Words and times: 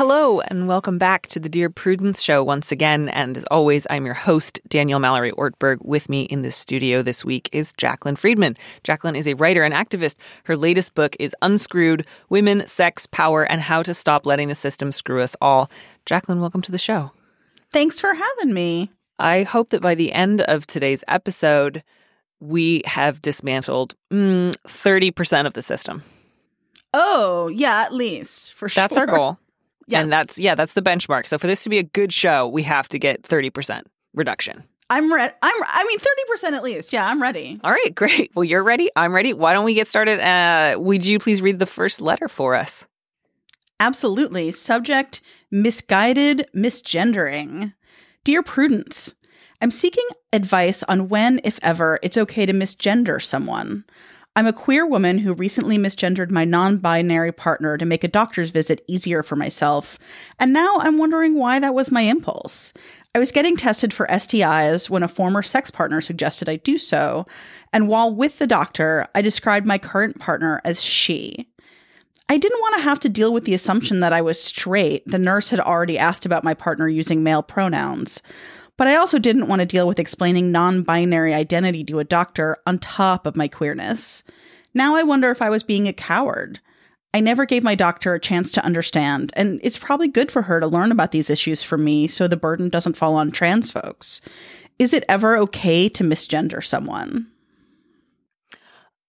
Hello, 0.00 0.40
and 0.40 0.66
welcome 0.66 0.96
back 0.96 1.26
to 1.26 1.38
the 1.38 1.50
Dear 1.50 1.68
Prudence 1.68 2.22
Show 2.22 2.42
once 2.42 2.72
again. 2.72 3.10
And 3.10 3.36
as 3.36 3.44
always, 3.50 3.86
I'm 3.90 4.06
your 4.06 4.14
host, 4.14 4.58
Daniel 4.66 4.98
Mallory 4.98 5.30
Ortberg. 5.32 5.84
With 5.84 6.08
me 6.08 6.22
in 6.22 6.40
the 6.40 6.50
studio 6.50 7.02
this 7.02 7.22
week 7.22 7.50
is 7.52 7.74
Jaclyn 7.74 8.16
Friedman. 8.16 8.56
Jaclyn 8.82 9.14
is 9.14 9.28
a 9.28 9.34
writer 9.34 9.62
and 9.62 9.74
activist. 9.74 10.14
Her 10.44 10.56
latest 10.56 10.94
book 10.94 11.16
is 11.20 11.36
Unscrewed 11.42 12.06
Women, 12.30 12.66
Sex, 12.66 13.04
Power, 13.04 13.42
and 13.42 13.60
How 13.60 13.82
to 13.82 13.92
Stop 13.92 14.24
Letting 14.24 14.48
the 14.48 14.54
System 14.54 14.90
Screw 14.90 15.20
Us 15.20 15.36
All. 15.42 15.70
Jaclyn, 16.06 16.40
welcome 16.40 16.62
to 16.62 16.72
the 16.72 16.78
show. 16.78 17.10
Thanks 17.70 18.00
for 18.00 18.14
having 18.14 18.54
me. 18.54 18.90
I 19.18 19.42
hope 19.42 19.68
that 19.68 19.82
by 19.82 19.94
the 19.94 20.14
end 20.14 20.40
of 20.40 20.66
today's 20.66 21.04
episode, 21.08 21.84
we 22.40 22.80
have 22.86 23.20
dismantled 23.20 23.96
mm, 24.10 24.54
30% 24.66 25.44
of 25.44 25.52
the 25.52 25.60
system. 25.60 26.02
Oh, 26.94 27.48
yeah, 27.48 27.82
at 27.82 27.92
least 27.92 28.54
for 28.54 28.66
sure. 28.66 28.80
That's 28.80 28.96
our 28.96 29.04
goal. 29.04 29.38
Yes. 29.86 30.02
And 30.02 30.12
that's 30.12 30.38
yeah, 30.38 30.54
that's 30.54 30.74
the 30.74 30.82
benchmark. 30.82 31.26
So 31.26 31.38
for 31.38 31.46
this 31.46 31.62
to 31.64 31.70
be 31.70 31.78
a 31.78 31.82
good 31.82 32.12
show, 32.12 32.46
we 32.48 32.62
have 32.62 32.88
to 32.90 32.98
get 32.98 33.22
30% 33.22 33.82
reduction. 34.14 34.64
I'm 34.90 35.12
ready. 35.12 35.32
I'm. 35.40 35.62
I 35.68 35.84
mean, 35.86 36.00
thirty 36.00 36.22
percent 36.28 36.56
at 36.56 36.64
least. 36.64 36.92
Yeah, 36.92 37.06
I'm 37.06 37.22
ready. 37.22 37.60
All 37.62 37.70
right, 37.70 37.94
great. 37.94 38.32
Well, 38.34 38.42
you're 38.42 38.64
ready. 38.64 38.90
I'm 38.96 39.14
ready. 39.14 39.32
Why 39.32 39.52
don't 39.52 39.64
we 39.64 39.74
get 39.74 39.86
started? 39.86 40.18
Uh, 40.18 40.80
would 40.80 41.06
you 41.06 41.20
please 41.20 41.40
read 41.40 41.60
the 41.60 41.66
first 41.66 42.00
letter 42.00 42.26
for 42.26 42.56
us? 42.56 42.88
Absolutely. 43.78 44.50
Subject: 44.50 45.22
misguided 45.52 46.48
misgendering. 46.56 47.72
Dear 48.24 48.42
Prudence, 48.42 49.14
I'm 49.62 49.70
seeking 49.70 50.06
advice 50.32 50.82
on 50.82 51.08
when, 51.08 51.40
if 51.44 51.60
ever, 51.62 52.00
it's 52.02 52.18
okay 52.18 52.44
to 52.44 52.52
misgender 52.52 53.22
someone. 53.22 53.84
I'm 54.36 54.46
a 54.46 54.52
queer 54.52 54.86
woman 54.86 55.18
who 55.18 55.34
recently 55.34 55.76
misgendered 55.76 56.30
my 56.30 56.44
non 56.44 56.78
binary 56.78 57.32
partner 57.32 57.76
to 57.76 57.84
make 57.84 58.04
a 58.04 58.08
doctor's 58.08 58.50
visit 58.50 58.84
easier 58.86 59.24
for 59.24 59.34
myself, 59.34 59.98
and 60.38 60.52
now 60.52 60.76
I'm 60.78 60.98
wondering 60.98 61.34
why 61.34 61.58
that 61.58 61.74
was 61.74 61.90
my 61.90 62.02
impulse. 62.02 62.72
I 63.12 63.18
was 63.18 63.32
getting 63.32 63.56
tested 63.56 63.92
for 63.92 64.06
STIs 64.06 64.88
when 64.88 65.02
a 65.02 65.08
former 65.08 65.42
sex 65.42 65.72
partner 65.72 66.00
suggested 66.00 66.48
I 66.48 66.56
do 66.56 66.78
so, 66.78 67.26
and 67.72 67.88
while 67.88 68.14
with 68.14 68.38
the 68.38 68.46
doctor, 68.46 69.08
I 69.16 69.20
described 69.20 69.66
my 69.66 69.78
current 69.78 70.20
partner 70.20 70.60
as 70.64 70.80
she. 70.80 71.48
I 72.28 72.38
didn't 72.38 72.60
want 72.60 72.76
to 72.76 72.82
have 72.82 73.00
to 73.00 73.08
deal 73.08 73.32
with 73.32 73.46
the 73.46 73.54
assumption 73.54 73.98
that 73.98 74.12
I 74.12 74.22
was 74.22 74.40
straight. 74.40 75.02
The 75.04 75.18
nurse 75.18 75.48
had 75.48 75.58
already 75.58 75.98
asked 75.98 76.24
about 76.24 76.44
my 76.44 76.54
partner 76.54 76.86
using 76.86 77.24
male 77.24 77.42
pronouns. 77.42 78.22
But 78.80 78.88
I 78.88 78.96
also 78.96 79.18
didn't 79.18 79.46
want 79.46 79.60
to 79.60 79.66
deal 79.66 79.86
with 79.86 79.98
explaining 79.98 80.52
non 80.52 80.84
binary 80.84 81.34
identity 81.34 81.84
to 81.84 81.98
a 81.98 82.04
doctor 82.04 82.56
on 82.66 82.78
top 82.78 83.26
of 83.26 83.36
my 83.36 83.46
queerness. 83.46 84.22
Now 84.72 84.96
I 84.96 85.02
wonder 85.02 85.30
if 85.30 85.42
I 85.42 85.50
was 85.50 85.62
being 85.62 85.86
a 85.86 85.92
coward. 85.92 86.60
I 87.12 87.20
never 87.20 87.44
gave 87.44 87.62
my 87.62 87.74
doctor 87.74 88.14
a 88.14 88.18
chance 88.18 88.50
to 88.52 88.64
understand, 88.64 89.34
and 89.36 89.60
it's 89.62 89.76
probably 89.76 90.08
good 90.08 90.32
for 90.32 90.40
her 90.40 90.60
to 90.60 90.66
learn 90.66 90.92
about 90.92 91.12
these 91.12 91.28
issues 91.28 91.62
from 91.62 91.84
me 91.84 92.08
so 92.08 92.26
the 92.26 92.38
burden 92.38 92.70
doesn't 92.70 92.96
fall 92.96 93.16
on 93.16 93.32
trans 93.32 93.70
folks. 93.70 94.22
Is 94.78 94.94
it 94.94 95.04
ever 95.10 95.36
okay 95.36 95.90
to 95.90 96.02
misgender 96.02 96.64
someone? 96.64 97.29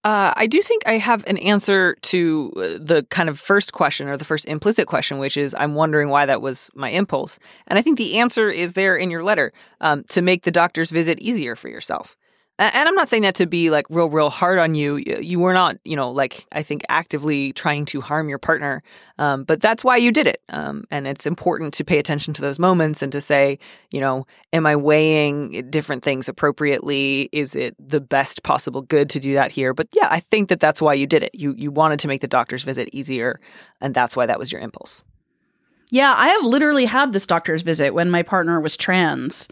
Uh, 0.04 0.32
I 0.36 0.46
do 0.48 0.60
think 0.62 0.82
I 0.84 0.94
have 0.94 1.24
an 1.28 1.38
answer 1.38 1.94
to 2.02 2.52
uh, 2.56 2.60
the 2.80 3.06
kind 3.10 3.28
of 3.28 3.38
first 3.38 3.72
question 3.72 4.08
or 4.08 4.16
the 4.16 4.24
first 4.24 4.44
implicit 4.46 4.88
question, 4.88 5.18
which 5.18 5.36
is 5.36 5.54
I'm 5.56 5.74
wondering 5.74 6.08
why 6.08 6.26
that 6.26 6.42
was 6.42 6.70
my 6.74 6.90
impulse. 6.90 7.38
And 7.68 7.78
I 7.78 7.82
think 7.82 7.98
the 7.98 8.18
answer 8.18 8.50
is 8.50 8.72
there 8.72 8.96
in 8.96 9.12
your 9.12 9.22
letter 9.22 9.52
um, 9.80 10.02
to 10.08 10.20
make 10.20 10.42
the 10.42 10.50
doctor's 10.50 10.90
visit 10.90 11.20
easier 11.20 11.54
for 11.54 11.68
yourself. 11.68 12.16
And 12.58 12.88
I'm 12.88 12.94
not 12.94 13.08
saying 13.08 13.22
that 13.22 13.34
to 13.36 13.46
be 13.46 13.70
like 13.70 13.86
real, 13.88 14.10
real 14.10 14.30
hard 14.30 14.58
on 14.58 14.74
you. 14.74 14.96
You 14.96 15.40
were 15.40 15.54
not, 15.54 15.78
you 15.84 15.96
know, 15.96 16.10
like 16.10 16.46
I 16.52 16.62
think 16.62 16.82
actively 16.88 17.52
trying 17.54 17.86
to 17.86 18.00
harm 18.00 18.28
your 18.28 18.38
partner, 18.38 18.82
um, 19.18 19.44
but 19.44 19.60
that's 19.60 19.82
why 19.82 19.96
you 19.96 20.12
did 20.12 20.26
it. 20.26 20.42
Um, 20.50 20.84
and 20.90 21.06
it's 21.06 21.26
important 21.26 21.72
to 21.74 21.84
pay 21.84 21.98
attention 21.98 22.34
to 22.34 22.42
those 22.42 22.58
moments 22.58 23.02
and 23.02 23.10
to 23.12 23.20
say, 23.20 23.58
you 23.90 24.00
know, 24.00 24.26
am 24.52 24.66
I 24.66 24.76
weighing 24.76 25.70
different 25.70 26.04
things 26.04 26.28
appropriately? 26.28 27.30
Is 27.32 27.56
it 27.56 27.74
the 27.78 28.00
best 28.00 28.42
possible 28.42 28.82
good 28.82 29.08
to 29.10 29.18
do 29.18 29.32
that 29.34 29.50
here? 29.50 29.72
But 29.72 29.88
yeah, 29.94 30.08
I 30.10 30.20
think 30.20 30.48
that 30.50 30.60
that's 30.60 30.82
why 30.82 30.94
you 30.94 31.06
did 31.06 31.22
it. 31.22 31.34
You 31.34 31.54
you 31.56 31.70
wanted 31.70 32.00
to 32.00 32.08
make 32.08 32.20
the 32.20 32.28
doctor's 32.28 32.62
visit 32.62 32.90
easier, 32.92 33.40
and 33.80 33.94
that's 33.94 34.14
why 34.14 34.26
that 34.26 34.38
was 34.38 34.52
your 34.52 34.60
impulse. 34.60 35.02
Yeah, 35.92 36.14
I 36.16 36.28
have 36.28 36.44
literally 36.46 36.86
had 36.86 37.12
this 37.12 37.26
doctor's 37.26 37.60
visit 37.60 37.92
when 37.92 38.10
my 38.10 38.22
partner 38.22 38.58
was 38.58 38.78
trans. 38.78 39.46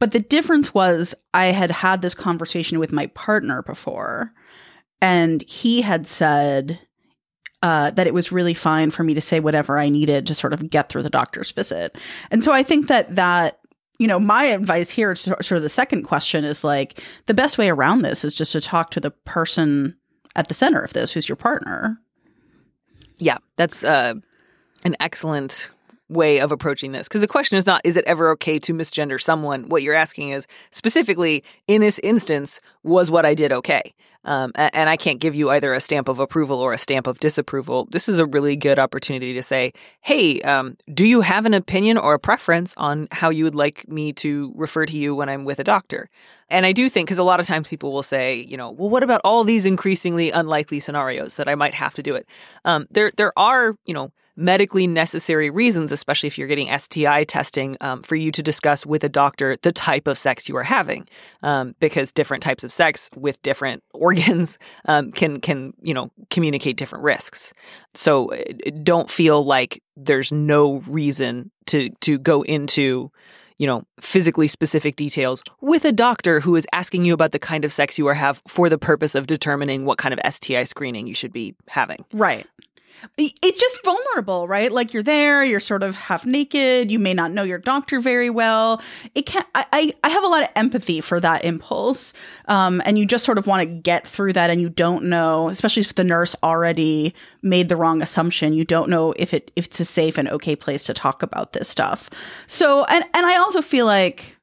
But 0.00 0.10
the 0.10 0.18
difference 0.18 0.74
was 0.74 1.14
I 1.32 1.46
had 1.46 1.70
had 1.70 2.02
this 2.02 2.14
conversation 2.14 2.80
with 2.80 2.90
my 2.90 3.06
partner 3.06 3.62
before, 3.62 4.32
and 5.00 5.40
he 5.44 5.82
had 5.82 6.08
said 6.08 6.80
uh, 7.62 7.92
that 7.92 8.08
it 8.08 8.12
was 8.12 8.32
really 8.32 8.54
fine 8.54 8.90
for 8.90 9.04
me 9.04 9.14
to 9.14 9.20
say 9.20 9.38
whatever 9.38 9.78
I 9.78 9.88
needed 9.88 10.26
to 10.26 10.34
sort 10.34 10.52
of 10.52 10.68
get 10.68 10.88
through 10.88 11.04
the 11.04 11.10
doctor's 11.10 11.52
visit. 11.52 11.96
And 12.32 12.42
so 12.42 12.52
I 12.52 12.64
think 12.64 12.88
that 12.88 13.14
that 13.14 13.60
you 14.00 14.08
know, 14.08 14.18
my 14.18 14.46
advice 14.46 14.90
here, 14.90 15.14
sort 15.14 15.52
of 15.52 15.62
the 15.62 15.68
second 15.68 16.02
question 16.02 16.42
is 16.42 16.64
like 16.64 17.00
the 17.26 17.34
best 17.34 17.56
way 17.56 17.70
around 17.70 18.02
this 18.02 18.24
is 18.24 18.34
just 18.34 18.50
to 18.50 18.60
talk 18.60 18.90
to 18.90 19.00
the 19.00 19.12
person 19.12 19.96
at 20.34 20.48
the 20.48 20.54
center 20.54 20.82
of 20.82 20.92
this, 20.92 21.12
who's 21.12 21.28
your 21.28 21.36
partner. 21.36 22.00
Yeah, 23.18 23.38
that's 23.54 23.84
uh, 23.84 24.14
an 24.82 24.96
excellent 24.98 25.70
way 26.08 26.38
of 26.38 26.52
approaching 26.52 26.92
this. 26.92 27.08
Because 27.08 27.20
the 27.20 27.26
question 27.26 27.56
is 27.56 27.66
not 27.66 27.80
is 27.84 27.96
it 27.96 28.04
ever 28.06 28.30
okay 28.30 28.58
to 28.60 28.74
misgender 28.74 29.20
someone? 29.20 29.68
What 29.68 29.82
you're 29.82 29.94
asking 29.94 30.30
is 30.30 30.46
specifically 30.70 31.42
in 31.66 31.80
this 31.80 31.98
instance 32.00 32.60
was 32.82 33.10
what 33.10 33.24
i 33.24 33.34
did 33.34 33.52
okay? 33.52 33.94
Um, 34.26 34.52
and 34.56 34.88
i 34.88 34.96
can't 34.96 35.20
give 35.20 35.34
you 35.34 35.50
either 35.50 35.74
a 35.74 35.80
stamp 35.80 36.08
of 36.08 36.18
approval 36.18 36.58
or 36.60 36.72
a 36.72 36.78
stamp 36.78 37.06
of 37.06 37.20
disapproval. 37.20 37.88
This 37.90 38.08
is 38.08 38.18
a 38.18 38.26
really 38.26 38.56
good 38.56 38.78
opportunity 38.78 39.32
to 39.34 39.42
say 39.42 39.72
hey 40.02 40.40
um, 40.42 40.76
do 40.92 41.06
you 41.06 41.22
have 41.22 41.46
an 41.46 41.54
opinion 41.54 41.96
or 41.96 42.14
a 42.14 42.18
preference 42.18 42.74
on 42.76 43.08
how 43.10 43.30
you 43.30 43.44
would 43.44 43.54
like 43.54 43.88
me 43.88 44.12
to 44.14 44.52
refer 44.56 44.86
to 44.86 44.96
you 44.96 45.14
when 45.14 45.28
i'm 45.28 45.44
with 45.44 45.58
a 45.58 45.64
doctor? 45.64 46.10
And 46.50 46.66
I 46.66 46.72
do 46.72 46.88
think, 46.88 47.08
because 47.08 47.18
a 47.18 47.24
lot 47.24 47.40
of 47.40 47.46
times 47.46 47.68
people 47.68 47.92
will 47.92 48.02
say, 48.02 48.34
you 48.34 48.56
know, 48.56 48.70
well, 48.70 48.90
what 48.90 49.02
about 49.02 49.20
all 49.24 49.44
these 49.44 49.66
increasingly 49.66 50.30
unlikely 50.30 50.78
scenarios 50.78 51.36
that 51.36 51.48
I 51.48 51.54
might 51.54 51.74
have 51.74 51.94
to 51.94 52.02
do 52.02 52.14
it? 52.14 52.28
Um, 52.64 52.86
there, 52.90 53.10
there 53.16 53.32
are, 53.36 53.76
you 53.86 53.94
know, 53.94 54.12
medically 54.36 54.86
necessary 54.86 55.50
reasons, 55.50 55.92
especially 55.92 56.26
if 56.26 56.38
you're 56.38 56.48
getting 56.48 56.76
STI 56.76 57.24
testing, 57.24 57.76
um, 57.80 58.02
for 58.02 58.16
you 58.16 58.32
to 58.32 58.42
discuss 58.42 58.84
with 58.84 59.04
a 59.04 59.08
doctor 59.08 59.56
the 59.62 59.72
type 59.72 60.06
of 60.06 60.18
sex 60.18 60.48
you 60.48 60.56
are 60.56 60.64
having, 60.64 61.06
um, 61.42 61.74
because 61.80 62.12
different 62.12 62.42
types 62.42 62.64
of 62.64 62.72
sex 62.72 63.10
with 63.16 63.40
different 63.42 63.82
organs 63.94 64.58
um, 64.86 65.12
can 65.12 65.40
can 65.40 65.72
you 65.82 65.94
know 65.94 66.10
communicate 66.30 66.76
different 66.76 67.04
risks. 67.04 67.52
So 67.94 68.32
uh, 68.32 68.42
don't 68.82 69.10
feel 69.10 69.44
like 69.44 69.82
there's 69.96 70.32
no 70.32 70.78
reason 70.88 71.50
to 71.66 71.90
to 72.00 72.18
go 72.18 72.42
into 72.42 73.10
you 73.58 73.66
know, 73.66 73.84
physically 74.00 74.48
specific 74.48 74.96
details 74.96 75.42
with 75.60 75.84
a 75.84 75.92
doctor 75.92 76.40
who 76.40 76.56
is 76.56 76.66
asking 76.72 77.04
you 77.04 77.14
about 77.14 77.32
the 77.32 77.38
kind 77.38 77.64
of 77.64 77.72
sex 77.72 77.98
you 77.98 78.06
are 78.08 78.14
have 78.14 78.42
for 78.48 78.68
the 78.68 78.78
purpose 78.78 79.14
of 79.14 79.26
determining 79.26 79.84
what 79.84 79.98
kind 79.98 80.12
of 80.12 80.34
STI 80.34 80.64
screening 80.64 81.06
you 81.06 81.14
should 81.14 81.32
be 81.32 81.54
having. 81.68 82.04
Right. 82.12 82.46
It's 83.18 83.60
just 83.60 83.84
vulnerable, 83.84 84.48
right? 84.48 84.72
Like 84.72 84.92
you're 84.92 85.02
there, 85.02 85.44
you're 85.44 85.60
sort 85.60 85.82
of 85.82 85.94
half 85.94 86.24
naked, 86.24 86.90
you 86.90 86.98
may 86.98 87.14
not 87.14 87.32
know 87.32 87.42
your 87.42 87.58
doctor 87.58 88.00
very 88.00 88.30
well. 88.30 88.82
It 89.14 89.26
can 89.26 89.44
I 89.54 89.92
I, 90.02 90.08
have 90.08 90.24
a 90.24 90.28
lot 90.28 90.42
of 90.42 90.48
empathy 90.56 91.00
for 91.00 91.20
that 91.20 91.44
impulse. 91.44 92.14
Um, 92.46 92.82
and 92.84 92.98
you 92.98 93.06
just 93.06 93.24
sort 93.24 93.38
of 93.38 93.46
want 93.46 93.60
to 93.60 93.66
get 93.66 94.06
through 94.06 94.32
that 94.34 94.50
and 94.50 94.60
you 94.60 94.68
don't 94.68 95.04
know, 95.04 95.48
especially 95.48 95.82
if 95.82 95.94
the 95.94 96.04
nurse 96.04 96.34
already 96.42 97.14
made 97.42 97.68
the 97.68 97.76
wrong 97.76 98.02
assumption, 98.02 98.54
you 98.54 98.64
don't 98.64 98.88
know 98.88 99.12
if 99.16 99.34
it 99.34 99.52
if 99.56 99.66
it's 99.66 99.80
a 99.80 99.84
safe 99.84 100.18
and 100.18 100.28
okay 100.30 100.56
place 100.56 100.84
to 100.84 100.94
talk 100.94 101.22
about 101.22 101.52
this 101.52 101.68
stuff. 101.68 102.08
So 102.46 102.84
and 102.84 103.04
and 103.14 103.26
I 103.26 103.36
also 103.36 103.62
feel 103.62 103.86
like 103.86 104.36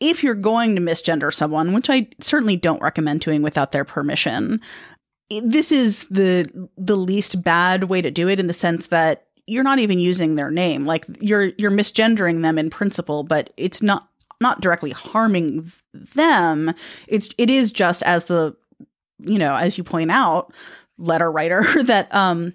if 0.00 0.22
you're 0.22 0.34
going 0.34 0.76
to 0.76 0.82
misgender 0.82 1.32
someone, 1.32 1.72
which 1.72 1.90
I 1.90 2.08
certainly 2.20 2.56
don't 2.56 2.80
recommend 2.80 3.20
doing 3.20 3.42
without 3.42 3.72
their 3.72 3.84
permission, 3.84 4.60
this 5.30 5.72
is 5.72 6.06
the 6.08 6.68
the 6.76 6.96
least 6.96 7.42
bad 7.42 7.84
way 7.84 8.00
to 8.00 8.10
do 8.10 8.28
it 8.28 8.40
in 8.40 8.46
the 8.46 8.54
sense 8.54 8.88
that 8.88 9.26
you're 9.46 9.64
not 9.64 9.78
even 9.78 9.98
using 9.98 10.34
their 10.36 10.50
name. 10.50 10.86
Like 10.86 11.04
you're 11.20 11.52
you're 11.58 11.70
misgendering 11.70 12.42
them 12.42 12.58
in 12.58 12.70
principle, 12.70 13.24
but 13.24 13.50
it's 13.56 13.82
not 13.82 14.08
not 14.40 14.60
directly 14.60 14.90
harming 14.90 15.72
them. 15.92 16.74
It's 17.08 17.30
it 17.38 17.50
is 17.50 17.72
just 17.72 18.02
as 18.04 18.24
the 18.24 18.56
you 19.18 19.38
know, 19.38 19.54
as 19.54 19.76
you 19.76 19.84
point 19.84 20.10
out, 20.10 20.52
letter 20.96 21.30
writer 21.30 21.64
that 21.84 22.14
um 22.14 22.54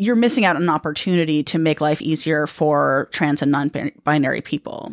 you're 0.00 0.16
missing 0.16 0.44
out 0.44 0.54
on 0.54 0.62
an 0.62 0.68
opportunity 0.68 1.42
to 1.42 1.58
make 1.58 1.80
life 1.80 2.00
easier 2.00 2.46
for 2.46 3.08
trans 3.10 3.42
and 3.42 3.50
non-binary 3.50 4.40
people. 4.40 4.92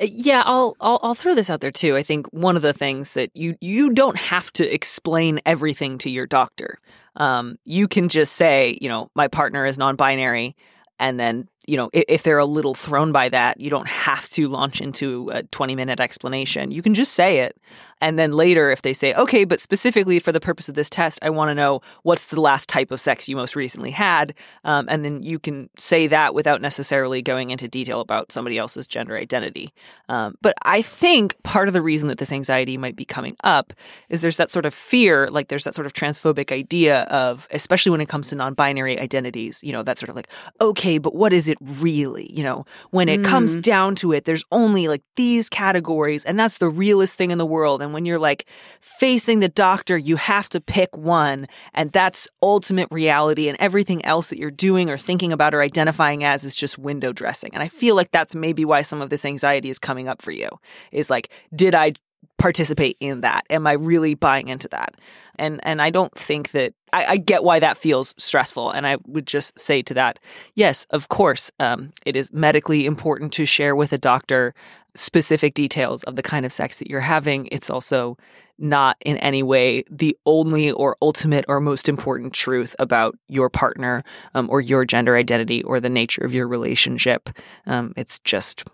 Uh, 0.00 0.06
yeah, 0.10 0.42
I'll, 0.44 0.76
I'll 0.80 1.00
I'll 1.02 1.14
throw 1.14 1.34
this 1.34 1.50
out 1.50 1.60
there 1.60 1.70
too. 1.70 1.96
I 1.96 2.02
think 2.02 2.26
one 2.32 2.56
of 2.56 2.62
the 2.62 2.72
things 2.72 3.12
that 3.14 3.30
you 3.34 3.56
you 3.60 3.90
don't 3.90 4.16
have 4.16 4.52
to 4.54 4.72
explain 4.72 5.40
everything 5.46 5.98
to 5.98 6.10
your 6.10 6.26
doctor. 6.26 6.78
Um, 7.16 7.58
you 7.64 7.86
can 7.86 8.08
just 8.08 8.34
say, 8.34 8.78
you 8.80 8.88
know, 8.88 9.10
my 9.14 9.28
partner 9.28 9.66
is 9.66 9.78
non-binary, 9.78 10.56
and 10.98 11.18
then 11.18 11.48
you 11.66 11.76
know 11.76 11.90
if, 11.92 12.04
if, 12.08 12.22
they're 12.22 12.38
a 12.38 12.44
little 12.44 12.74
thrown 12.74 13.12
by 13.12 13.28
that, 13.28 13.60
you 13.60 13.70
don't 13.70 13.88
have 13.88 14.28
to 14.30 14.48
launch 14.48 14.80
into 14.80 15.30
a 15.32 15.42
twenty-minute 15.44 16.00
explanation. 16.00 16.70
You 16.70 16.82
can 16.82 16.94
just 16.94 17.12
say 17.12 17.40
it, 17.40 17.56
and 18.04 18.18
then 18.18 18.32
later, 18.32 18.70
if 18.70 18.82
they 18.82 18.92
say, 18.92 19.14
okay, 19.14 19.44
but 19.44 19.60
specifically 19.60 20.18
for 20.18 20.30
the 20.30 20.38
purpose 20.38 20.68
of 20.68 20.74
this 20.74 20.90
test, 20.90 21.18
I 21.22 21.30
want 21.30 21.48
to 21.48 21.54
know 21.54 21.80
what's 22.02 22.26
the 22.26 22.38
last 22.38 22.68
type 22.68 22.90
of 22.90 23.00
sex 23.00 23.30
you 23.30 23.36
most 23.36 23.56
recently 23.56 23.90
had. 23.90 24.34
Um, 24.62 24.86
and 24.90 25.02
then 25.02 25.22
you 25.22 25.38
can 25.38 25.70
say 25.78 26.06
that 26.08 26.34
without 26.34 26.60
necessarily 26.60 27.22
going 27.22 27.48
into 27.48 27.66
detail 27.66 28.00
about 28.00 28.30
somebody 28.30 28.58
else's 28.58 28.86
gender 28.86 29.16
identity. 29.16 29.72
Um, 30.10 30.34
but 30.42 30.52
I 30.66 30.82
think 30.82 31.42
part 31.44 31.66
of 31.66 31.72
the 31.72 31.80
reason 31.80 32.08
that 32.08 32.18
this 32.18 32.30
anxiety 32.30 32.76
might 32.76 32.94
be 32.94 33.06
coming 33.06 33.38
up 33.42 33.72
is 34.10 34.20
there's 34.20 34.36
that 34.36 34.50
sort 34.50 34.66
of 34.66 34.74
fear, 34.74 35.28
like 35.30 35.48
there's 35.48 35.64
that 35.64 35.74
sort 35.74 35.86
of 35.86 35.94
transphobic 35.94 36.52
idea 36.52 37.04
of, 37.04 37.48
especially 37.52 37.88
when 37.88 38.02
it 38.02 38.10
comes 38.10 38.28
to 38.28 38.34
non 38.34 38.52
binary 38.52 39.00
identities, 39.00 39.64
you 39.64 39.72
know, 39.72 39.82
that 39.82 39.98
sort 39.98 40.10
of 40.10 40.16
like, 40.16 40.28
okay, 40.60 40.83
but 40.98 41.14
what 41.14 41.32
is 41.32 41.48
it 41.48 41.58
really? 41.60 42.30
You 42.32 42.42
know, 42.42 42.66
when 42.90 43.08
it 43.08 43.20
mm. 43.20 43.24
comes 43.24 43.56
down 43.56 43.94
to 43.96 44.12
it, 44.12 44.24
there's 44.24 44.44
only 44.52 44.88
like 44.88 45.02
these 45.16 45.48
categories, 45.48 46.24
and 46.24 46.38
that's 46.38 46.58
the 46.58 46.68
realest 46.68 47.16
thing 47.16 47.30
in 47.30 47.38
the 47.38 47.46
world. 47.46 47.82
And 47.82 47.92
when 47.92 48.04
you're 48.04 48.18
like 48.18 48.46
facing 48.80 49.40
the 49.40 49.48
doctor, 49.48 49.96
you 49.96 50.16
have 50.16 50.48
to 50.50 50.60
pick 50.60 50.96
one, 50.96 51.46
and 51.72 51.90
that's 51.92 52.28
ultimate 52.42 52.88
reality, 52.90 53.48
and 53.48 53.56
everything 53.60 54.04
else 54.04 54.28
that 54.28 54.38
you're 54.38 54.50
doing 54.50 54.90
or 54.90 54.98
thinking 54.98 55.32
about 55.32 55.54
or 55.54 55.62
identifying 55.62 56.24
as 56.24 56.44
is 56.44 56.54
just 56.54 56.78
window 56.78 57.12
dressing. 57.12 57.50
And 57.54 57.62
I 57.62 57.68
feel 57.68 57.94
like 57.96 58.10
that's 58.10 58.34
maybe 58.34 58.64
why 58.64 58.82
some 58.82 59.00
of 59.00 59.10
this 59.10 59.24
anxiety 59.24 59.70
is 59.70 59.78
coming 59.78 60.08
up 60.08 60.22
for 60.22 60.32
you 60.32 60.48
is 60.92 61.10
like, 61.10 61.30
did 61.54 61.74
I 61.74 61.94
participate 62.38 62.96
in 63.00 63.20
that? 63.22 63.44
Am 63.50 63.66
I 63.66 63.72
really 63.72 64.14
buying 64.14 64.48
into 64.48 64.68
that? 64.68 64.94
And 65.36 65.60
and 65.62 65.80
I 65.80 65.90
don't 65.90 66.14
think 66.14 66.50
that 66.52 66.74
I, 66.92 67.04
I, 67.06 67.16
get 67.16 67.42
why 67.42 67.58
that 67.58 67.76
feels 67.76 68.14
stressful. 68.18 68.70
And 68.70 68.86
I 68.86 68.98
would 69.06 69.26
just 69.26 69.58
say 69.58 69.82
to 69.82 69.94
that, 69.94 70.20
yes, 70.54 70.86
of 70.90 71.08
course, 71.08 71.50
um, 71.58 71.92
it 72.06 72.14
is 72.14 72.32
medically 72.32 72.86
important 72.86 73.32
to 73.32 73.44
share 73.44 73.74
with 73.74 73.92
a 73.92 73.98
doctor 73.98 74.54
specific 74.94 75.54
details 75.54 76.04
of 76.04 76.14
the 76.14 76.22
kind 76.22 76.46
of 76.46 76.52
sex 76.52 76.78
that 76.78 76.88
you're 76.88 77.00
having. 77.00 77.48
It's 77.50 77.68
also 77.68 78.16
not 78.58 78.96
in 79.00 79.16
any 79.18 79.42
way 79.42 79.82
the 79.90 80.16
only 80.26 80.70
or 80.70 80.96
ultimate 81.02 81.44
or 81.48 81.60
most 81.60 81.88
important 81.88 82.32
truth 82.32 82.76
about 82.78 83.16
your 83.28 83.50
partner 83.50 84.04
um, 84.34 84.48
or 84.48 84.60
your 84.60 84.84
gender 84.84 85.16
identity 85.16 85.62
or 85.64 85.80
the 85.80 85.90
nature 85.90 86.22
of 86.24 86.32
your 86.32 86.46
relationship. 86.46 87.28
Um, 87.66 87.92
it's 87.96 88.20
just, 88.20 88.64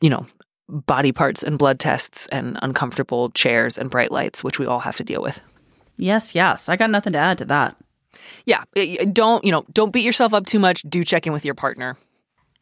you 0.00 0.10
know, 0.10 0.26
body 0.70 1.12
parts 1.12 1.42
and 1.42 1.58
blood 1.58 1.78
tests 1.78 2.26
and 2.28 2.58
uncomfortable 2.62 3.30
chairs 3.30 3.76
and 3.76 3.90
bright 3.90 4.12
lights, 4.12 4.44
which 4.44 4.58
we 4.58 4.66
all 4.66 4.80
have 4.80 4.96
to 4.96 5.04
deal 5.04 5.22
with. 5.22 5.40
Yes, 5.96 6.34
yes. 6.34 6.68
I 6.68 6.76
got 6.76 6.90
nothing 6.90 7.12
to 7.12 7.18
add 7.18 7.38
to 7.38 7.44
that. 7.46 7.76
Yeah. 8.46 8.64
Don't, 9.12 9.44
you 9.44 9.52
know, 9.52 9.64
don't 9.72 9.92
beat 9.92 10.04
yourself 10.04 10.32
up 10.32 10.46
too 10.46 10.58
much. 10.58 10.82
Do 10.82 11.04
check 11.04 11.26
in 11.26 11.32
with 11.32 11.44
your 11.44 11.54
partner. 11.54 11.96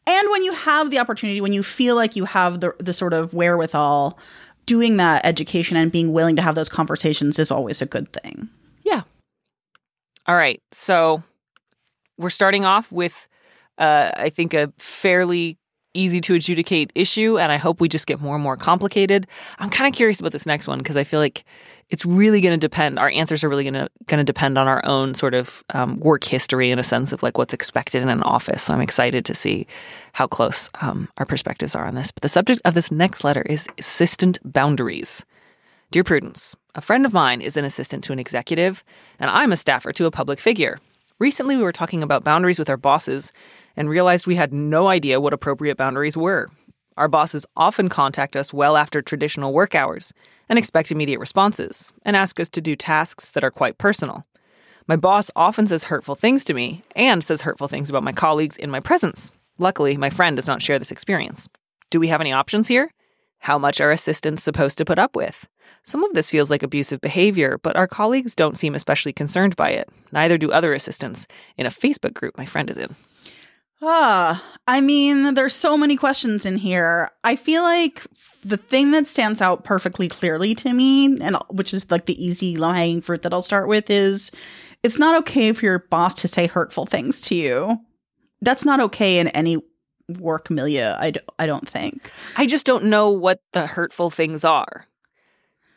And 0.07 0.29
when 0.31 0.43
you 0.43 0.53
have 0.53 0.89
the 0.89 0.99
opportunity, 0.99 1.39
when 1.39 1.53
you 1.53 1.61
feel 1.61 1.95
like 1.95 2.15
you 2.15 2.25
have 2.25 2.61
the 2.61 2.73
the 2.79 2.93
sort 2.93 3.13
of 3.13 3.33
wherewithal, 3.33 4.17
doing 4.65 4.97
that 4.97 5.25
education 5.25 5.77
and 5.77 5.91
being 5.91 6.13
willing 6.13 6.35
to 6.35 6.41
have 6.41 6.55
those 6.55 6.69
conversations 6.69 7.37
is 7.37 7.51
always 7.51 7.81
a 7.81 7.85
good 7.85 8.11
thing. 8.13 8.49
Yeah. 8.83 9.03
All 10.25 10.35
right. 10.35 10.61
So 10.71 11.23
we're 12.17 12.29
starting 12.29 12.65
off 12.65 12.91
with 12.91 13.27
uh, 13.77 14.11
I 14.15 14.29
think 14.29 14.53
a 14.53 14.73
fairly 14.77 15.57
easy 15.99 16.21
to 16.21 16.35
adjudicate 16.35 16.91
issue 16.95 17.37
and 17.37 17.51
I 17.51 17.57
hope 17.57 17.79
we 17.79 17.89
just 17.89 18.07
get 18.07 18.21
more 18.21 18.35
and 18.35 18.43
more 18.43 18.55
complicated. 18.55 19.27
I'm 19.59 19.69
kind 19.69 19.91
of 19.91 19.95
curious 19.95 20.19
about 20.19 20.31
this 20.31 20.45
next 20.45 20.67
one 20.67 20.79
because 20.79 20.97
I 20.97 21.03
feel 21.03 21.19
like 21.19 21.43
it's 21.89 22.05
really 22.05 22.39
going 22.39 22.53
to 22.53 22.57
depend. 22.57 22.99
Our 22.99 23.09
answers 23.09 23.43
are 23.43 23.49
really 23.49 23.63
going 23.63 23.73
to 23.73 23.89
going 24.05 24.19
to 24.19 24.23
depend 24.23 24.57
on 24.57 24.67
our 24.67 24.85
own 24.85 25.15
sort 25.15 25.33
of 25.33 25.63
um, 25.73 25.99
work 25.99 26.23
history 26.23 26.71
in 26.71 26.79
a 26.79 26.83
sense 26.83 27.11
of 27.11 27.23
like 27.23 27.37
what's 27.37 27.53
expected 27.53 28.01
in 28.01 28.09
an 28.09 28.21
office. 28.23 28.63
So 28.63 28.73
I'm 28.73 28.81
excited 28.81 29.25
to 29.25 29.33
see 29.33 29.67
how 30.13 30.27
close 30.27 30.69
um, 30.81 31.09
our 31.17 31.25
perspectives 31.25 31.75
are 31.75 31.85
on 31.85 31.95
this. 31.95 32.11
But 32.11 32.21
the 32.21 32.29
subject 32.29 32.61
of 32.63 32.75
this 32.75 32.91
next 32.91 33.23
letter 33.23 33.41
is 33.41 33.67
assistant 33.77 34.39
boundaries. 34.43 35.25
Dear 35.91 36.03
Prudence, 36.03 36.55
a 36.75 36.81
friend 36.81 37.05
of 37.05 37.13
mine 37.13 37.41
is 37.41 37.57
an 37.57 37.65
assistant 37.65 38.03
to 38.03 38.13
an 38.13 38.19
executive, 38.19 38.83
and 39.19 39.31
I'm 39.31 39.51
a 39.51 39.57
staffer 39.57 39.91
to 39.93 40.05
a 40.05 40.11
public 40.11 40.39
figure. 40.39 40.77
Recently, 41.17 41.57
we 41.57 41.63
were 41.63 41.73
talking 41.73 42.03
about 42.03 42.23
boundaries 42.23 42.59
with 42.59 42.69
our 42.69 42.77
bosses 42.77 43.31
and 43.79 43.89
realized 43.89 44.27
we 44.27 44.35
had 44.35 44.53
no 44.53 44.89
idea 44.89 45.21
what 45.21 45.33
appropriate 45.33 45.77
boundaries 45.77 46.17
were. 46.17 46.51
Our 46.97 47.07
bosses 47.07 47.45
often 47.55 47.87
contact 47.87 48.35
us 48.35 48.53
well 48.53 48.75
after 48.75 49.01
traditional 49.01 49.53
work 49.53 49.73
hours 49.73 50.13
and 50.49 50.59
expect 50.59 50.91
immediate 50.91 51.21
responses 51.21 51.93
and 52.03 52.13
ask 52.13 52.41
us 52.41 52.49
to 52.49 52.61
do 52.61 52.75
tasks 52.75 53.29
that 53.29 53.43
are 53.43 53.49
quite 53.49 53.77
personal. 53.77 54.25
My 54.85 54.97
boss 54.97 55.31
often 55.33 55.65
says 55.65 55.85
hurtful 55.85 56.15
things 56.15 56.43
to 56.43 56.53
me 56.53 56.83
and 56.93 57.23
says 57.23 57.41
hurtful 57.41 57.69
things 57.69 57.89
about 57.89 58.03
my 58.03 58.11
colleagues 58.11 58.57
in 58.57 58.69
my 58.69 58.81
presence. 58.81 59.31
Luckily, 59.59 59.95
my 59.95 60.09
friend 60.09 60.35
does 60.35 60.47
not 60.47 60.61
share 60.61 60.77
this 60.77 60.91
experience. 60.91 61.47
Do 61.89 62.01
we 62.01 62.09
have 62.09 62.19
any 62.19 62.33
options 62.33 62.67
here? 62.67 62.91
How 63.39 63.57
much 63.57 63.79
are 63.79 63.91
assistants 63.91 64.43
supposed 64.43 64.77
to 64.79 64.85
put 64.85 64.99
up 64.99 65.15
with? 65.15 65.47
Some 65.83 66.03
of 66.03 66.13
this 66.13 66.29
feels 66.29 66.49
like 66.49 66.63
abusive 66.63 66.99
behavior, 66.99 67.57
but 67.63 67.77
our 67.77 67.87
colleagues 67.87 68.35
don't 68.35 68.57
seem 68.57 68.75
especially 68.75 69.13
concerned 69.13 69.55
by 69.55 69.69
it. 69.69 69.87
Neither 70.11 70.37
do 70.37 70.51
other 70.51 70.73
assistants 70.73 71.27
in 71.55 71.65
a 71.65 71.69
Facebook 71.69 72.13
group 72.13 72.37
my 72.37 72.45
friend 72.45 72.69
is 72.69 72.77
in. 72.77 72.95
Ah, 73.81 74.43
I 74.67 74.81
mean, 74.81 75.33
there's 75.35 75.55
so 75.55 75.77
many 75.77 75.95
questions 75.95 76.45
in 76.45 76.57
here. 76.57 77.09
I 77.23 77.35
feel 77.35 77.63
like 77.63 78.05
the 78.43 78.57
thing 78.57 78.91
that 78.91 79.07
stands 79.07 79.41
out 79.41 79.63
perfectly 79.63 80.07
clearly 80.07 80.53
to 80.55 80.73
me, 80.73 81.17
and 81.21 81.37
which 81.49 81.73
is 81.73 81.89
like 81.89 82.05
the 82.05 82.23
easy 82.23 82.57
low 82.57 82.71
hanging 82.71 83.01
fruit 83.01 83.21
that 83.21 83.33
I'll 83.33 83.41
start 83.41 83.67
with, 83.67 83.89
is 83.89 84.31
it's 84.83 84.99
not 84.99 85.19
okay 85.21 85.53
for 85.53 85.65
your 85.65 85.79
boss 85.79 86.15
to 86.15 86.27
say 86.27 86.47
hurtful 86.47 86.85
things 86.85 87.21
to 87.21 87.35
you. 87.35 87.79
That's 88.41 88.65
not 88.65 88.79
okay 88.81 89.19
in 89.19 89.29
any 89.29 89.61
work 90.07 90.49
milieu. 90.49 90.95
I 90.97 91.11
d- 91.11 91.19
I 91.37 91.45
don't 91.45 91.67
think. 91.67 92.11
I 92.35 92.45
just 92.45 92.65
don't 92.65 92.85
know 92.85 93.09
what 93.09 93.41
the 93.53 93.67
hurtful 93.67 94.09
things 94.09 94.43
are. 94.43 94.87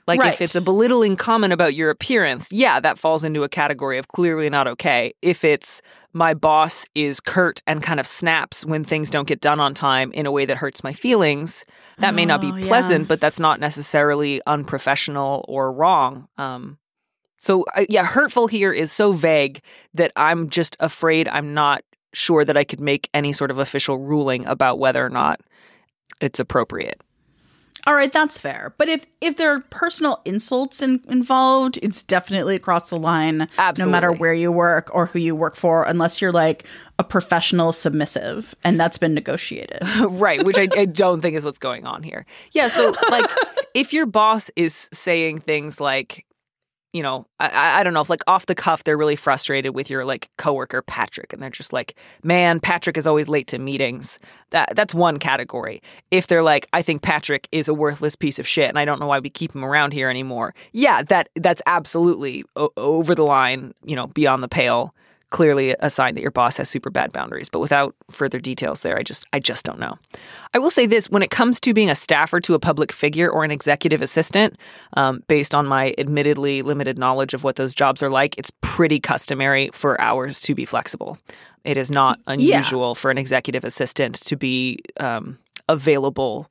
Like 0.06 0.21
right. 0.21 0.35
if 0.35 0.40
it's 0.40 0.56
a 0.56 0.61
belittling 0.61 1.16
comment 1.16 1.52
about 1.52 1.75
your 1.75 1.90
appearance, 1.90 2.50
yeah, 2.50 2.80
that 2.80 2.99
falls 2.99 3.23
into 3.23 3.44
a 3.44 3.49
category 3.49 3.99
of 3.99 4.09
clearly 4.09 4.50
not 4.50 4.66
okay. 4.66 5.14
If 5.23 5.44
it's 5.44 5.80
my 6.12 6.35
boss 6.35 6.85
is 6.95 7.21
curt 7.21 7.62
and 7.66 7.83
kind 7.83 7.99
of 7.99 8.07
snaps 8.07 8.64
when 8.64 8.85
things 8.85 9.11
don't 9.11 9.26
get 9.26 9.40
done 9.40 9.61
on 9.61 9.75
time 9.75 10.12
in 10.12 10.26
a 10.26 10.31
way 10.31 10.45
that 10.45 10.59
hurts 10.59 10.85
my 10.85 10.92
feelings, 10.92 11.64
that 11.99 12.12
oh, 12.12 12.16
may 12.16 12.26
not 12.26 12.40
be 12.40 12.52
oh, 12.52 12.66
pleasant, 12.66 13.02
yeah. 13.02 13.09
but 13.09 13.21
that's 13.21 13.40
not 13.40 13.61
necessarily 13.61 14.40
unprofessional 14.47 15.45
or 15.49 15.73
wrong. 15.73 16.28
Um, 16.37 16.78
so 17.38 17.64
uh, 17.75 17.87
yeah, 17.88 18.04
hurtful 18.04 18.47
here 18.47 18.73
is 18.73 18.92
so 18.92 19.12
vague 19.12 19.62
that 19.95 20.12
I'm 20.16 20.50
just 20.50 20.76
afraid 20.81 21.28
I'm 21.28 21.54
not 21.54 21.83
sure 22.12 22.45
that 22.45 22.57
I 22.57 22.64
could 22.64 22.81
make 22.81 23.09
any 23.14 23.33
sort 23.33 23.50
of 23.50 23.59
official 23.59 23.99
ruling 23.99 24.47
about 24.47 24.78
whether 24.78 25.04
or 25.04 25.11
not 25.11 25.40
it's 26.21 26.38
appropriate. 26.38 27.00
All 27.85 27.95
right, 27.95 28.12
that's 28.12 28.39
fair. 28.39 28.75
But 28.79 28.89
if 28.89 29.07
if 29.21 29.37
there 29.37 29.53
are 29.53 29.61
personal 29.61 30.21
insults 30.25 30.81
in, 30.81 31.03
involved, 31.09 31.81
it's 31.83 32.03
definitely 32.05 32.55
across 32.55 32.91
the 32.91 32.99
line. 32.99 33.49
Absolutely. 33.59 33.91
No 33.91 33.91
matter 33.91 34.12
where 34.12 34.35
you 34.35 34.53
work 34.53 34.89
or 34.95 35.07
who 35.07 35.19
you 35.19 35.35
work 35.35 35.57
for, 35.57 35.85
unless 35.85 36.21
you're 36.21 36.33
like 36.33 36.65
a 37.01 37.05
professional 37.05 37.73
submissive, 37.73 38.55
and 38.62 38.79
that's 38.79 38.99
been 38.99 39.15
negotiated. 39.15 39.81
right, 40.11 40.43
which 40.45 40.59
I, 40.59 40.69
I 40.77 40.85
don't 40.85 41.23
think 41.23 41.37
is 41.37 41.45
what's 41.45 41.59
going 41.59 41.85
on 41.85 42.05
here. 42.05 42.25
Yeah, 42.53 42.69
so 42.69 42.95
like 43.11 43.29
if 43.75 43.93
your 43.93 44.07
boss 44.07 44.49
is 44.55 44.89
saying 44.93 45.41
things 45.41 45.81
like, 45.81 46.25
you 46.92 47.02
know, 47.02 47.26
I, 47.40 47.80
I 47.80 47.82
don't 47.82 47.94
know 47.94 48.00
if 48.00 48.11
like 48.11 48.22
off 48.26 48.46
the 48.46 48.54
cuff 48.54 48.84
they're 48.84 48.99
really 48.99 49.16
frustrated 49.16 49.75
with 49.75 49.88
your 49.88 50.04
like 50.04 50.28
coworker 50.37 50.82
Patrick, 50.82 51.32
and 51.32 51.42
they're 51.42 51.50
just 51.50 51.72
like, 51.72 51.96
man, 52.22 52.61
Patrick 52.61 52.96
is 52.96 53.06
always 53.06 53.28
late 53.28 53.46
to 53.49 53.58
meetings. 53.58 54.18
That 54.50 54.75
that's 54.76 54.94
one 54.94 55.18
category. 55.18 55.82
If 56.11 56.26
they're 56.26 56.42
like, 56.42 56.66
I 56.72 56.82
think 56.82 57.02
Patrick 57.02 57.49
is 57.50 57.68
a 57.68 57.75
worthless 57.75 58.14
piece 58.14 58.38
of 58.38 58.46
shit, 58.46 58.68
and 58.68 58.78
I 58.78 58.84
don't 58.84 59.00
know 59.00 59.06
why 59.06 59.20
we 59.20 59.30
keep 59.30 59.54
him 59.54 59.64
around 59.64 59.92
here 59.92 60.11
anymore. 60.11 60.54
Yeah, 60.72 61.02
that 61.04 61.30
that's 61.37 61.62
absolutely 61.66 62.44
o- 62.56 62.72
over 62.76 63.14
the 63.14 63.25
line, 63.25 63.72
you 63.84 63.96
know, 63.96 64.08
beyond 64.08 64.42
the 64.42 64.49
pale 64.49 64.94
clearly 65.33 65.75
a 65.81 65.91
sign 65.91 66.15
that 66.15 66.21
your 66.21 66.31
boss 66.31 66.59
has 66.59 66.69
super 66.69 66.91
bad 66.91 67.11
boundaries 67.11 67.49
but 67.49 67.59
without 67.59 67.97
further 68.11 68.39
details 68.39 68.83
there 68.83 68.99
i 68.99 69.03
just 69.03 69.27
i 69.33 69.41
just 69.41 69.65
don't 69.65 69.81
know 69.81 69.99
i 70.55 70.59
will 70.59 70.71
say 70.71 70.87
this 70.87 71.09
when 71.11 71.23
it 71.23 71.31
comes 71.31 71.59
to 71.59 71.73
being 71.73 71.91
a 71.91 71.95
staffer 71.95 72.39
to 72.39 72.55
a 72.55 72.59
public 72.59 72.93
figure 72.93 73.29
or 73.31 73.43
an 73.43 73.51
executive 73.51 74.03
assistant 74.03 74.57
um, 74.95 75.23
based 75.29 75.55
on 75.55 75.67
my 75.67 75.95
admittedly 75.99 76.62
limited 76.62 76.99
knowledge 76.99 77.35
of 77.35 77.43
what 77.43 77.57
those 77.57 77.75
jobs 77.75 78.03
are 78.03 78.11
like 78.11 78.37
it's 78.39 78.53
pretty 78.61 79.01
customary 79.01 79.71
for 79.73 80.01
hours 80.01 80.39
to 80.39 80.55
be 80.55 80.65
flexible 80.65 81.19
it 81.65 81.77
is 81.77 81.91
not 81.91 82.21
unusual 82.27 82.91
yeah. 82.91 82.95
for 82.95 83.11
an 83.11 83.19
executive 83.19 83.65
assistant 83.65 84.17
to 84.17 84.37
be 84.37 84.79
um, 85.01 85.39
available 85.69 86.51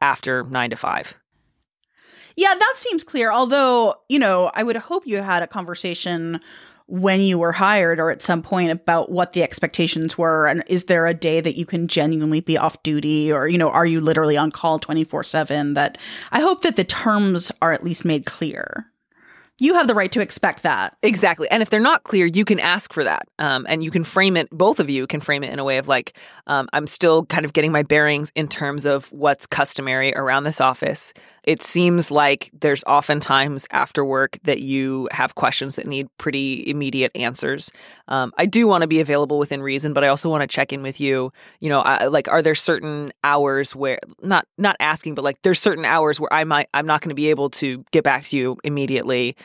after 0.00 0.44
nine 0.44 0.70
to 0.70 0.76
five 0.76 1.18
yeah, 2.36 2.54
that 2.54 2.74
seems 2.76 3.04
clear. 3.04 3.30
Although, 3.30 3.96
you 4.08 4.18
know, 4.18 4.50
I 4.54 4.62
would 4.62 4.76
hope 4.76 5.06
you 5.06 5.18
had 5.18 5.42
a 5.42 5.46
conversation 5.46 6.40
when 6.90 7.20
you 7.20 7.38
were 7.38 7.52
hired 7.52 8.00
or 8.00 8.10
at 8.10 8.22
some 8.22 8.42
point 8.42 8.70
about 8.70 9.10
what 9.10 9.32
the 9.32 9.42
expectations 9.42 10.18
were 10.18 10.46
and 10.46 10.64
is 10.66 10.84
there 10.84 11.06
a 11.06 11.14
day 11.14 11.40
that 11.40 11.56
you 11.56 11.64
can 11.64 11.86
genuinely 11.86 12.40
be 12.40 12.58
off 12.58 12.82
duty 12.82 13.32
or 13.32 13.48
you 13.48 13.56
know 13.58 13.70
are 13.70 13.86
you 13.86 14.00
literally 14.00 14.36
on 14.36 14.50
call 14.50 14.78
24/7 14.78 15.74
that 15.74 15.98
I 16.32 16.40
hope 16.40 16.62
that 16.62 16.76
the 16.76 16.84
terms 16.84 17.52
are 17.62 17.72
at 17.72 17.84
least 17.84 18.04
made 18.04 18.26
clear 18.26 18.90
you 19.60 19.74
have 19.74 19.86
the 19.86 19.94
right 19.94 20.10
to 20.12 20.20
expect 20.20 20.62
that. 20.62 20.96
Exactly. 21.02 21.48
And 21.50 21.62
if 21.62 21.68
they're 21.68 21.80
not 21.80 22.02
clear, 22.02 22.26
you 22.26 22.44
can 22.44 22.58
ask 22.58 22.92
for 22.92 23.04
that. 23.04 23.28
Um, 23.38 23.66
and 23.68 23.84
you 23.84 23.90
can 23.90 24.04
frame 24.04 24.36
it, 24.36 24.48
both 24.50 24.80
of 24.80 24.88
you 24.88 25.06
can 25.06 25.20
frame 25.20 25.44
it 25.44 25.52
in 25.52 25.58
a 25.58 25.64
way 25.64 25.76
of 25.76 25.86
like, 25.86 26.16
um, 26.46 26.68
I'm 26.72 26.86
still 26.86 27.26
kind 27.26 27.44
of 27.44 27.52
getting 27.52 27.70
my 27.70 27.82
bearings 27.82 28.32
in 28.34 28.48
terms 28.48 28.86
of 28.86 29.12
what's 29.12 29.46
customary 29.46 30.14
around 30.14 30.44
this 30.44 30.60
office. 30.60 31.12
It 31.44 31.62
seems 31.62 32.10
like 32.10 32.50
there's 32.60 32.84
oftentimes 32.84 33.66
after 33.70 34.04
work 34.04 34.38
that 34.44 34.60
you 34.60 35.08
have 35.12 35.34
questions 35.34 35.76
that 35.76 35.86
need 35.86 36.08
pretty 36.18 36.68
immediate 36.68 37.12
answers. 37.14 37.70
Um, 38.08 38.32
I 38.38 38.46
do 38.46 38.66
want 38.66 38.82
to 38.82 38.88
be 38.88 39.00
available 39.00 39.38
within 39.38 39.62
reason, 39.62 39.92
but 39.92 40.04
I 40.04 40.08
also 40.08 40.28
want 40.28 40.42
to 40.42 40.46
check 40.46 40.72
in 40.72 40.82
with 40.82 41.00
you. 41.00 41.32
You 41.60 41.68
know, 41.70 41.80
I, 41.80 42.06
like, 42.06 42.28
are 42.28 42.42
there 42.42 42.54
certain 42.54 43.12
hours 43.24 43.74
where 43.74 43.98
not 44.22 44.46
not 44.58 44.76
asking, 44.80 45.14
but 45.14 45.24
like, 45.24 45.40
there's 45.42 45.58
certain 45.58 45.84
hours 45.84 46.20
where 46.20 46.32
I 46.32 46.44
might 46.44 46.68
I'm 46.74 46.86
not 46.86 47.00
going 47.00 47.10
to 47.10 47.14
be 47.14 47.30
able 47.30 47.50
to 47.50 47.84
get 47.90 48.04
back 48.04 48.24
to 48.24 48.36
you 48.36 48.58
immediately. 48.64 49.36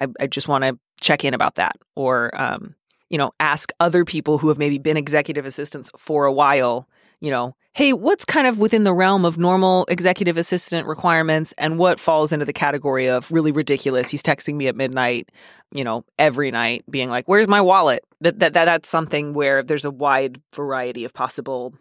I, 0.00 0.06
I 0.20 0.26
just 0.26 0.48
want 0.48 0.64
to 0.64 0.78
check 1.00 1.24
in 1.24 1.34
about 1.34 1.56
that, 1.56 1.76
or 1.96 2.30
um, 2.40 2.74
you 3.08 3.18
know, 3.18 3.32
ask 3.40 3.72
other 3.80 4.04
people 4.04 4.38
who 4.38 4.48
have 4.48 4.58
maybe 4.58 4.78
been 4.78 4.96
executive 4.96 5.44
assistants 5.44 5.90
for 5.96 6.26
a 6.26 6.32
while. 6.32 6.88
You 7.20 7.30
know, 7.30 7.54
hey, 7.74 7.92
what's 7.92 8.24
kind 8.24 8.46
of 8.46 8.58
within 8.58 8.84
the 8.84 8.92
realm 8.92 9.24
of 9.24 9.38
normal 9.38 9.84
executive 9.88 10.36
assistant 10.36 10.86
requirements 10.86 11.52
and 11.58 11.78
what 11.78 12.00
falls 12.00 12.32
into 12.32 12.44
the 12.44 12.52
category 12.52 13.08
of 13.08 13.30
really 13.30 13.52
ridiculous? 13.52 14.08
He's 14.08 14.22
texting 14.22 14.54
me 14.54 14.68
at 14.68 14.76
midnight, 14.76 15.28
you 15.72 15.84
know, 15.84 16.04
every 16.18 16.50
night 16.50 16.84
being 16.90 17.10
like, 17.10 17.28
"Where's 17.28 17.48
my 17.48 17.60
wallet?" 17.60 18.04
That 18.20 18.38
that, 18.40 18.54
that 18.54 18.64
that's 18.64 18.88
something 18.88 19.34
where 19.34 19.62
there's 19.62 19.84
a 19.84 19.90
wide 19.90 20.40
variety 20.54 21.04
of 21.04 21.12
possible 21.12 21.74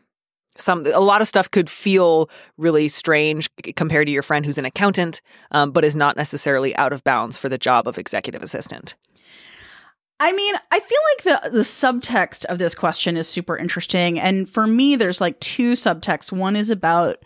some 0.57 0.85
a 0.87 0.99
lot 0.99 1.21
of 1.21 1.27
stuff 1.27 1.49
could 1.49 1.69
feel 1.69 2.29
really 2.57 2.89
strange 2.89 3.49
compared 3.75 4.07
to 4.07 4.11
your 4.11 4.23
friend 4.23 4.45
who's 4.45 4.57
an 4.57 4.65
accountant, 4.65 5.21
um, 5.51 5.71
but 5.71 5.85
is 5.85 5.95
not 5.95 6.17
necessarily 6.17 6.75
out 6.75 6.93
of 6.93 7.03
bounds 7.03 7.37
for 7.37 7.49
the 7.49 7.57
job 7.57 7.87
of 7.87 7.97
executive 7.97 8.43
assistant. 8.43 8.95
I 10.19 10.33
mean, 10.33 10.55
I 10.71 10.79
feel 10.79 10.97
like 11.15 11.43
the 11.43 11.49
the 11.51 11.63
subtext 11.63 12.45
of 12.45 12.57
this 12.57 12.75
question 12.75 13.15
is 13.15 13.27
super 13.27 13.57
interesting, 13.57 14.19
and 14.19 14.49
for 14.49 14.67
me, 14.67 14.95
there's 14.95 15.21
like 15.21 15.39
two 15.39 15.73
subtexts. 15.73 16.31
One 16.31 16.55
is 16.55 16.69
about 16.69 17.17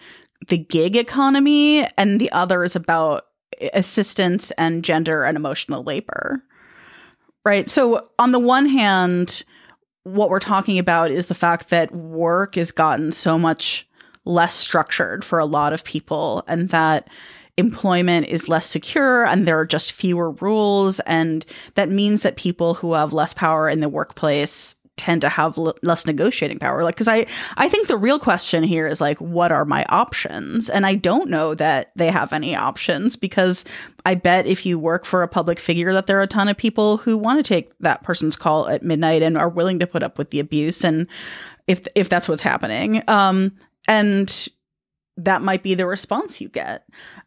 the 0.48 0.58
gig 0.58 0.96
economy, 0.96 1.88
and 1.98 2.20
the 2.20 2.32
other 2.32 2.64
is 2.64 2.76
about 2.76 3.26
assistance 3.74 4.52
and 4.52 4.84
gender 4.84 5.24
and 5.24 5.38
emotional 5.38 5.84
labor. 5.84 6.44
Right. 7.44 7.70
So, 7.70 8.10
on 8.20 8.32
the 8.32 8.40
one 8.40 8.68
hand, 8.68 9.44
what 10.04 10.30
we're 10.30 10.40
talking 10.40 10.78
about 10.78 11.12
is 11.12 11.28
the 11.28 11.34
fact 11.34 11.70
that 11.70 11.94
work 11.94 12.56
has 12.56 12.72
gotten 12.72 13.12
so 13.12 13.40
much 13.40 13.88
less 14.26 14.54
structured 14.54 15.26
for 15.26 15.40
a 15.40 15.46
lot 15.46 15.74
of 15.74 15.84
people 15.84 16.44
and 16.48 16.70
that 16.70 17.10
employment 17.58 18.28
is 18.28 18.50
less 18.50 18.66
secure 18.66 19.26
and 19.26 19.48
there 19.48 19.60
are 19.60 19.66
just 19.66 19.92
fewer 19.92 20.32
rules. 20.32 21.00
And 21.02 21.46
that 21.76 21.90
means 21.90 22.24
that 22.24 22.36
people 22.36 22.74
who 22.74 22.94
have 22.94 23.14
less 23.14 23.34
power 23.34 23.70
in 23.70 23.80
the 23.80 23.90
workplace 23.90 24.76
tend 24.96 25.22
to 25.22 25.30
have 25.30 25.58
l- 25.58 25.76
less 25.82 26.06
negotiating 26.06 26.60
power. 26.60 26.84
Like 26.84 26.96
cuz 26.96 27.08
i 27.08 27.26
i 27.58 27.68
think 27.68 27.88
the 27.88 27.98
real 27.98 28.20
question 28.20 28.64
here 28.64 28.88
is 28.88 29.02
like 29.02 29.18
what 29.20 29.52
are 29.52 29.66
my 29.66 29.86
options? 29.90 30.70
And 30.70 30.86
i 30.86 30.94
don't 30.96 31.30
know 31.30 31.56
that 31.56 31.92
they 31.96 32.12
have 32.12 32.32
any 32.32 32.56
options 32.56 33.16
because 33.16 33.66
i 34.06 34.14
bet 34.14 34.46
if 34.46 34.66
you 34.68 34.78
work 34.78 35.04
for 35.04 35.24
a 35.24 35.28
public 35.28 35.60
figure 35.60 35.94
that 35.94 36.06
there 36.06 36.20
are 36.20 36.24
a 36.24 36.28
ton 36.28 36.48
of 36.48 36.58
people 36.58 36.98
who 36.98 37.18
want 37.18 37.40
to 37.40 37.44
take 37.44 37.72
that 37.80 38.04
person's 38.04 38.36
call 38.36 38.68
at 38.70 38.84
midnight 38.84 39.24
and 39.24 39.36
are 39.36 39.50
willing 39.50 39.80
to 39.80 39.88
put 39.88 40.04
up 40.04 40.20
with 40.20 40.30
the 40.30 40.40
abuse 40.40 40.84
and 40.84 41.08
if 41.68 41.88
if 41.96 42.08
that's 42.08 42.30
what's 42.30 42.44
happening. 42.44 43.02
Um 43.08 43.52
and 43.88 44.48
that 45.18 45.42
might 45.42 45.64
be 45.64 45.76
the 45.76 45.86
response 45.86 46.42
you 46.42 46.50
get 46.50 46.86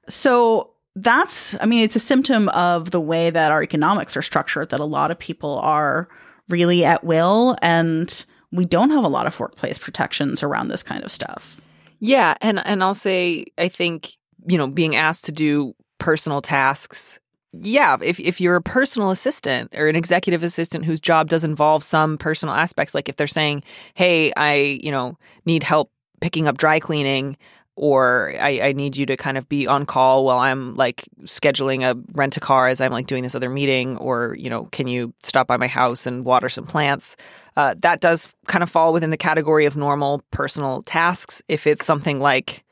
so 0.08 0.72
that's 0.96 1.56
i 1.60 1.66
mean 1.66 1.84
it's 1.84 1.96
a 1.96 2.00
symptom 2.00 2.48
of 2.50 2.90
the 2.90 3.00
way 3.00 3.30
that 3.30 3.52
our 3.52 3.62
economics 3.62 4.16
are 4.16 4.22
structured 4.22 4.70
that 4.70 4.80
a 4.80 4.84
lot 4.84 5.10
of 5.10 5.18
people 5.18 5.58
are 5.58 6.08
really 6.48 6.84
at 6.84 7.04
will 7.04 7.56
and 7.62 8.26
we 8.52 8.64
don't 8.64 8.90
have 8.90 9.04
a 9.04 9.08
lot 9.08 9.26
of 9.26 9.38
workplace 9.38 9.78
protections 9.78 10.42
around 10.42 10.68
this 10.68 10.82
kind 10.82 11.04
of 11.04 11.10
stuff. 11.10 11.60
Yeah, 11.98 12.34
and 12.40 12.64
and 12.66 12.82
I'll 12.82 12.94
say 12.94 13.46
I 13.58 13.68
think, 13.68 14.16
you 14.46 14.58
know, 14.58 14.66
being 14.66 14.96
asked 14.96 15.24
to 15.26 15.32
do 15.32 15.74
personal 15.98 16.42
tasks 16.42 17.20
yeah, 17.58 17.96
if 18.02 18.20
if 18.20 18.38
you're 18.38 18.56
a 18.56 18.62
personal 18.62 19.10
assistant 19.10 19.72
or 19.74 19.88
an 19.88 19.96
executive 19.96 20.42
assistant 20.42 20.84
whose 20.84 21.00
job 21.00 21.30
does 21.30 21.42
involve 21.42 21.82
some 21.82 22.18
personal 22.18 22.54
aspects, 22.54 22.94
like 22.94 23.08
if 23.08 23.16
they're 23.16 23.26
saying, 23.26 23.62
"Hey, 23.94 24.30
I 24.36 24.78
you 24.82 24.90
know 24.90 25.16
need 25.46 25.62
help 25.62 25.90
picking 26.20 26.48
up 26.48 26.58
dry 26.58 26.80
cleaning," 26.80 27.38
or 27.76 28.34
I, 28.40 28.60
I, 28.60 28.72
need 28.72 28.96
you 28.96 29.04
to 29.04 29.18
kind 29.18 29.36
of 29.36 29.48
be 29.50 29.66
on 29.66 29.84
call 29.84 30.24
while 30.24 30.38
I'm 30.38 30.74
like 30.74 31.06
scheduling 31.24 31.84
a 31.84 31.94
rent 32.12 32.36
a 32.38 32.40
car 32.40 32.68
as 32.68 32.80
I'm 32.80 32.90
like 32.90 33.06
doing 33.06 33.22
this 33.22 33.34
other 33.34 33.50
meeting, 33.50 33.98
or 33.98 34.34
you 34.38 34.48
know, 34.48 34.64
can 34.66 34.88
you 34.88 35.12
stop 35.22 35.46
by 35.46 35.58
my 35.58 35.66
house 35.66 36.06
and 36.06 36.24
water 36.24 36.48
some 36.48 36.66
plants? 36.66 37.16
Uh, 37.54 37.74
that 37.80 38.00
does 38.00 38.34
kind 38.46 38.62
of 38.62 38.70
fall 38.70 38.94
within 38.94 39.10
the 39.10 39.16
category 39.16 39.66
of 39.66 39.76
normal 39.76 40.22
personal 40.30 40.82
tasks. 40.82 41.42
If 41.48 41.66
it's 41.66 41.84
something 41.84 42.18
like, 42.18 42.64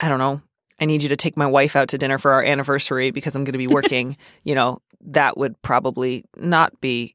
I 0.00 0.08
don't 0.08 0.18
know, 0.18 0.42
I 0.80 0.84
need 0.84 1.04
you 1.04 1.08
to 1.10 1.16
take 1.16 1.36
my 1.36 1.46
wife 1.46 1.76
out 1.76 1.88
to 1.90 1.98
dinner 1.98 2.18
for 2.18 2.32
our 2.32 2.42
anniversary 2.42 3.12
because 3.12 3.36
I'm 3.36 3.44
going 3.44 3.52
to 3.52 3.58
be 3.58 3.68
working, 3.68 4.16
you 4.42 4.56
know, 4.56 4.82
that 5.06 5.36
would 5.36 5.60
probably 5.62 6.24
not 6.36 6.80
be 6.80 7.14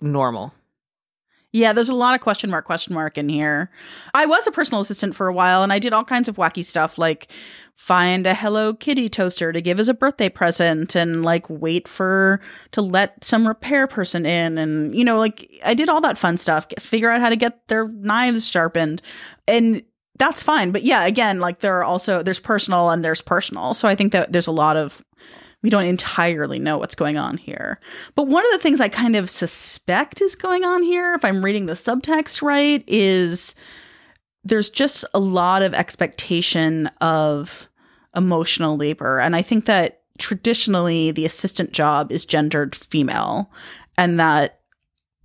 normal. 0.00 0.52
Yeah, 1.54 1.72
there's 1.72 1.88
a 1.88 1.94
lot 1.94 2.16
of 2.16 2.20
question 2.20 2.50
mark, 2.50 2.64
question 2.64 2.94
mark 2.94 3.16
in 3.16 3.28
here. 3.28 3.70
I 4.12 4.26
was 4.26 4.44
a 4.44 4.50
personal 4.50 4.80
assistant 4.80 5.14
for 5.14 5.28
a 5.28 5.32
while 5.32 5.62
and 5.62 5.72
I 5.72 5.78
did 5.78 5.92
all 5.92 6.02
kinds 6.02 6.28
of 6.28 6.34
wacky 6.34 6.64
stuff 6.64 6.98
like 6.98 7.28
find 7.76 8.26
a 8.26 8.34
Hello 8.34 8.74
Kitty 8.74 9.08
toaster 9.08 9.52
to 9.52 9.62
give 9.62 9.78
as 9.78 9.88
a 9.88 9.94
birthday 9.94 10.28
present 10.28 10.96
and 10.96 11.24
like 11.24 11.48
wait 11.48 11.86
for 11.86 12.40
to 12.72 12.82
let 12.82 13.22
some 13.22 13.46
repair 13.46 13.86
person 13.86 14.26
in. 14.26 14.58
And, 14.58 14.96
you 14.96 15.04
know, 15.04 15.16
like 15.16 15.48
I 15.64 15.74
did 15.74 15.88
all 15.88 16.00
that 16.00 16.18
fun 16.18 16.38
stuff, 16.38 16.66
figure 16.80 17.08
out 17.08 17.20
how 17.20 17.28
to 17.28 17.36
get 17.36 17.68
their 17.68 17.86
knives 17.86 18.50
sharpened. 18.50 19.00
And 19.46 19.84
that's 20.18 20.42
fine. 20.42 20.72
But 20.72 20.82
yeah, 20.82 21.06
again, 21.06 21.38
like 21.38 21.60
there 21.60 21.78
are 21.78 21.84
also, 21.84 22.24
there's 22.24 22.40
personal 22.40 22.90
and 22.90 23.04
there's 23.04 23.22
personal. 23.22 23.74
So 23.74 23.86
I 23.86 23.94
think 23.94 24.10
that 24.10 24.32
there's 24.32 24.48
a 24.48 24.52
lot 24.52 24.76
of 24.76 25.04
we 25.64 25.70
don't 25.70 25.86
entirely 25.86 26.58
know 26.58 26.76
what's 26.76 26.94
going 26.94 27.16
on 27.16 27.38
here. 27.38 27.80
But 28.14 28.28
one 28.28 28.44
of 28.44 28.52
the 28.52 28.58
things 28.58 28.82
I 28.82 28.90
kind 28.90 29.16
of 29.16 29.30
suspect 29.30 30.20
is 30.20 30.34
going 30.34 30.62
on 30.62 30.82
here, 30.82 31.14
if 31.14 31.24
I'm 31.24 31.42
reading 31.42 31.64
the 31.64 31.72
subtext 31.72 32.42
right, 32.42 32.84
is 32.86 33.54
there's 34.44 34.68
just 34.68 35.06
a 35.14 35.18
lot 35.18 35.62
of 35.62 35.72
expectation 35.72 36.88
of 37.00 37.66
emotional 38.14 38.76
labor. 38.76 39.18
And 39.18 39.34
I 39.34 39.40
think 39.40 39.64
that 39.64 40.02
traditionally 40.18 41.12
the 41.12 41.24
assistant 41.24 41.72
job 41.72 42.12
is 42.12 42.26
gendered 42.26 42.74
female 42.74 43.50
and 43.96 44.20
that 44.20 44.60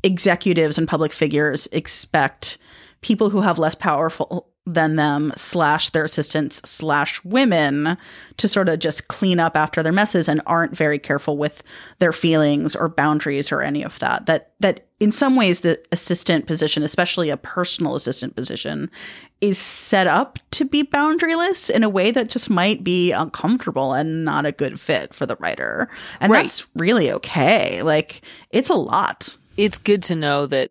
executives 0.04 0.78
and 0.78 0.88
public 0.88 1.12
figures 1.12 1.68
expect 1.74 2.58
people 3.02 3.30
who 3.30 3.42
have 3.42 3.60
less 3.60 3.76
powerful 3.76 4.49
than 4.74 4.96
them 4.96 5.34
slash 5.36 5.90
their 5.90 6.04
assistants 6.04 6.62
slash 6.70 7.24
women 7.24 7.98
to 8.38 8.48
sort 8.48 8.70
of 8.70 8.80
just 8.80 9.08
clean 9.08 9.40
up 9.40 9.58
after 9.58 9.82
their 9.82 9.92
messes 9.92 10.28
and 10.28 10.42
aren't 10.46 10.76
very 10.76 11.00
careful 11.00 11.38
with 11.38 11.64
their 12.00 12.12
feelings 12.12 12.76
or 12.76 12.88
boundaries 12.90 13.52
or 13.52 13.62
any 13.62 13.84
of 13.84 13.98
that 14.00 14.26
that 14.28 14.52
that 14.60 14.86
in 15.00 15.12
some 15.14 15.38
ways 15.38 15.62
the 15.62 15.82
assistant 15.94 16.46
position, 16.46 16.84
especially 16.84 17.30
a 17.30 17.38
personal 17.38 17.96
assistant 17.96 18.36
position, 18.36 18.92
is 19.40 19.58
set 19.58 20.08
up 20.08 20.38
to 20.52 20.66
be 20.66 20.84
boundaryless 20.84 21.70
in 21.70 21.84
a 21.84 21.90
way 21.90 22.12
that 22.12 22.30
just 22.30 22.50
might 22.50 22.84
be 22.84 23.12
uncomfortable 23.14 23.94
and 23.94 24.26
not 24.26 24.46
a 24.46 24.52
good 24.52 24.78
fit 24.78 25.14
for 25.14 25.26
the 25.26 25.38
writer. 25.40 25.90
And 26.20 26.32
Right. 26.34 26.42
that's 26.42 26.68
really 26.76 27.12
okay. 27.14 27.82
Like 27.82 28.22
it's 28.52 28.70
a 28.70 28.74
lot. 28.76 29.38
it's 29.56 29.78
good 29.78 30.04
to 30.04 30.16
know 30.16 30.46
that 30.48 30.70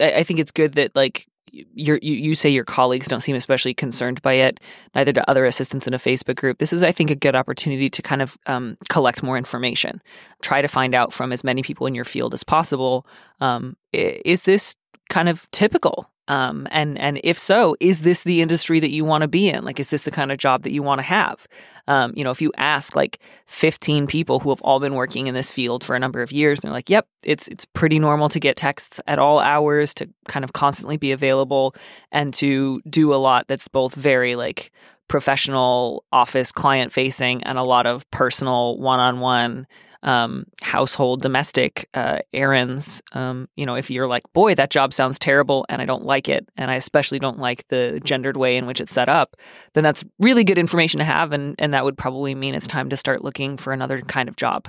I 0.00 0.12
I 0.20 0.22
think 0.22 0.38
it's 0.40 0.52
good 0.52 0.74
that 0.74 0.94
like 0.94 1.26
you're, 1.52 1.98
you 2.02 2.14
you 2.14 2.34
say 2.34 2.48
your 2.48 2.64
colleagues 2.64 3.08
don't 3.08 3.20
seem 3.20 3.36
especially 3.36 3.74
concerned 3.74 4.22
by 4.22 4.34
it. 4.34 4.58
Neither 4.94 5.12
do 5.12 5.20
other 5.28 5.44
assistants 5.44 5.86
in 5.86 5.94
a 5.94 5.98
Facebook 5.98 6.36
group. 6.36 6.58
This 6.58 6.72
is, 6.72 6.82
I 6.82 6.92
think, 6.92 7.10
a 7.10 7.16
good 7.16 7.36
opportunity 7.36 7.90
to 7.90 8.02
kind 8.02 8.22
of 8.22 8.38
um, 8.46 8.78
collect 8.88 9.22
more 9.22 9.36
information. 9.36 10.02
Try 10.40 10.62
to 10.62 10.68
find 10.68 10.94
out 10.94 11.12
from 11.12 11.32
as 11.32 11.44
many 11.44 11.62
people 11.62 11.86
in 11.86 11.94
your 11.94 12.04
field 12.04 12.34
as 12.34 12.42
possible. 12.42 13.06
Um, 13.40 13.76
is 13.92 14.42
this 14.42 14.74
kind 15.10 15.28
of 15.28 15.50
typical? 15.50 16.11
Um, 16.28 16.68
and 16.70 16.98
and 16.98 17.20
if 17.24 17.38
so, 17.38 17.76
is 17.80 18.00
this 18.00 18.22
the 18.22 18.42
industry 18.42 18.78
that 18.80 18.92
you 18.92 19.04
want 19.04 19.22
to 19.22 19.28
be 19.28 19.48
in? 19.48 19.64
Like, 19.64 19.80
is 19.80 19.88
this 19.88 20.04
the 20.04 20.10
kind 20.10 20.30
of 20.30 20.38
job 20.38 20.62
that 20.62 20.72
you 20.72 20.82
want 20.82 21.00
to 21.00 21.02
have? 21.02 21.46
Um, 21.88 22.12
you 22.14 22.22
know, 22.22 22.30
if 22.30 22.40
you 22.40 22.52
ask 22.56 22.94
like 22.94 23.18
15 23.46 24.06
people 24.06 24.38
who 24.38 24.50
have 24.50 24.60
all 24.62 24.78
been 24.78 24.94
working 24.94 25.26
in 25.26 25.34
this 25.34 25.50
field 25.50 25.82
for 25.82 25.96
a 25.96 25.98
number 25.98 26.22
of 26.22 26.30
years, 26.30 26.60
and 26.60 26.70
they're 26.70 26.76
like, 26.76 26.88
"Yep, 26.88 27.06
it's 27.24 27.48
it's 27.48 27.64
pretty 27.64 27.98
normal 27.98 28.28
to 28.28 28.38
get 28.40 28.56
texts 28.56 29.00
at 29.08 29.18
all 29.18 29.40
hours, 29.40 29.92
to 29.94 30.08
kind 30.28 30.44
of 30.44 30.52
constantly 30.52 30.96
be 30.96 31.10
available, 31.10 31.74
and 32.12 32.32
to 32.34 32.80
do 32.88 33.12
a 33.12 33.16
lot 33.16 33.48
that's 33.48 33.68
both 33.68 33.94
very 33.94 34.36
like 34.36 34.70
professional, 35.08 36.04
office, 36.12 36.52
client 36.52 36.92
facing, 36.92 37.42
and 37.42 37.58
a 37.58 37.62
lot 37.62 37.86
of 37.86 38.08
personal, 38.10 38.78
one 38.78 39.00
on 39.00 39.18
one." 39.20 39.66
Um, 40.04 40.46
household 40.60 41.22
domestic 41.22 41.88
uh, 41.94 42.18
errands. 42.32 43.02
Um, 43.12 43.48
you 43.54 43.64
know, 43.64 43.76
if 43.76 43.88
you're 43.88 44.08
like, 44.08 44.24
boy, 44.32 44.56
that 44.56 44.70
job 44.70 44.92
sounds 44.92 45.16
terrible 45.16 45.64
and 45.68 45.80
I 45.80 45.84
don't 45.84 46.04
like 46.04 46.28
it, 46.28 46.48
and 46.56 46.72
I 46.72 46.74
especially 46.74 47.20
don't 47.20 47.38
like 47.38 47.68
the 47.68 48.00
gendered 48.02 48.36
way 48.36 48.56
in 48.56 48.66
which 48.66 48.80
it's 48.80 48.92
set 48.92 49.08
up, 49.08 49.36
then 49.74 49.84
that's 49.84 50.04
really 50.18 50.42
good 50.42 50.58
information 50.58 50.98
to 50.98 51.04
have, 51.04 51.30
and 51.30 51.54
and 51.58 51.72
that 51.72 51.84
would 51.84 51.96
probably 51.96 52.34
mean 52.34 52.54
it's 52.56 52.66
time 52.66 52.90
to 52.90 52.96
start 52.96 53.22
looking 53.22 53.56
for 53.56 53.72
another 53.72 54.00
kind 54.00 54.28
of 54.28 54.34
job. 54.34 54.68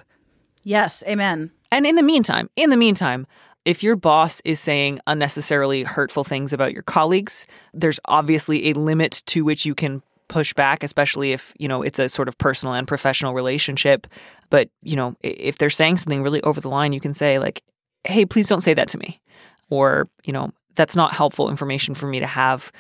Yes, 0.63 1.04
amen. 1.08 1.52
And 1.72 1.86
in 1.86 1.96
the 1.96 2.04
meantime, 2.04 2.50
in 2.56 2.70
the 2.70 2.78
meantime, 2.78 3.25
if 3.66 3.82
your 3.82 3.96
boss 3.96 4.42
is 4.46 4.60
saying 4.60 5.00
unnecessarily 5.08 5.84
hurtful 5.84 6.24
things 6.24 6.54
about 6.54 6.74
your 6.74 6.84
colleagues, 6.84 7.46
there's 7.74 8.00
obviously 8.06 8.70
a 8.70 8.74
limit 8.74 9.24
to 9.28 9.44
which 9.44 9.66
you 9.66 9.74
can 9.74 10.04
push 10.27 10.53
back, 10.53 10.84
especially 10.84 11.32
if, 11.32 11.53
you 11.58 11.68
know, 11.68 11.82
it's 11.82 12.00
a 12.00 12.10
sort 12.10 12.27
of 12.27 12.38
personal 12.38 12.74
and 12.74 12.88
professional 12.88 13.34
relationship. 13.34 14.08
But, 14.50 14.70
you 14.82 14.96
know, 14.96 15.15
if 15.22 15.58
they're 15.58 15.70
saying 15.70 15.98
something 15.98 16.24
really 16.24 16.42
over 16.44 16.62
the 16.62 16.70
line, 16.70 16.94
you 16.94 17.00
can 17.00 17.13
say 17.13 17.39
like, 17.39 17.63
"Hey, 18.03 18.25
please 18.25 18.48
don't 18.48 18.62
say 18.62 18.74
that 18.74 18.88
to 18.89 18.98
me." 18.98 19.20
Or, 19.70 20.10
you 20.24 20.34
know, 20.34 20.51
that's 20.75 20.96
not 20.96 21.13
helpful 21.13 21.50
information 21.50 21.94
for 21.96 22.08
me 22.08 22.20
to 22.20 22.27
have. 22.27 22.72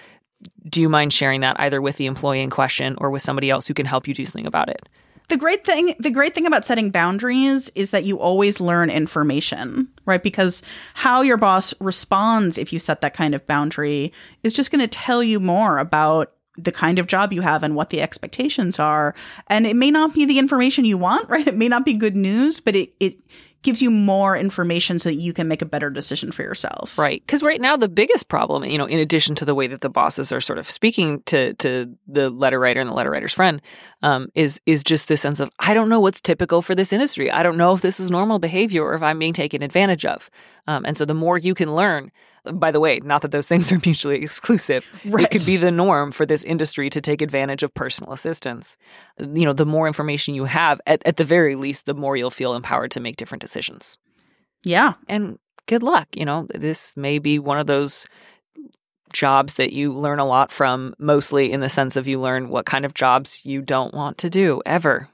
Do 0.67 0.81
you 0.81 0.89
mind 0.89 1.13
sharing 1.13 1.41
that 1.41 1.59
either 1.59 1.81
with 1.81 1.97
the 1.97 2.05
employee 2.05 2.41
in 2.41 2.49
question 2.49 2.95
or 2.99 3.09
with 3.09 3.21
somebody 3.21 3.49
else 3.49 3.67
who 3.67 3.73
can 3.73 3.85
help 3.85 4.07
you 4.07 4.13
do 4.13 4.25
something 4.25 4.45
about 4.45 4.69
it? 4.69 4.87
The 5.29 5.37
great 5.37 5.65
thing 5.65 5.95
the 5.99 6.11
great 6.11 6.35
thing 6.35 6.45
about 6.45 6.65
setting 6.65 6.91
boundaries 6.91 7.69
is 7.75 7.91
that 7.91 8.03
you 8.03 8.19
always 8.19 8.59
learn 8.59 8.89
information, 8.89 9.87
right? 10.05 10.21
Because 10.21 10.63
how 10.95 11.21
your 11.21 11.37
boss 11.37 11.73
responds 11.79 12.57
if 12.57 12.73
you 12.73 12.79
set 12.79 13.01
that 13.01 13.13
kind 13.13 13.33
of 13.33 13.47
boundary 13.47 14.11
is 14.43 14.53
just 14.53 14.69
going 14.69 14.81
to 14.81 14.87
tell 14.87 15.23
you 15.23 15.39
more 15.39 15.77
about 15.79 16.33
the 16.57 16.71
kind 16.71 16.99
of 16.99 17.07
job 17.07 17.33
you 17.33 17.41
have 17.41 17.63
and 17.63 17.75
what 17.75 17.89
the 17.89 18.01
expectations 18.01 18.79
are. 18.79 19.15
And 19.47 19.65
it 19.65 19.75
may 19.75 19.91
not 19.91 20.13
be 20.13 20.25
the 20.25 20.39
information 20.39 20.85
you 20.85 20.97
want, 20.97 21.29
right? 21.29 21.47
It 21.47 21.55
may 21.55 21.67
not 21.67 21.85
be 21.85 21.95
good 21.95 22.15
news, 22.15 22.59
but 22.59 22.75
it 22.75 22.93
it 22.99 23.17
gives 23.63 23.81
you 23.81 23.89
more 23.89 24.37
information 24.37 24.99
so 24.99 25.09
that 25.09 25.15
you 25.15 25.33
can 25.33 25.47
make 25.47 25.61
a 25.61 25.65
better 25.65 25.89
decision 25.89 26.31
for 26.31 26.43
yourself. 26.43 26.97
Right. 26.97 27.23
Because 27.25 27.41
right 27.41 27.59
now, 27.59 27.77
the 27.77 27.87
biggest 27.87 28.27
problem, 28.27 28.65
you 28.65 28.77
know, 28.77 28.85
in 28.85 28.99
addition 28.99 29.35
to 29.35 29.45
the 29.45 29.55
way 29.55 29.67
that 29.67 29.81
the 29.81 29.89
bosses 29.89 30.31
are 30.31 30.41
sort 30.41 30.59
of 30.59 30.69
speaking 30.69 31.23
to 31.23 31.53
to 31.55 31.91
the 32.05 32.29
letter 32.29 32.59
writer 32.59 32.81
and 32.81 32.89
the 32.89 32.93
letter 32.93 33.09
writer's 33.09 33.33
friend, 33.33 33.61
um, 34.03 34.27
is 34.35 34.61
is 34.65 34.83
just 34.83 35.07
this 35.07 35.21
sense 35.21 35.39
of 35.39 35.49
I 35.59 35.73
don't 35.73 35.89
know 35.89 36.01
what's 36.01 36.21
typical 36.21 36.61
for 36.61 36.75
this 36.75 36.93
industry. 36.93 37.31
I 37.31 37.41
don't 37.41 37.57
know 37.57 37.73
if 37.73 37.81
this 37.81 37.99
is 37.99 38.11
normal 38.11 38.37
behavior 38.37 38.83
or 38.83 38.93
if 38.93 39.01
I'm 39.01 39.17
being 39.17 39.33
taken 39.33 39.63
advantage 39.63 40.05
of. 40.05 40.29
Um, 40.67 40.85
and 40.85 40.97
so, 40.97 41.05
the 41.05 41.13
more 41.13 41.37
you 41.37 41.53
can 41.53 41.75
learn. 41.75 42.11
By 42.51 42.71
the 42.71 42.81
way, 42.81 42.99
not 43.01 43.21
that 43.21 43.31
those 43.31 43.47
things 43.51 43.71
are 43.71 43.79
mutually 43.85 44.21
exclusive. 44.21 44.89
Right. 45.05 45.23
It 45.23 45.31
could 45.31 45.45
be 45.45 45.55
the 45.55 45.71
norm 45.71 46.11
for 46.11 46.25
this 46.25 46.43
industry 46.43 46.89
to 46.89 46.99
take 46.99 47.21
advantage 47.21 47.63
of 47.63 47.73
personal 47.73 48.11
assistance. 48.11 48.75
You 49.17 49.45
know, 49.45 49.53
the 49.53 49.65
more 49.65 49.87
information 49.87 50.35
you 50.35 50.43
have, 50.45 50.81
at, 50.85 51.01
at 51.05 51.15
the 51.15 51.23
very 51.23 51.55
least, 51.55 51.85
the 51.85 51.93
more 51.93 52.17
you'll 52.17 52.31
feel 52.31 52.53
empowered 52.53 52.91
to 52.91 52.99
make 52.99 53.15
different 53.15 53.41
decisions 53.41 53.97
Yeah. 54.65 54.93
and 55.07 55.39
good 55.67 55.83
luck. 55.83 56.09
You 56.15 56.25
know, 56.25 56.47
this 56.53 56.97
may 56.97 57.17
be 57.17 57.39
one 57.39 57.59
of 57.59 57.67
those 57.67 58.05
jobs 59.13 59.53
that 59.53 59.71
you 59.71 59.93
learn 59.93 60.19
a 60.19 60.25
lot 60.25 60.51
from, 60.51 60.95
mostly 60.99 61.51
in 61.51 61.61
the 61.61 61.69
sense 61.69 61.95
of 61.95 62.07
you 62.07 62.19
learn 62.19 62.49
what 62.49 62.65
kind 62.65 62.83
of 62.83 62.93
jobs 62.93 63.45
you 63.45 63.61
don't 63.61 63.93
want 63.93 64.17
to 64.17 64.29
do 64.29 64.61
ever. 64.65 65.07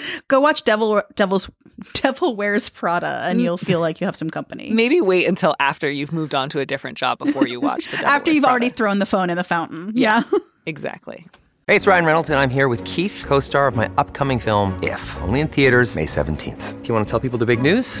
Go 0.28 0.40
watch 0.40 0.64
Devil 0.64 1.02
Devil's 1.14 1.50
Devil 1.92 2.36
Wears 2.36 2.68
Prada 2.68 3.20
and 3.24 3.40
you'll 3.40 3.58
feel 3.58 3.80
like 3.80 4.00
you 4.00 4.06
have 4.06 4.16
some 4.16 4.30
company. 4.30 4.70
Maybe 4.72 5.00
wait 5.00 5.26
until 5.26 5.54
after 5.60 5.90
you've 5.90 6.12
moved 6.12 6.34
on 6.34 6.48
to 6.50 6.60
a 6.60 6.66
different 6.66 6.96
job 6.98 7.18
before 7.18 7.46
you 7.46 7.60
watch 7.60 7.86
the 7.90 7.98
Devil 7.98 8.06
After 8.10 8.28
Wears 8.30 8.34
you've 8.36 8.42
Prada. 8.42 8.50
already 8.52 8.68
thrown 8.70 8.98
the 8.98 9.06
phone 9.06 9.30
in 9.30 9.36
the 9.36 9.44
fountain. 9.44 9.92
Yeah. 9.94 10.22
yeah. 10.32 10.38
exactly. 10.66 11.26
Hey, 11.66 11.74
it's 11.74 11.86
Ryan 11.86 12.04
Reynolds, 12.04 12.30
and 12.30 12.38
I'm 12.38 12.48
here 12.50 12.68
with 12.68 12.84
Keith, 12.84 13.24
co 13.26 13.40
star 13.40 13.66
of 13.66 13.74
my 13.74 13.90
upcoming 13.98 14.38
film, 14.38 14.78
If, 14.84 15.16
only 15.22 15.40
in 15.40 15.48
theaters, 15.48 15.96
May 15.96 16.06
17th. 16.06 16.80
Do 16.80 16.88
you 16.88 16.94
want 16.94 17.06
to 17.06 17.10
tell 17.10 17.18
people 17.18 17.38
the 17.38 17.46
big 17.46 17.60
news? 17.60 18.00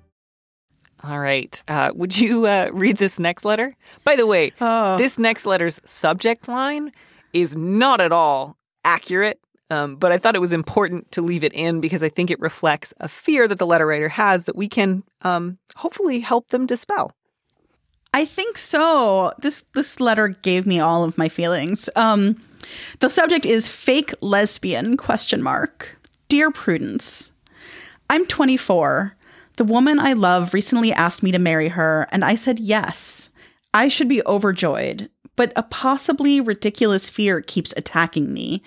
All 1.03 1.19
right. 1.19 1.61
Uh, 1.67 1.91
would 1.95 2.17
you 2.17 2.45
uh, 2.45 2.69
read 2.73 2.97
this 2.97 3.17
next 3.19 3.43
letter? 3.45 3.75
By 4.03 4.15
the 4.15 4.27
way, 4.27 4.51
Oh. 4.61 4.97
this 4.97 5.17
next 5.17 5.45
letter's 5.45 5.81
subject 5.83 6.47
line 6.47 6.91
is 7.33 7.55
not 7.55 7.99
at 8.01 8.11
all 8.11 8.57
accurate, 8.85 9.39
um, 9.69 9.95
but 9.95 10.11
I 10.11 10.17
thought 10.17 10.35
it 10.35 10.41
was 10.41 10.53
important 10.53 11.11
to 11.13 11.21
leave 11.21 11.43
it 11.43 11.53
in 11.53 11.81
because 11.81 12.03
I 12.03 12.09
think 12.09 12.29
it 12.29 12.39
reflects 12.39 12.93
a 12.99 13.07
fear 13.07 13.47
that 13.47 13.57
the 13.57 13.65
letter 13.65 13.87
writer 13.87 14.09
has 14.09 14.43
that 14.43 14.55
we 14.55 14.67
can 14.67 15.03
um, 15.23 15.57
hopefully 15.77 16.19
help 16.19 16.49
them 16.49 16.65
dispel. 16.65 17.13
I 18.13 18.25
think 18.25 18.57
so. 18.57 19.31
This 19.39 19.63
this 19.73 20.01
letter 20.01 20.27
gave 20.27 20.67
me 20.67 20.81
all 20.81 21.05
of 21.05 21.17
my 21.17 21.29
feelings. 21.29 21.89
Um, 21.95 22.43
the 22.99 23.09
subject 23.09 23.45
is 23.45 23.69
fake 23.69 24.13
lesbian 24.21 24.97
question 24.97 25.41
mark. 25.41 25.97
Dear 26.27 26.51
Prudence, 26.51 27.31
I'm 28.09 28.25
24. 28.25 29.15
The 29.57 29.65
woman 29.65 29.99
I 29.99 30.13
love 30.13 30.53
recently 30.53 30.93
asked 30.93 31.23
me 31.23 31.31
to 31.31 31.39
marry 31.39 31.69
her, 31.69 32.07
and 32.11 32.23
I 32.23 32.35
said 32.35 32.59
yes. 32.59 33.29
I 33.73 33.87
should 33.87 34.07
be 34.07 34.25
overjoyed, 34.25 35.09
but 35.35 35.53
a 35.55 35.63
possibly 35.63 36.41
ridiculous 36.41 37.09
fear 37.09 37.41
keeps 37.41 37.73
attacking 37.77 38.33
me. 38.33 38.63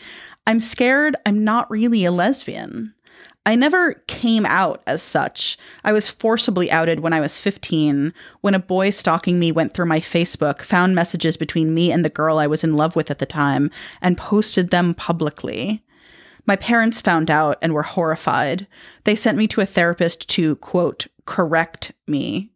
I'm 0.47 0.61
scared 0.61 1.17
I'm 1.25 1.45
not 1.45 1.71
really 1.71 2.05
a 2.05 2.13
lesbian. 2.13 2.95
I 3.47 3.57
never 3.57 3.95
came 4.07 4.47
out 4.47 4.83
as 4.87 5.03
such. 5.03 5.59
I 5.85 5.93
was 5.93 6.09
forcibly 6.09 6.71
outed 6.71 7.01
when 7.01 7.13
I 7.13 7.21
was 7.21 7.39
15, 7.39 8.15
when 8.41 8.55
a 8.55 8.59
boy 8.59 8.89
stalking 8.89 9.39
me 9.39 9.53
went 9.53 9.75
through 9.75 9.87
my 9.87 10.01
Facebook, 10.01 10.63
found 10.63 10.95
messages 10.95 11.37
between 11.37 11.75
me 11.75 11.93
and 11.93 12.05
the 12.05 12.11
girl 12.11 12.39
I 12.39 12.47
was 12.47 12.65
in 12.65 12.75
love 12.75 12.97
with 12.97 13.11
at 13.11 13.19
the 13.19 13.27
time, 13.27 13.71
and 14.01 14.17
posted 14.17 14.71
them 14.71 14.95
publicly. 14.95 15.83
My 16.47 16.57
parents 16.57 17.01
found 17.01 17.31
out 17.31 17.59
and 17.63 17.73
were 17.73 17.83
horrified. 17.83 18.67
They 19.05 19.15
sent 19.15 19.39
me 19.39 19.47
to 19.49 19.61
a 19.61 19.67
therapist 19.67 20.29
to, 20.31 20.57
quote, 20.57 21.07
correct 21.27 21.93
me. 22.07 22.51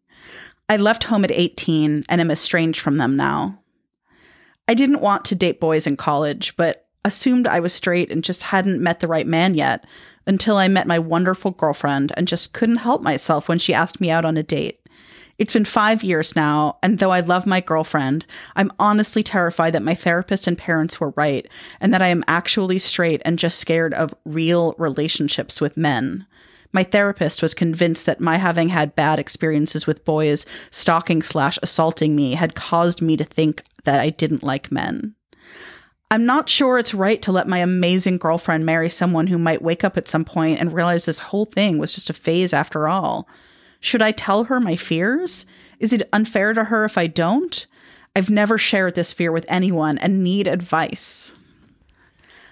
I 0.67 0.77
left 0.77 1.05
home 1.05 1.23
at 1.23 1.31
18 1.31 2.03
and 2.07 2.21
am 2.21 2.29
estranged 2.29 2.79
from 2.79 2.97
them 2.97 3.15
now. 3.15 3.59
I 4.67 4.75
didn't 4.75 5.01
want 5.01 5.25
to 5.25 5.35
date 5.35 5.59
boys 5.59 5.87
in 5.87 5.97
college, 5.97 6.55
but 6.55 6.85
assumed 7.03 7.47
I 7.47 7.59
was 7.59 7.73
straight 7.73 8.11
and 8.11 8.23
just 8.23 8.43
hadn't 8.43 8.83
met 8.83 8.99
the 8.99 9.07
right 9.07 9.25
man 9.25 9.55
yet 9.55 9.85
until 10.27 10.57
I 10.57 10.67
met 10.67 10.85
my 10.85 10.99
wonderful 10.99 11.51
girlfriend 11.51 12.11
and 12.15 12.27
just 12.27 12.53
couldn't 12.53 12.77
help 12.77 13.01
myself 13.01 13.49
when 13.49 13.57
she 13.57 13.73
asked 13.73 13.99
me 13.99 14.11
out 14.11 14.25
on 14.25 14.37
a 14.37 14.43
date. 14.43 14.79
It's 15.39 15.53
been 15.53 15.63
five 15.63 16.03
years 16.03 16.35
now, 16.35 16.77
and 16.83 16.99
though 16.99 17.11
I 17.11 17.21
love 17.21 17.47
my 17.47 17.61
girlfriend, 17.61 18.25
I'm 18.57 18.73
honestly 18.77 19.23
terrified 19.23 19.73
that 19.73 19.81
my 19.81 19.95
therapist 19.95 20.47
and 20.47 20.57
parents 20.57 20.99
were 20.99 21.11
right, 21.11 21.47
and 21.79 21.93
that 21.93 22.01
I 22.01 22.07
am 22.09 22.25
actually 22.27 22.77
straight 22.77 23.21
and 23.23 23.39
just 23.39 23.57
scared 23.57 23.93
of 23.93 24.13
real 24.25 24.75
relationships 24.77 25.61
with 25.61 25.77
men. 25.77 26.27
My 26.73 26.83
therapist 26.83 27.41
was 27.41 27.53
convinced 27.53 28.05
that 28.05 28.19
my 28.19 28.35
having 28.35 28.67
had 28.67 28.95
bad 28.95 29.17
experiences 29.17 29.87
with 29.87 30.03
boys 30.03 30.45
stalking 30.71 31.21
slash 31.21 31.57
assaulting 31.63 32.17
me 32.17 32.33
had 32.33 32.53
caused 32.53 33.01
me 33.01 33.15
to 33.15 33.23
think 33.23 33.63
that 33.85 34.01
I 34.01 34.09
didn't 34.09 34.43
like 34.43 34.73
men. 34.73 35.15
I'm 36.11 36.25
not 36.25 36.49
sure 36.49 36.77
it's 36.77 36.93
right 36.93 37.21
to 37.21 37.31
let 37.31 37.47
my 37.47 37.59
amazing 37.59 38.17
girlfriend 38.17 38.65
marry 38.65 38.89
someone 38.89 39.27
who 39.27 39.37
might 39.37 39.61
wake 39.61 39.85
up 39.85 39.95
at 39.95 40.09
some 40.09 40.25
point 40.25 40.59
and 40.59 40.73
realize 40.73 41.05
this 41.05 41.19
whole 41.19 41.45
thing 41.45 41.77
was 41.77 41.93
just 41.95 42.09
a 42.09 42.13
phase 42.13 42.51
after 42.51 42.89
all. 42.89 43.27
Should 43.79 44.01
I 44.01 44.11
tell 44.11 44.45
her 44.45 44.59
my 44.59 44.75
fears? 44.75 45.45
Is 45.79 45.93
it 45.93 46.09
unfair 46.11 46.53
to 46.53 46.65
her 46.65 46.85
if 46.85 46.97
I 46.97 47.07
don't? 47.07 47.65
I've 48.15 48.29
never 48.29 48.57
shared 48.57 48.95
this 48.95 49.13
fear 49.13 49.31
with 49.31 49.45
anyone 49.47 49.97
and 49.97 50.23
need 50.23 50.47
advice. 50.47 51.35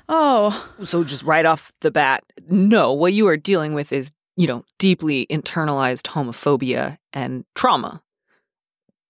Oh. 0.08 0.70
So, 0.84 1.04
just 1.04 1.24
right 1.24 1.46
off 1.46 1.74
the 1.82 1.92
bat, 1.92 2.24
no, 2.48 2.94
what 2.94 3.14
you 3.14 3.28
are 3.28 3.36
dealing 3.36 3.74
with 3.74 3.92
is, 3.92 4.12
you 4.38 4.48
know, 4.48 4.64
deeply 4.78 5.26
internalized 5.30 6.04
homophobia 6.04 6.98
and 7.12 7.44
trauma. 7.56 8.02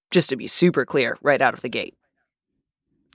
Just 0.10 0.30
to 0.30 0.36
be 0.36 0.48
super 0.48 0.86
clear 0.86 1.18
right 1.22 1.42
out 1.42 1.54
of 1.54 1.62
the 1.62 1.70
gate. 1.70 1.96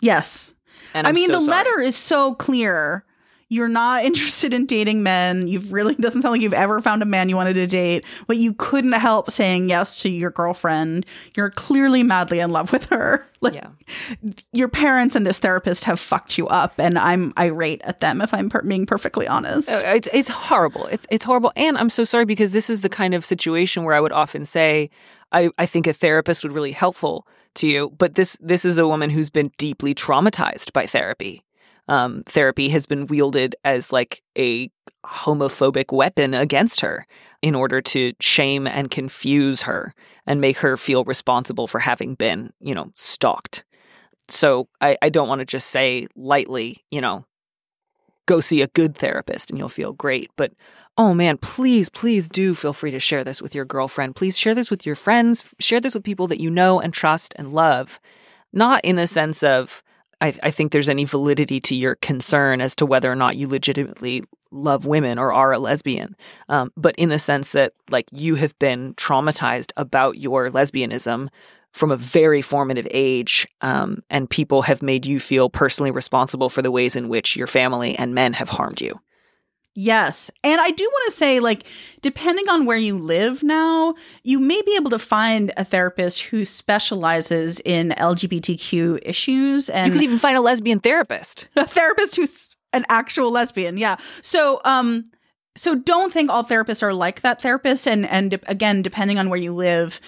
Yes. 0.00 0.54
And 0.94 1.06
I 1.06 1.10
I'm 1.10 1.14
mean, 1.14 1.28
so 1.28 1.40
the 1.40 1.46
sorry. 1.46 1.56
letter 1.56 1.80
is 1.80 1.96
so 1.96 2.34
clear. 2.34 3.04
You're 3.52 3.68
not 3.68 4.04
interested 4.10 4.54
in 4.54 4.66
dating 4.66 5.02
men. 5.02 5.46
You've 5.46 5.72
really 5.72 5.94
doesn't 5.94 6.22
sound 6.22 6.32
like 6.32 6.40
you've 6.40 6.54
ever 6.54 6.80
found 6.80 7.02
a 7.02 7.04
man 7.04 7.28
you 7.28 7.36
wanted 7.36 7.54
to 7.54 7.66
date, 7.66 8.04
but 8.26 8.36
you 8.38 8.54
couldn't 8.54 8.92
help 8.92 9.30
saying 9.30 9.68
yes 9.68 10.00
to 10.02 10.08
your 10.08 10.30
girlfriend. 10.30 11.04
You're 11.36 11.50
clearly 11.50 12.02
madly 12.02 12.40
in 12.40 12.50
love 12.50 12.72
with 12.72 12.88
her. 12.90 13.28
Like 13.42 13.54
Yeah. 13.56 13.70
your 14.52 14.68
parents 14.68 15.16
and 15.16 15.26
this 15.26 15.40
therapist 15.40 15.82
have 15.84 15.98
fucked 15.98 16.38
you 16.38 16.46
up, 16.46 16.74
and 16.78 16.96
I'm 16.96 17.32
irate 17.36 17.80
at 17.82 17.98
them 17.98 18.20
if 18.20 18.32
I'm 18.32 18.48
per- 18.48 18.62
being 18.62 18.86
perfectly 18.86 19.26
honest. 19.26 19.68
Uh, 19.68 19.80
It's 19.84 20.08
it's 20.12 20.28
horrible. 20.28 20.86
It's 20.86 21.08
it's 21.10 21.24
horrible, 21.24 21.50
and 21.56 21.76
I'm 21.76 21.90
so 21.90 22.04
sorry 22.04 22.24
because 22.24 22.52
this 22.52 22.70
is 22.70 22.82
the 22.82 22.88
kind 22.88 23.14
of 23.14 23.24
situation 23.24 23.82
where 23.82 23.96
I 23.96 24.00
would 24.00 24.12
often 24.12 24.44
say, 24.44 24.90
I 25.32 25.50
I 25.58 25.66
think 25.66 25.88
a 25.88 25.92
therapist 25.92 26.44
would 26.44 26.52
really 26.52 26.70
helpful 26.70 27.26
to 27.54 27.66
you, 27.66 27.90
but 27.98 28.14
this 28.14 28.36
this 28.40 28.64
is 28.64 28.78
a 28.78 28.86
woman 28.86 29.10
who's 29.10 29.28
been 29.28 29.50
deeply 29.58 29.92
traumatized 29.92 30.72
by 30.72 30.86
therapy. 30.86 31.42
Um, 31.88 32.22
therapy 32.26 32.68
has 32.68 32.86
been 32.86 33.06
wielded 33.06 33.56
as 33.64 33.92
like 33.92 34.22
a 34.38 34.70
homophobic 35.04 35.92
weapon 35.92 36.32
against 36.32 36.80
her 36.80 37.06
in 37.42 37.54
order 37.54 37.80
to 37.80 38.12
shame 38.20 38.66
and 38.66 38.90
confuse 38.90 39.62
her 39.62 39.94
and 40.26 40.40
make 40.40 40.58
her 40.58 40.76
feel 40.76 41.04
responsible 41.04 41.66
for 41.66 41.80
having 41.80 42.14
been, 42.14 42.52
you 42.60 42.74
know, 42.74 42.90
stalked. 42.94 43.64
So 44.28 44.68
I, 44.80 44.96
I 45.02 45.08
don't 45.08 45.28
want 45.28 45.40
to 45.40 45.44
just 45.44 45.70
say 45.70 46.06
lightly, 46.14 46.84
you 46.90 47.00
know, 47.00 47.26
go 48.26 48.40
see 48.40 48.62
a 48.62 48.68
good 48.68 48.96
therapist 48.96 49.50
and 49.50 49.58
you'll 49.58 49.68
feel 49.68 49.92
great. 49.92 50.30
But 50.36 50.52
oh 50.96 51.12
man, 51.14 51.36
please, 51.38 51.88
please 51.88 52.28
do 52.28 52.54
feel 52.54 52.72
free 52.72 52.92
to 52.92 53.00
share 53.00 53.24
this 53.24 53.42
with 53.42 53.54
your 53.54 53.64
girlfriend. 53.64 54.14
Please 54.14 54.38
share 54.38 54.54
this 54.54 54.70
with 54.70 54.86
your 54.86 54.94
friends. 54.94 55.44
Share 55.58 55.80
this 55.80 55.94
with 55.94 56.04
people 56.04 56.28
that 56.28 56.40
you 56.40 56.50
know 56.50 56.80
and 56.80 56.94
trust 56.94 57.34
and 57.36 57.52
love. 57.52 57.98
Not 58.52 58.84
in 58.84 58.96
the 58.96 59.06
sense 59.06 59.42
of, 59.42 59.82
I, 60.22 60.32
I 60.44 60.50
think 60.52 60.70
there's 60.70 60.88
any 60.88 61.04
validity 61.04 61.60
to 61.60 61.74
your 61.74 61.96
concern 61.96 62.60
as 62.60 62.76
to 62.76 62.86
whether 62.86 63.10
or 63.10 63.16
not 63.16 63.36
you 63.36 63.48
legitimately 63.48 64.22
love 64.52 64.86
women 64.86 65.18
or 65.18 65.32
are 65.32 65.52
a 65.52 65.58
lesbian, 65.58 66.16
um, 66.48 66.72
but 66.76 66.94
in 66.96 67.08
the 67.08 67.18
sense 67.18 67.52
that 67.52 67.72
like 67.90 68.06
you 68.12 68.36
have 68.36 68.56
been 68.60 68.94
traumatized 68.94 69.72
about 69.76 70.18
your 70.18 70.48
lesbianism 70.48 71.28
from 71.72 71.90
a 71.90 71.96
very 71.96 72.40
formative 72.40 72.86
age, 72.90 73.48
um, 73.62 74.02
and 74.10 74.30
people 74.30 74.62
have 74.62 74.80
made 74.80 75.06
you 75.06 75.18
feel 75.18 75.50
personally 75.50 75.90
responsible 75.90 76.48
for 76.48 76.62
the 76.62 76.70
ways 76.70 76.94
in 76.94 77.08
which 77.08 77.34
your 77.34 77.46
family 77.46 77.98
and 77.98 78.14
men 78.14 78.34
have 78.34 78.50
harmed 78.50 78.80
you. 78.80 79.00
Yes. 79.74 80.30
And 80.44 80.60
I 80.60 80.70
do 80.70 80.84
want 80.84 81.10
to 81.10 81.16
say, 81.16 81.40
like, 81.40 81.64
depending 82.02 82.48
on 82.48 82.66
where 82.66 82.76
you 82.76 82.98
live 82.98 83.42
now, 83.42 83.94
you 84.22 84.38
may 84.38 84.60
be 84.62 84.76
able 84.76 84.90
to 84.90 84.98
find 84.98 85.50
a 85.56 85.64
therapist 85.64 86.22
who 86.22 86.44
specializes 86.44 87.60
in 87.60 87.90
LGBTQ 87.90 89.00
issues 89.02 89.70
and 89.70 89.86
you 89.86 89.92
could 89.94 90.04
even 90.04 90.18
find 90.18 90.36
a 90.36 90.42
lesbian 90.42 90.80
therapist. 90.80 91.48
a 91.56 91.66
therapist 91.66 92.16
who's 92.16 92.54
an 92.74 92.84
actual 92.90 93.30
lesbian. 93.30 93.78
Yeah. 93.78 93.96
So, 94.20 94.60
um, 94.64 95.10
so 95.56 95.74
don't 95.74 96.12
think 96.12 96.30
all 96.30 96.44
therapists 96.44 96.82
are 96.82 96.94
like 96.94 97.22
that 97.22 97.40
therapist. 97.40 97.86
And 97.86 98.06
and 98.06 98.38
again, 98.46 98.82
depending 98.82 99.18
on 99.18 99.28
where 99.28 99.38
you 99.38 99.52
live, 99.52 100.00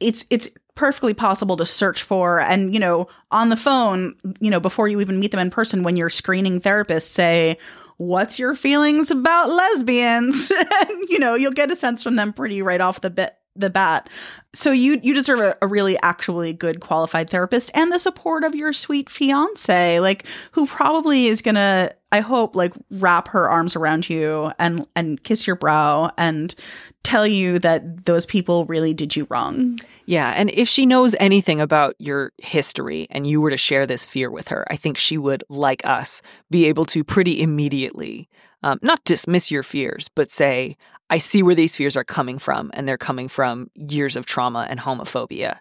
it's 0.00 0.24
it's 0.30 0.48
perfectly 0.74 1.14
possible 1.14 1.56
to 1.56 1.66
search 1.66 2.04
for 2.04 2.38
and 2.40 2.72
you 2.72 2.78
know 2.78 3.08
on 3.32 3.48
the 3.48 3.56
phone, 3.56 4.14
you 4.40 4.50
know 4.50 4.60
before 4.60 4.88
you 4.88 5.00
even 5.00 5.18
meet 5.18 5.30
them 5.30 5.40
in 5.40 5.50
person, 5.50 5.82
when 5.82 5.96
you're 5.96 6.10
screening 6.10 6.60
therapists, 6.60 7.08
say. 7.08 7.58
What's 7.98 8.38
your 8.38 8.54
feelings 8.54 9.10
about 9.10 9.50
lesbians? 9.50 10.50
and 10.88 11.04
you 11.08 11.18
know, 11.18 11.34
you'll 11.34 11.52
get 11.52 11.70
a 11.70 11.76
sense 11.76 12.02
from 12.02 12.16
them 12.16 12.32
pretty 12.32 12.62
right 12.62 12.80
off 12.80 13.00
the 13.00 13.10
bit 13.10 13.37
the 13.58 13.70
bat. 13.70 14.08
So 14.54 14.70
you 14.70 15.00
you 15.02 15.14
deserve 15.14 15.40
a, 15.40 15.56
a 15.60 15.66
really 15.66 15.98
actually 16.02 16.52
good 16.52 16.80
qualified 16.80 17.28
therapist 17.30 17.70
and 17.74 17.92
the 17.92 17.98
support 17.98 18.44
of 18.44 18.54
your 18.54 18.72
sweet 18.72 19.10
fiance, 19.10 20.00
like 20.00 20.26
who 20.52 20.66
probably 20.66 21.26
is 21.26 21.42
gonna, 21.42 21.92
I 22.12 22.20
hope, 22.20 22.56
like 22.56 22.72
wrap 22.92 23.28
her 23.28 23.48
arms 23.48 23.76
around 23.76 24.08
you 24.08 24.50
and 24.58 24.86
and 24.96 25.22
kiss 25.22 25.46
your 25.46 25.56
brow 25.56 26.10
and 26.16 26.54
tell 27.02 27.26
you 27.26 27.58
that 27.58 28.06
those 28.06 28.26
people 28.26 28.64
really 28.66 28.94
did 28.94 29.16
you 29.16 29.26
wrong. 29.30 29.78
Yeah, 30.06 30.32
and 30.34 30.50
if 30.50 30.68
she 30.68 30.86
knows 30.86 31.14
anything 31.20 31.60
about 31.60 31.94
your 31.98 32.32
history 32.38 33.06
and 33.10 33.26
you 33.26 33.42
were 33.42 33.50
to 33.50 33.58
share 33.58 33.86
this 33.86 34.06
fear 34.06 34.30
with 34.30 34.48
her, 34.48 34.66
I 34.70 34.76
think 34.76 34.96
she 34.96 35.18
would, 35.18 35.44
like 35.50 35.86
us, 35.86 36.22
be 36.50 36.64
able 36.64 36.86
to 36.86 37.04
pretty 37.04 37.42
immediately 37.42 38.30
um, 38.62 38.78
not 38.82 39.04
dismiss 39.04 39.50
your 39.50 39.62
fears, 39.62 40.08
but 40.14 40.32
say, 40.32 40.76
I 41.10 41.18
see 41.18 41.42
where 41.42 41.54
these 41.54 41.76
fears 41.76 41.96
are 41.96 42.04
coming 42.04 42.38
from, 42.38 42.70
and 42.74 42.86
they're 42.86 42.98
coming 42.98 43.28
from 43.28 43.70
years 43.74 44.16
of 44.16 44.26
trauma 44.26 44.66
and 44.68 44.80
homophobia. 44.80 45.58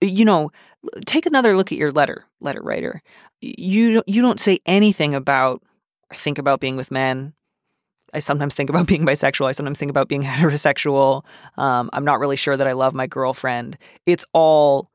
You 0.00 0.24
know, 0.24 0.50
take 1.06 1.26
another 1.26 1.56
look 1.56 1.72
at 1.72 1.78
your 1.78 1.92
letter, 1.92 2.24
letter 2.40 2.62
writer. 2.62 3.02
You 3.40 4.02
you 4.06 4.22
don't 4.22 4.40
say 4.40 4.60
anything 4.66 5.14
about 5.14 5.62
I 6.10 6.14
think 6.14 6.38
about 6.38 6.60
being 6.60 6.76
with 6.76 6.90
men. 6.90 7.34
I 8.14 8.20
sometimes 8.20 8.54
think 8.54 8.70
about 8.70 8.86
being 8.92 9.04
bisexual. 9.04 9.46
I 9.46 9.52
sometimes 9.52 9.78
think 9.78 9.90
about 9.90 10.08
being 10.08 10.22
heterosexual. 10.24 11.24
Um, 11.56 11.90
I'm 11.92 12.04
not 12.04 12.20
really 12.20 12.36
sure 12.36 12.56
that 12.56 12.66
I 12.66 12.72
love 12.72 12.94
my 12.94 13.06
girlfriend. 13.06 13.78
It's 14.06 14.24
all 14.32 14.90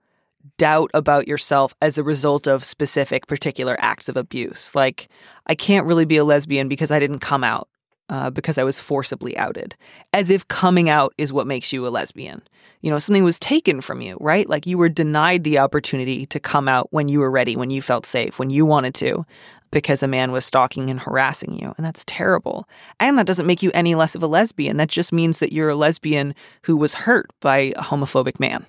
doubt 0.58 0.92
about 0.94 1.28
yourself 1.28 1.74
as 1.82 1.98
a 1.98 2.04
result 2.04 2.48
of 2.48 2.64
specific, 2.64 3.28
particular 3.28 3.78
acts 3.80 4.10
of 4.10 4.18
abuse. 4.18 4.76
Like, 4.76 5.08
I 5.48 5.56
can't 5.56 5.86
really 5.86 6.06
be 6.06 6.18
a 6.18 6.24
lesbian 6.24 6.68
because 6.68 6.92
I 6.92 7.00
didn't 7.00 7.20
come 7.20 7.44
out, 7.44 7.70
uh, 8.14 8.30
because 8.30 8.60
I 8.60 8.64
was 8.64 8.80
forcibly 8.80 9.36
outed, 9.38 9.76
as 10.14 10.30
if 10.30 10.48
coming 10.48 10.88
out 10.88 11.16
is 11.18 11.34
what 11.34 11.48
makes 11.48 11.74
you 11.74 11.88
a 11.88 11.90
lesbian. 11.90 12.44
You 12.82 12.92
know, 12.92 13.00
something 13.00 13.24
was 13.24 13.40
taken 13.40 13.82
from 13.82 14.02
you, 14.02 14.18
right? 14.22 14.48
Like 14.48 14.68
you 14.68 14.78
were 14.78 14.88
denied 14.88 15.44
the 15.44 15.58
opportunity 15.58 16.28
to 16.28 16.40
come 16.40 16.68
out 16.68 16.90
when 16.92 17.08
you 17.08 17.20
were 17.22 17.32
ready, 17.32 17.56
when 17.56 17.72
you 17.72 17.82
felt 17.82 18.06
safe, 18.06 18.38
when 18.38 18.52
you 18.52 18.68
wanted 18.68 18.94
to, 18.96 19.26
because 19.72 20.04
a 20.04 20.08
man 20.08 20.32
was 20.32 20.46
stalking 20.46 20.92
and 20.92 21.00
harassing 21.00 21.58
you. 21.58 21.74
And 21.76 21.84
that's 21.84 22.06
terrible. 22.06 22.70
And 23.00 23.18
that 23.18 23.26
doesn't 23.26 23.48
make 23.48 23.64
you 23.64 23.72
any 23.74 23.96
less 23.96 24.14
of 24.14 24.22
a 24.22 24.28
lesbian. 24.28 24.78
That 24.78 24.90
just 24.90 25.12
means 25.12 25.40
that 25.40 25.52
you're 25.52 25.70
a 25.70 25.76
lesbian 25.76 26.36
who 26.62 26.78
was 26.78 26.94
hurt 26.94 27.32
by 27.40 27.58
a 27.58 27.82
homophobic 27.82 28.40
man. 28.40 28.64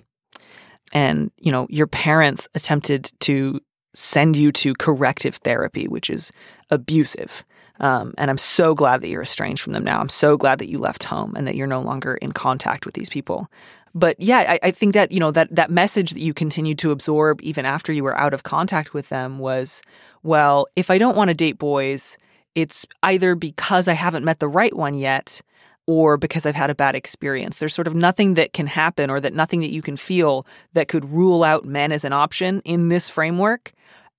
And, 0.91 1.29
you 1.37 1.51
know, 1.51 1.67
your 1.69 1.85
parents 1.87 2.47
attempted 2.55 3.11
to 3.19 3.61
send 3.93 4.37
you 4.37 4.51
to 4.53 4.73
corrective 4.73 5.35
therapy, 5.35 5.87
which 5.87 6.09
is 6.09 6.31
abusive. 6.71 7.45
Um, 7.79 8.13
and 8.17 8.31
I'm 8.31 8.37
so 8.37 8.73
glad 8.73 9.01
that 9.01 9.09
you're 9.09 9.21
estranged 9.21 9.61
from 9.61 9.73
them 9.73 9.83
now. 9.83 9.99
I'm 9.99 10.09
so 10.09 10.37
glad 10.37 10.59
that 10.59 10.69
you 10.69 10.77
left 10.77 11.03
home 11.03 11.33
and 11.35 11.47
that 11.47 11.55
you're 11.55 11.67
no 11.67 11.81
longer 11.81 12.15
in 12.15 12.31
contact 12.31 12.85
with 12.85 12.95
these 12.95 13.09
people. 13.09 13.49
But 13.93 14.19
yeah, 14.19 14.39
I, 14.39 14.67
I 14.67 14.71
think 14.71 14.93
that 14.93 15.11
you 15.11 15.19
know 15.19 15.31
that 15.31 15.55
that 15.55 15.71
message 15.71 16.11
that 16.11 16.19
you 16.19 16.33
continued 16.33 16.77
to 16.79 16.91
absorb 16.91 17.41
even 17.41 17.65
after 17.65 17.93
you 17.93 18.03
were 18.03 18.17
out 18.17 18.33
of 18.33 18.43
contact 18.43 18.93
with 18.93 19.09
them 19.09 19.39
was, 19.39 19.81
well, 20.23 20.67
if 20.75 20.89
I 20.89 20.97
don't 20.97 21.15
want 21.15 21.29
to 21.29 21.33
date 21.33 21.57
boys, 21.57 22.17
it's 22.55 22.85
either 23.03 23.35
because 23.35 23.87
I 23.87 23.93
haven't 23.93 24.25
met 24.25 24.39
the 24.39 24.47
right 24.49 24.75
one 24.75 24.95
yet 24.95 25.41
or 25.87 26.17
because 26.17 26.45
I've 26.45 26.55
had 26.55 26.69
a 26.69 26.75
bad 26.75 26.95
experience. 26.95 27.59
There's 27.59 27.73
sort 27.73 27.87
of 27.87 27.95
nothing 27.95 28.33
that 28.33 28.53
can 28.53 28.67
happen 28.67 29.09
or 29.09 29.19
that 29.19 29.33
nothing 29.33 29.61
that 29.61 29.71
you 29.71 29.81
can 29.81 29.97
feel 29.97 30.45
that 30.73 30.87
could 30.87 31.05
rule 31.05 31.43
out 31.43 31.63
men 31.63 31.91
as 31.91 32.03
an 32.03 32.13
option 32.13 32.61
in 32.65 32.89
this 32.89 33.09
framework. 33.09 33.71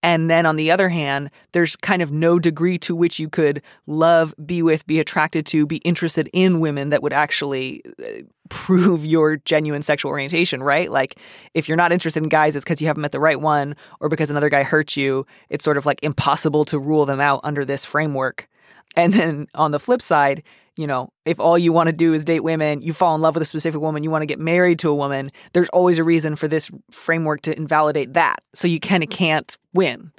And 0.06 0.30
then 0.30 0.46
on 0.46 0.54
the 0.54 0.70
other 0.70 0.88
hand, 0.88 1.32
there's 1.50 1.74
kind 1.74 2.00
of 2.00 2.12
no 2.12 2.38
degree 2.38 2.78
to 2.78 2.94
which 2.94 3.18
you 3.18 3.28
could 3.28 3.60
love, 3.88 4.32
be 4.46 4.62
with, 4.62 4.86
be 4.86 5.00
attracted 5.00 5.44
to, 5.46 5.66
be 5.66 5.78
interested 5.78 6.30
in 6.32 6.60
women 6.60 6.90
that 6.90 7.02
would 7.02 7.12
actually 7.12 7.82
uh, 7.98 8.22
prove 8.48 9.04
your 9.04 9.38
genuine 9.38 9.82
sexual 9.82 10.12
orientation, 10.12 10.62
right? 10.62 10.92
Like 10.92 11.18
if 11.54 11.68
you're 11.68 11.76
not 11.76 11.90
interested 11.90 12.22
in 12.22 12.28
guys, 12.28 12.54
it's 12.54 12.64
because 12.64 12.80
you 12.80 12.86
haven't 12.86 13.00
met 13.00 13.10
the 13.10 13.18
right 13.18 13.40
one 13.40 13.74
or 13.98 14.08
because 14.08 14.30
another 14.30 14.48
guy 14.48 14.62
hurt 14.62 14.96
you. 14.96 15.26
It's 15.50 15.64
sort 15.64 15.76
of 15.76 15.86
like 15.86 15.98
impossible 16.04 16.64
to 16.66 16.78
rule 16.78 17.04
them 17.04 17.18
out 17.18 17.40
under 17.42 17.64
this 17.64 17.84
framework. 17.84 18.48
And 18.94 19.12
then 19.12 19.48
on 19.56 19.72
the 19.72 19.80
flip 19.80 20.00
side, 20.00 20.44
you 20.76 20.86
know, 20.86 21.10
if 21.24 21.40
all 21.40 21.56
you 21.56 21.72
want 21.72 21.86
to 21.88 21.92
do 21.92 22.12
is 22.12 22.24
date 22.24 22.44
women, 22.44 22.82
you 22.82 22.92
fall 22.92 23.14
in 23.14 23.20
love 23.22 23.34
with 23.34 23.42
a 23.42 23.46
specific 23.46 23.80
woman, 23.80 24.04
you 24.04 24.10
want 24.10 24.22
to 24.22 24.26
get 24.26 24.38
married 24.38 24.78
to 24.80 24.90
a 24.90 24.94
woman, 24.94 25.30
there's 25.52 25.68
always 25.70 25.98
a 25.98 26.04
reason 26.04 26.36
for 26.36 26.48
this 26.48 26.70
framework 26.90 27.42
to 27.42 27.56
invalidate 27.56 28.12
that. 28.12 28.36
So 28.54 28.68
you 28.68 28.78
kind 28.80 29.02
of 29.02 29.08
can't 29.08 29.56
win. 29.72 30.12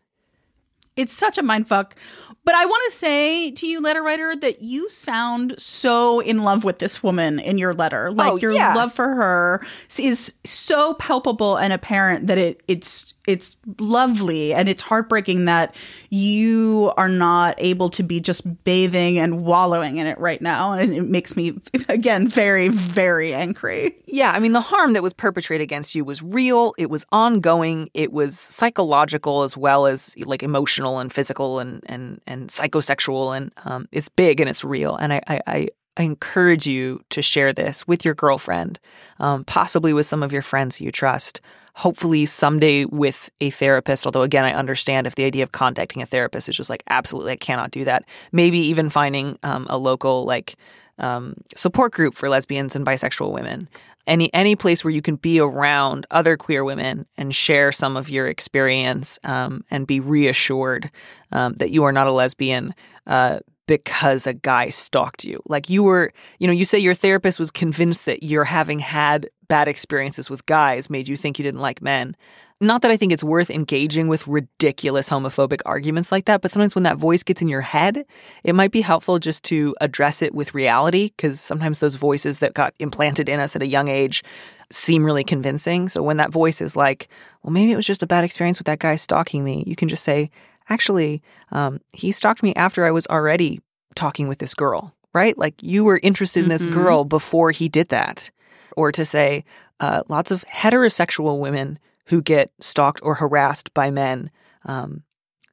It's 0.96 1.13
such 1.13 1.38
a 1.38 1.43
mind 1.43 1.67
fuck. 1.67 1.96
But 2.43 2.56
I 2.56 2.65
want 2.65 2.82
to 2.91 2.98
say 2.98 3.52
to 3.52 3.67
you, 3.67 3.82
letter 3.82 4.02
writer, 4.02 4.36
that 4.38 4.62
you 4.63 4.89
sound 4.89 5.54
so 5.60 6.22
in 6.22 6.43
love 6.43 6.63
with 6.63 6.80
this 6.80 7.04
woman 7.04 7.39
in 7.39 7.58
your 7.60 7.74
letter. 7.74 8.08
Oh, 8.08 8.13
like 8.13 8.32
Oh, 8.34 8.36
your 8.38 8.54
yeah. 8.54 8.74
love 8.74 8.93
for 8.93 9.08
her 9.08 9.63
is 10.00 10.34
so 10.43 10.96
palpable 10.96 11.58
and 11.58 11.72
apparent 11.72 12.26
that 12.28 12.38
it 12.39 12.63
it's 12.67 13.13
it's 13.28 13.58
lovely 13.80 14.54
and 14.54 14.70
it's 14.70 14.82
heartbreaking 14.82 15.46
that 15.46 15.76
you 16.10 16.92
are 16.98 17.10
not 17.10 17.56
able 17.58 17.90
to 17.90 18.02
be 18.02 18.20
just 18.22 18.63
bathing 18.63 19.20
and 19.20 19.44
wallowing 19.44 19.98
in 19.98 20.08
it 20.08 20.18
right 20.18 20.42
now. 20.42 20.72
And 20.72 20.94
it 20.96 21.04
makes 21.04 21.36
me 21.36 21.60
again 21.90 22.28
very, 22.28 22.70
very 22.70 23.34
angry. 23.34 23.98
Yeah, 24.08 24.32
I 24.32 24.40
mean, 24.40 24.54
the 24.54 24.62
harm 24.62 24.94
that 24.94 25.04
was 25.04 25.13
perpetrated 25.13 25.63
against 25.63 25.94
you 25.94 26.06
was 26.06 26.24
real, 26.24 26.74
it 26.78 26.90
was 26.90 27.06
ongoing, 27.12 27.90
it 27.94 28.13
was 28.13 28.40
psychological 28.40 29.44
as 29.44 29.58
well 29.58 29.86
as 29.86 30.16
like 30.26 30.42
emotional 30.42 31.00
and 31.00 31.12
physical 31.12 31.60
and, 31.60 31.84
and, 31.88 32.22
and 32.26 32.50
psychosexual. 32.50 33.36
And 33.36 33.52
um, 33.66 33.90
it's 33.92 34.08
big 34.10 34.40
and 34.40 34.50
it's 34.50 34.63
real. 34.63 34.96
And 34.96 35.13
I, 35.13 35.22
I, 35.28 35.42
I 35.48 35.68
I 35.98 36.04
encourage 36.04 36.68
you 36.68 37.02
to 37.10 37.24
share 37.24 37.52
this 37.52 37.88
with 37.88 38.06
your 38.06 38.13
girlfriend, 38.13 38.80
um, 39.20 39.44
possibly 39.44 39.94
with 39.94 40.06
some 40.06 40.22
of 40.22 40.32
your 40.32 40.44
friends 40.44 40.80
you 40.80 40.92
trust. 40.92 41.42
Hopefully, 41.78 42.26
someday 42.26 42.86
with 42.86 43.30
a 43.40 43.52
therapist. 43.52 44.08
Although, 44.08 44.24
again, 44.24 44.44
I 44.44 44.54
understand 44.54 45.06
if 45.06 45.13
the 45.13 45.26
idea 45.26 45.44
of 45.44 45.52
contacting 45.52 46.02
a 46.02 46.08
therapist 46.08 46.50
is 46.50 46.58
just 46.58 46.72
like 46.72 46.82
absolutely, 46.90 47.34
I 47.34 47.36
cannot 47.36 47.70
do 47.70 47.86
that. 47.86 48.04
Maybe 48.32 48.58
even 48.58 48.90
finding 48.90 49.38
um, 49.44 49.68
a 49.70 49.78
local 49.78 50.26
like 50.26 50.56
um, 50.98 51.36
support 51.56 51.94
group 51.94 52.16
for 52.16 52.30
lesbians 52.30 52.76
and 52.76 52.84
bisexual 52.84 53.32
women. 53.32 53.70
Any 54.08 54.34
any 54.34 54.56
place 54.56 54.84
where 54.84 54.92
you 54.92 55.04
can 55.04 55.18
be 55.18 55.40
around 55.40 56.08
other 56.10 56.36
queer 56.36 56.63
women 56.63 57.06
and 57.16 57.36
share 57.36 57.72
some 57.72 57.96
of 57.96 58.10
your 58.10 58.28
experience 58.28 59.20
um, 59.24 59.63
and 59.70 59.86
be 59.86 60.00
reassured 60.00 60.90
um, 61.32 61.54
that 61.58 61.70
you 61.70 61.84
are 61.84 61.92
not 61.92 62.08
a 62.08 62.12
lesbian. 62.12 62.74
Uh, 63.06 63.40
because 63.68 64.26
a 64.26 64.34
guy 64.34 64.70
stalked 64.70 65.24
you. 65.24 65.42
Like 65.48 65.70
you 65.70 65.84
were, 65.84 66.12
you 66.40 66.48
know, 66.48 66.54
you 66.54 66.66
say 66.66 66.80
your 66.80 66.94
therapist 66.94 67.38
was 67.40 67.52
convinced 67.52 68.06
that 68.06 68.24
you're 68.24 68.46
having 68.46 68.80
had 68.80 69.30
bad 69.48 69.68
experiences 69.68 70.30
with 70.30 70.46
guys 70.46 70.90
made 70.90 71.08
you 71.08 71.18
think 71.18 71.38
you 71.38 71.44
didn't 71.44 71.62
like 71.62 71.82
men. 71.82 72.16
Not 72.60 72.82
that 72.82 72.90
I 72.90 72.98
think 72.98 73.12
it's 73.12 73.24
worth 73.24 73.52
engaging 73.52 74.08
with 74.08 74.28
ridiculous 74.28 75.08
homophobic 75.08 75.62
arguments 75.64 76.12
like 76.12 76.26
that, 76.26 76.42
but 76.42 76.52
sometimes 76.52 76.74
when 76.74 76.86
that 76.86 76.98
voice 76.98 77.22
gets 77.22 77.40
in 77.40 77.48
your 77.48 77.62
head, 77.62 78.04
it 78.44 78.56
might 78.56 78.72
be 78.72 78.82
helpful 78.82 79.20
just 79.20 79.44
to 79.44 79.76
address 79.80 80.24
it 80.24 80.34
with 80.34 80.56
reality 80.56 81.12
because 81.16 81.40
sometimes 81.40 81.78
those 81.78 81.96
voices 81.96 82.40
that 82.40 82.56
got 82.56 82.74
implanted 82.80 83.30
in 83.30 83.40
us 83.40 83.56
at 83.56 83.62
a 83.62 83.68
young 83.68 83.90
age 83.90 84.24
seem 84.72 85.06
really 85.06 85.24
convincing. 85.24 85.88
So 85.88 86.02
when 86.02 86.18
that 86.18 86.32
voice 86.32 86.60
is 86.60 86.76
like, 86.76 87.10
well, 87.44 87.54
maybe 87.54 87.72
it 87.72 87.76
was 87.76 87.86
just 87.86 88.02
a 88.02 88.08
bad 88.08 88.24
experience 88.24 88.58
with 88.58 88.66
that 88.66 88.80
guy 88.80 88.96
stalking 88.96 89.44
me, 89.44 89.64
you 89.68 89.76
can 89.76 89.88
just 89.88 90.04
say, 90.04 90.32
actually, 90.70 91.22
um, 91.52 91.80
he 91.94 92.12
stalked 92.12 92.44
me 92.44 92.54
after 92.56 92.86
I 92.86 92.92
was 92.92 93.08
already 93.08 93.62
talking 93.96 94.28
with 94.28 94.40
this 94.40 94.54
girl, 94.54 94.96
right? 95.14 95.38
Like 95.38 95.62
you 95.62 95.84
were 95.84 96.00
interested 96.04 96.44
in 96.44 96.50
this 96.50 96.66
Mhm. 96.66 96.72
girl 96.72 97.04
before 97.04 97.52
he 97.52 97.68
did 97.68 97.90
that. 97.90 98.30
Or 98.76 98.92
to 98.92 99.06
say, 99.06 99.44
uh, 99.80 100.04
lots 100.08 100.32
of 100.32 100.46
heterosexual 100.46 101.40
women 101.40 101.80
who 102.08 102.22
get 102.22 102.52
stalked 102.60 103.00
or 103.04 103.16
harassed 103.16 103.74
by 103.74 103.90
men 103.92 104.30
um, 104.66 105.04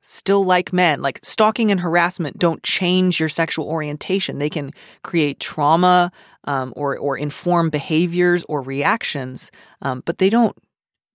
still 0.03 0.45
like 0.45 0.73
men. 0.73 1.01
Like 1.01 1.21
stalking 1.23 1.71
and 1.71 1.81
harassment 1.81 2.39
don't 2.39 2.63
change 2.63 3.19
your 3.21 3.29
sexual 3.29 3.67
orientation. 3.67 4.39
They 4.39 4.51
can 4.51 4.73
create 5.03 5.41
trauma 5.41 6.13
um, 6.45 6.73
or 6.77 6.99
or 6.99 7.17
inform 7.17 7.71
behaviors 7.71 8.45
or 8.49 8.61
reactions, 8.61 9.51
um, 9.81 10.03
but 10.05 10.19
they 10.19 10.29
don't 10.29 10.57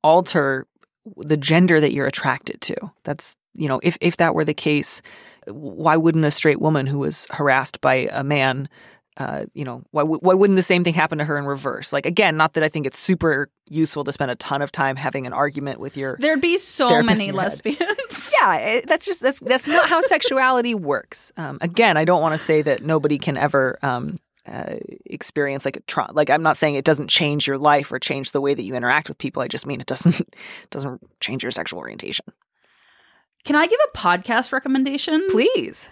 alter 0.04 0.66
the 1.18 1.38
gender 1.38 1.80
that 1.80 1.94
you're 1.94 2.08
attracted 2.08 2.62
to. 2.62 2.76
That's 3.04 3.36
you 3.56 3.68
know, 3.68 3.80
if 3.84 3.98
if 4.02 4.18
that 4.18 4.34
were 4.36 4.46
the 4.46 4.54
case, 4.54 5.02
why 5.48 5.98
wouldn't 5.98 6.26
a 6.26 6.32
straight 6.32 6.60
woman 6.62 6.86
who 6.86 7.00
was 7.00 7.28
harassed 7.32 7.82
by 7.82 8.08
a 8.12 8.24
man 8.24 8.70
uh, 9.18 9.46
you 9.54 9.66
know, 9.66 9.84
why, 9.92 10.02
w- 10.04 10.20
why 10.22 10.34
wouldn't 10.34 10.56
the 10.56 10.62
same 10.64 10.82
thing 10.86 10.94
happen 10.94 11.18
to 11.18 11.26
her 11.26 11.38
in 11.38 11.44
reverse? 11.44 11.92
Like, 11.92 12.06
again, 12.06 12.38
not 12.38 12.54
that 12.54 12.64
I 12.64 12.70
think 12.70 12.86
it's 12.88 12.98
super 12.98 13.50
useful 13.68 14.06
to 14.06 14.14
spend 14.14 14.32
a 14.32 14.36
ton 14.36 14.62
of 14.62 14.72
time 14.72 14.96
having 14.96 15.28
an 15.28 15.34
argument 15.34 15.82
with 15.82 15.98
your 15.98 16.16
There'd 16.22 16.40
be 16.40 16.58
so 16.58 17.02
many 17.02 17.24
in 17.28 17.34
your 17.36 17.42
head. 17.42 17.50
lesbians. 17.50 18.34
yeah, 18.42 18.56
it- 18.56 18.88
that's 18.88 19.06
just 19.06 19.20
that's 19.20 19.42
that's 19.42 19.68
not 19.68 19.90
how 19.90 20.00
sexuality 20.00 20.74
works. 20.74 21.34
Um, 21.36 21.58
again, 21.60 21.98
I 21.98 22.06
don't 22.06 22.22
want 22.22 22.34
to 22.34 22.38
say 22.38 22.62
that 22.62 22.82
nobody 22.82 23.18
can 23.18 23.36
ever 23.36 23.78
um, 23.82 24.20
uh, 24.46 24.76
experience 25.06 25.66
like 25.66 25.76
a 25.76 25.82
trauma. 25.82 26.14
Like 26.14 26.30
I'm 26.30 26.44
not 26.44 26.56
saying 26.56 26.76
it 26.76 26.86
doesn't 26.86 27.10
change 27.10 27.46
your 27.46 27.58
life 27.58 27.92
or 27.92 28.00
change 28.00 28.32
the 28.32 28.40
way 28.40 28.54
that 28.54 28.64
you 28.64 28.74
interact 28.76 29.10
with 29.10 29.18
people. 29.18 29.42
I 29.42 29.50
just 29.50 29.66
mean 29.66 29.82
it 29.82 29.88
doesn't 29.88 30.34
doesn't 30.70 31.02
change 31.20 31.44
your 31.44 31.52
sexual 31.52 31.80
orientation. 31.80 32.26
Can 33.43 33.56
I 33.56 33.65
give 33.67 33.80
a 33.93 33.97
podcast 33.97 34.52
recommendation? 34.52 35.25
Please. 35.30 35.89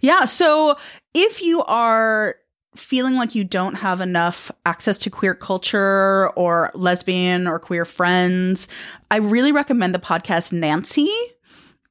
Yeah. 0.00 0.24
So 0.24 0.76
if 1.14 1.42
you 1.42 1.62
are 1.64 2.36
feeling 2.74 3.14
like 3.14 3.34
you 3.34 3.44
don't 3.44 3.74
have 3.74 4.00
enough 4.00 4.50
access 4.66 4.98
to 4.98 5.10
queer 5.10 5.34
culture 5.34 6.30
or 6.36 6.70
lesbian 6.74 7.46
or 7.46 7.58
queer 7.58 7.84
friends, 7.84 8.68
I 9.10 9.16
really 9.16 9.52
recommend 9.52 9.94
the 9.94 9.98
podcast 9.98 10.52
Nancy, 10.52 11.10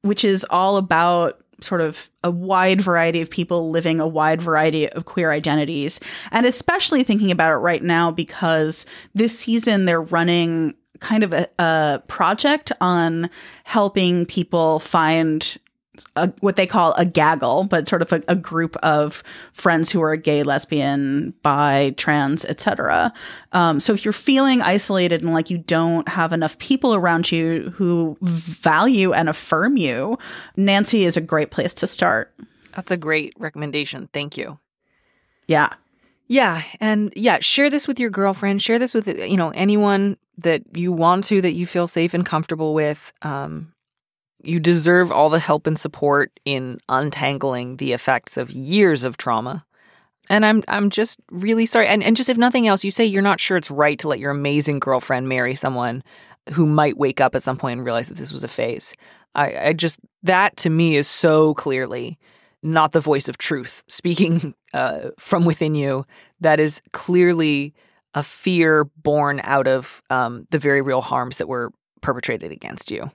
which 0.01 0.23
is 0.23 0.45
all 0.49 0.77
about 0.77 1.41
sort 1.61 1.81
of 1.81 2.09
a 2.23 2.29
wide 2.29 2.81
variety 2.81 3.21
of 3.21 3.29
people 3.29 3.71
living 3.71 3.99
a 3.99 4.07
wide 4.07 4.41
variety 4.41 4.89
of 4.89 5.05
queer 5.05 5.31
identities. 5.31 5.99
And 6.31 6.45
especially 6.45 7.03
thinking 7.03 7.31
about 7.31 7.51
it 7.51 7.55
right 7.57 7.81
now 7.81 8.11
because 8.11 8.85
this 9.13 9.37
season 9.39 9.85
they're 9.85 10.01
running 10.01 10.75
kind 10.99 11.23
of 11.23 11.33
a, 11.33 11.47
a 11.59 12.01
project 12.07 12.71
on 12.81 13.29
helping 13.63 14.25
people 14.25 14.79
find 14.79 15.57
a, 16.15 16.27
what 16.39 16.55
they 16.55 16.67
call 16.67 16.93
a 16.93 17.05
gaggle, 17.05 17.63
but 17.63 17.87
sort 17.87 18.01
of 18.01 18.11
a, 18.11 18.21
a 18.27 18.35
group 18.35 18.75
of 18.77 19.23
friends 19.53 19.91
who 19.91 20.01
are 20.01 20.15
gay, 20.15 20.43
lesbian, 20.43 21.33
bi, 21.41 21.93
trans, 21.97 22.45
etc. 22.45 23.13
Um, 23.51 23.79
so 23.79 23.93
if 23.93 24.03
you're 24.05 24.13
feeling 24.13 24.61
isolated 24.61 25.21
and 25.21 25.33
like 25.33 25.49
you 25.49 25.57
don't 25.57 26.07
have 26.07 26.33
enough 26.33 26.57
people 26.59 26.95
around 26.95 27.31
you 27.31 27.71
who 27.75 28.17
value 28.21 29.13
and 29.13 29.29
affirm 29.29 29.77
you, 29.77 30.17
Nancy 30.55 31.05
is 31.05 31.17
a 31.17 31.21
great 31.21 31.51
place 31.51 31.73
to 31.75 31.87
start. 31.87 32.33
That's 32.75 32.91
a 32.91 32.97
great 32.97 33.33
recommendation. 33.37 34.09
Thank 34.13 34.37
you. 34.37 34.59
Yeah. 35.47 35.69
Yeah, 36.27 36.63
and 36.79 37.13
yeah, 37.15 37.37
share 37.39 37.69
this 37.69 37.87
with 37.87 37.99
your 37.99 38.09
girlfriend. 38.09 38.59
Share 38.59 38.79
this 38.79 38.95
with 38.95 39.07
you 39.07 39.37
know 39.37 39.49
anyone 39.49 40.17
that 40.37 40.63
you 40.73 40.91
want 40.91 41.23
to 41.25 41.41
that 41.41 41.53
you 41.53 41.65
feel 41.65 41.87
safe 41.87 42.13
and 42.13 42.25
comfortable 42.25 42.73
with. 42.73 43.13
Um, 43.21 43.73
you 44.43 44.59
deserve 44.59 45.11
all 45.11 45.29
the 45.29 45.39
help 45.39 45.67
and 45.67 45.77
support 45.77 46.31
in 46.45 46.79
untangling 46.89 47.77
the 47.77 47.93
effects 47.93 48.37
of 48.37 48.51
years 48.51 49.03
of 49.03 49.17
trauma. 49.17 49.65
And 50.29 50.45
I'm 50.45 50.63
I'm 50.67 50.89
just 50.89 51.19
really 51.29 51.65
sorry. 51.65 51.87
And 51.87 52.03
and 52.03 52.17
just 52.17 52.29
if 52.29 52.37
nothing 52.37 52.67
else, 52.67 52.83
you 52.83 52.91
say 52.91 53.05
you're 53.05 53.21
not 53.21 53.39
sure 53.39 53.57
it's 53.57 53.71
right 53.71 53.97
to 53.99 54.07
let 54.07 54.19
your 54.19 54.31
amazing 54.31 54.79
girlfriend 54.79 55.29
marry 55.29 55.55
someone 55.55 56.03
who 56.53 56.65
might 56.65 56.97
wake 56.97 57.21
up 57.21 57.35
at 57.35 57.43
some 57.43 57.57
point 57.57 57.77
and 57.77 57.85
realize 57.85 58.07
that 58.07 58.17
this 58.17 58.31
was 58.31 58.43
a 58.43 58.47
phase. 58.47 58.93
I, 59.35 59.67
I 59.67 59.73
just 59.73 59.99
that 60.23 60.57
to 60.57 60.69
me 60.69 60.95
is 60.95 61.07
so 61.07 61.53
clearly 61.53 62.17
not 62.63 62.91
the 62.91 62.99
voice 62.99 63.27
of 63.27 63.37
truth 63.37 63.83
speaking 63.87 64.55
uh, 64.73 65.09
from 65.19 65.45
within 65.45 65.75
you. 65.75 66.05
That 66.41 66.59
is 66.59 66.81
clearly 66.91 67.73
a 68.15 68.23
fear 68.23 68.85
born 68.85 69.39
out 69.43 69.67
of 69.67 70.01
um, 70.09 70.47
the 70.49 70.59
very 70.59 70.81
real 70.81 71.01
harms 71.01 71.37
that 71.37 71.47
were 71.47 71.71
perpetrated 72.01 72.51
against 72.51 72.89
you. 72.89 73.11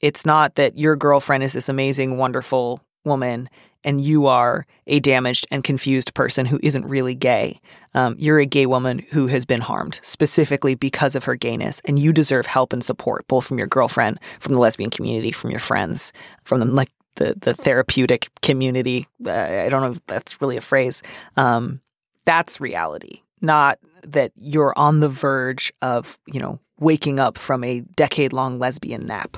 It's 0.00 0.26
not 0.26 0.56
that 0.56 0.78
your 0.78 0.96
girlfriend 0.96 1.44
is 1.44 1.52
this 1.52 1.68
amazing, 1.68 2.16
wonderful 2.16 2.82
woman 3.04 3.48
and 3.84 4.00
you 4.00 4.26
are 4.26 4.66
a 4.86 5.00
damaged 5.00 5.46
and 5.50 5.64
confused 5.64 6.14
person 6.14 6.46
who 6.46 6.60
isn't 6.62 6.86
really 6.86 7.14
gay. 7.14 7.60
Um, 7.94 8.14
you're 8.18 8.38
a 8.38 8.46
gay 8.46 8.66
woman 8.66 9.00
who 9.10 9.26
has 9.28 9.44
been 9.44 9.60
harmed 9.60 10.00
specifically 10.02 10.74
because 10.74 11.16
of 11.16 11.24
her 11.24 11.34
gayness, 11.34 11.80
and 11.84 11.98
you 11.98 12.12
deserve 12.12 12.46
help 12.46 12.72
and 12.72 12.84
support 12.84 13.26
both 13.26 13.46
from 13.46 13.58
your 13.58 13.66
girlfriend, 13.66 14.20
from 14.38 14.54
the 14.54 14.60
lesbian 14.60 14.90
community, 14.90 15.32
from 15.32 15.50
your 15.50 15.60
friends, 15.60 16.12
from 16.44 16.60
the 16.60 16.66
like 16.66 16.90
the 17.16 17.34
the 17.40 17.54
therapeutic 17.54 18.30
community. 18.42 19.08
Uh, 19.24 19.30
I 19.30 19.68
don't 19.68 19.82
know 19.82 19.92
if 19.92 20.06
that's 20.06 20.40
really 20.40 20.56
a 20.56 20.62
phrase. 20.62 21.02
Um, 21.36 21.80
that's 22.24 22.60
reality, 22.60 23.22
not 23.40 23.78
that 24.02 24.32
you're 24.36 24.72
on 24.78 25.00
the 25.00 25.08
verge 25.08 25.72
of 25.82 26.18
you 26.26 26.40
know 26.40 26.58
waking 26.78 27.20
up 27.20 27.36
from 27.38 27.62
a 27.64 27.80
decade 27.96 28.32
long 28.32 28.58
lesbian 28.58 29.06
nap. 29.06 29.36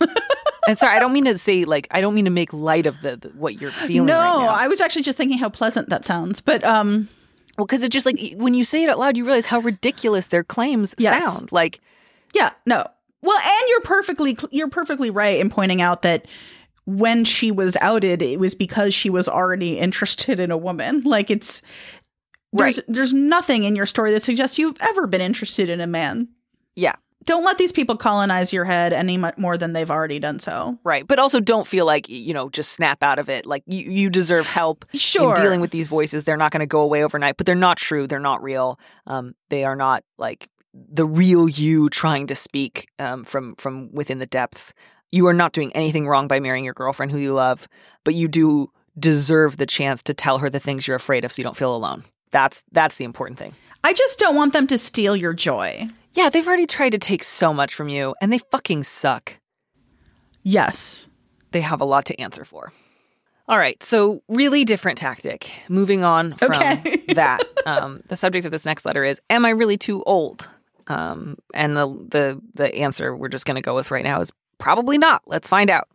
and 0.68 0.78
sorry, 0.78 0.96
I 0.96 0.98
don't 1.00 1.12
mean 1.12 1.24
to 1.26 1.38
say 1.38 1.64
like 1.64 1.86
I 1.90 2.00
don't 2.00 2.14
mean 2.14 2.24
to 2.24 2.30
make 2.30 2.52
light 2.52 2.86
of 2.86 3.00
the, 3.02 3.16
the 3.16 3.28
what 3.30 3.60
you're 3.60 3.70
feeling. 3.70 4.06
no, 4.06 4.18
right 4.18 4.44
now. 4.46 4.54
I 4.54 4.68
was 4.68 4.80
actually 4.80 5.02
just 5.02 5.18
thinking 5.18 5.38
how 5.38 5.48
pleasant 5.48 5.88
that 5.90 6.04
sounds. 6.04 6.40
But 6.40 6.64
um, 6.64 7.08
well, 7.58 7.66
because 7.66 7.82
it 7.82 7.90
just 7.92 8.06
like 8.06 8.18
when 8.36 8.54
you 8.54 8.64
say 8.64 8.82
it 8.84 8.88
out 8.88 8.98
loud, 8.98 9.16
you 9.16 9.24
realize 9.24 9.46
how 9.46 9.60
ridiculous 9.60 10.28
their 10.28 10.44
claims 10.44 10.94
Yes. 10.98 11.22
sound. 11.22 11.52
Like 11.52 11.80
yeah, 12.34 12.50
no. 12.66 12.86
Well, 13.22 13.38
and 13.38 13.68
you're 13.68 13.82
perfectly 13.82 14.36
you're 14.50 14.68
perfectly 14.70 15.10
right 15.10 15.38
in 15.38 15.48
pointing 15.50 15.80
out 15.80 16.02
that 16.02 16.26
when 16.84 17.24
she 17.24 17.52
was 17.52 17.76
outed, 17.80 18.22
it 18.22 18.40
was 18.40 18.56
because 18.56 18.92
she 18.92 19.08
was 19.08 19.28
already 19.28 19.78
interested 19.78 20.40
in 20.40 20.50
a 20.50 20.56
woman. 20.56 21.02
Like 21.02 21.30
it's 21.30 21.62
there's 22.52 22.78
Right. 22.78 22.84
there's 22.88 23.12
nothing 23.12 23.64
in 23.64 23.76
your 23.76 23.86
story 23.86 24.12
that 24.12 24.22
suggests 24.22 24.58
you've 24.58 24.76
ever 24.80 25.06
been 25.06 25.20
interested 25.20 25.68
in 25.68 25.80
a 25.80 25.86
man. 25.86 26.28
yeah, 26.76 26.94
Don't 27.24 27.44
let 27.44 27.56
these 27.58 27.70
people 27.72 27.96
colonize 27.96 28.52
your 28.52 28.64
head 28.64 28.92
any 28.92 29.16
more 29.36 29.56
than 29.56 29.72
they've 29.74 29.90
already 29.90 30.18
done 30.18 30.38
so. 30.40 30.76
Right. 30.82 31.06
But 31.06 31.18
also 31.20 31.38
don't 31.38 31.66
feel 31.68 31.86
like, 31.86 32.08
you 32.08 32.34
know, 32.34 32.48
just 32.50 32.72
snap 32.72 33.00
out 33.02 33.18
of 33.20 33.28
it. 33.28 33.46
Like 33.46 33.62
you, 33.66 33.88
you 33.90 34.10
deserve 34.10 34.44
help 34.46 34.84
Sure. 34.92 35.36
in 35.36 35.40
dealing 35.40 35.60
with 35.60 35.70
these 35.70 35.86
voices. 35.86 36.24
They're 36.24 36.36
not 36.36 36.50
going 36.50 36.60
to 36.60 36.66
go 36.66 36.80
away 36.80 37.04
overnight, 37.04 37.36
but 37.36 37.46
they're 37.46 37.54
not 37.54 37.76
true. 37.76 38.06
They're 38.08 38.18
not 38.18 38.42
real. 38.42 38.78
Um, 39.06 39.34
they 39.50 39.62
are 39.64 39.76
not 39.76 40.02
like 40.18 40.48
the 40.74 41.06
real 41.06 41.48
you 41.48 41.88
trying 41.90 42.26
to 42.26 42.34
speak 42.34 42.88
um, 42.98 43.22
from 43.24 43.54
from 43.56 43.92
within 43.92 44.18
the 44.18 44.26
depths. 44.26 44.72
You 45.12 45.26
are 45.28 45.34
not 45.34 45.52
doing 45.52 45.70
anything 45.76 46.08
wrong 46.08 46.26
by 46.26 46.40
marrying 46.40 46.64
your 46.64 46.74
girlfriend 46.74 47.12
who 47.12 47.18
you 47.18 47.34
love, 47.34 47.68
but 48.02 48.14
you 48.14 48.26
do 48.26 48.72
deserve 48.98 49.58
the 49.58 49.66
chance 49.66 50.02
to 50.04 50.14
tell 50.14 50.38
her 50.38 50.50
the 50.50 50.58
things 50.60 50.86
you're 50.88 50.96
afraid 50.96 51.24
of 51.24 51.30
so 51.32 51.40
you 51.40 51.44
don't 51.44 51.56
feel 51.56 51.74
alone. 51.76 52.02
That's 52.32 52.62
that's 52.72 52.96
the 52.96 53.04
important 53.04 53.38
thing. 53.38 53.54
I 53.84 53.92
just 53.92 54.18
don't 54.18 54.34
want 54.36 54.52
them 54.52 54.66
to 54.68 54.78
steal 54.78 55.14
your 55.16 55.32
joy. 55.32 55.88
Yeah, 56.14 56.28
they've 56.28 56.46
already 56.46 56.66
tried 56.66 56.90
to 56.90 56.98
take 56.98 57.24
so 57.24 57.54
much 57.54 57.74
from 57.74 57.88
you 57.88 58.14
and 58.20 58.32
they 58.32 58.38
fucking 58.38 58.82
suck. 58.84 59.38
Yes. 60.42 61.08
they 61.52 61.60
have 61.60 61.80
a 61.80 61.84
lot 61.84 62.04
to 62.06 62.20
answer 62.20 62.44
for. 62.44 62.72
All 63.48 63.58
right, 63.58 63.82
so 63.82 64.22
really 64.28 64.64
different 64.64 64.98
tactic. 64.98 65.50
Moving 65.68 66.04
on 66.04 66.32
from 66.34 66.52
Okay. 66.52 67.04
that, 67.14 67.42
um, 67.66 68.00
the 68.08 68.16
subject 68.16 68.46
of 68.46 68.52
this 68.52 68.64
next 68.64 68.84
letter 68.84 69.04
is: 69.04 69.20
Am 69.30 69.44
I 69.44 69.50
really 69.50 69.76
too 69.76 70.02
old? 70.04 70.48
Um, 70.86 71.36
and 71.52 71.76
the 71.76 71.86
the 71.86 72.40
the 72.54 72.74
answer 72.76 73.14
we're 73.14 73.28
just 73.28 73.44
going 73.44 73.56
to 73.56 73.60
go 73.62 73.74
with 73.74 73.90
right 73.90 74.04
now 74.04 74.20
is 74.20 74.32
probably 74.58 74.96
not. 74.96 75.22
Let's 75.26 75.48
find 75.48 75.70
out. 75.70 75.88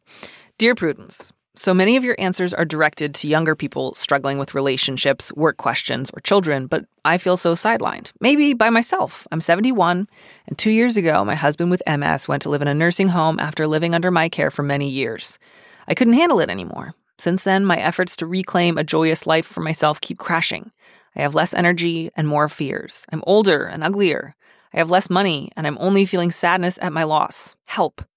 Dear 0.58 0.76
Prudence, 0.76 1.32
so 1.58 1.74
many 1.74 1.98
of 1.98 2.04
your 2.04 2.16
answers 2.20 2.54
are 2.54 2.66
directed 2.66 3.16
to 3.16 3.28
younger 3.28 3.56
people 3.56 3.96
struggling 3.96 4.38
with 4.38 4.54
relationships, 4.54 5.34
work 5.34 5.58
questions, 5.58 6.12
or 6.14 6.20
children, 6.20 6.68
but 6.68 6.86
I 7.04 7.18
feel 7.18 7.36
so 7.36 7.56
sidelined. 7.56 8.12
Maybe 8.22 8.54
by 8.54 8.70
myself. 8.70 9.28
I'm 9.32 9.42
71, 9.42 10.08
and 10.46 10.58
two 10.58 10.70
years 10.70 10.98
ago, 10.98 11.26
my 11.26 11.34
husband 11.34 11.72
with 11.72 11.82
MS 11.88 12.28
went 12.28 12.44
to 12.44 12.50
live 12.50 12.62
in 12.62 12.68
a 12.68 12.76
nursing 12.76 13.08
home 13.08 13.40
after 13.40 13.66
living 13.66 13.96
under 13.96 14.12
my 14.12 14.30
care 14.30 14.52
for 14.52 14.62
many 14.62 14.88
years. 14.88 15.40
I 15.88 15.96
couldn't 15.96 16.14
handle 16.14 16.40
it 16.40 16.52
anymore. 16.52 16.94
Since 17.18 17.44
then, 17.44 17.66
my 17.66 17.78
efforts 17.78 18.16
to 18.18 18.28
reclaim 18.28 18.78
a 18.78 18.84
joyous 18.84 19.26
life 19.26 19.48
for 19.48 19.62
myself 19.62 20.00
keep 20.00 20.20
crashing. 20.20 20.72
I 21.16 21.24
have 21.24 21.34
less 21.34 21.56
energy 21.56 22.12
and 22.16 22.28
more 22.28 22.50
fears. 22.50 23.08
I'm 23.12 23.24
older 23.26 23.66
and 23.66 23.84
uglier. 23.84 24.36
I 24.76 24.78
have 24.78 24.92
less 24.92 25.10
money, 25.10 25.52
and 25.58 25.66
I'm 25.66 25.80
only 25.80 26.06
feeling 26.06 26.30
sadness 26.30 26.78
at 26.84 26.94
my 26.94 27.04
loss. 27.04 27.56
Help. 27.66 28.04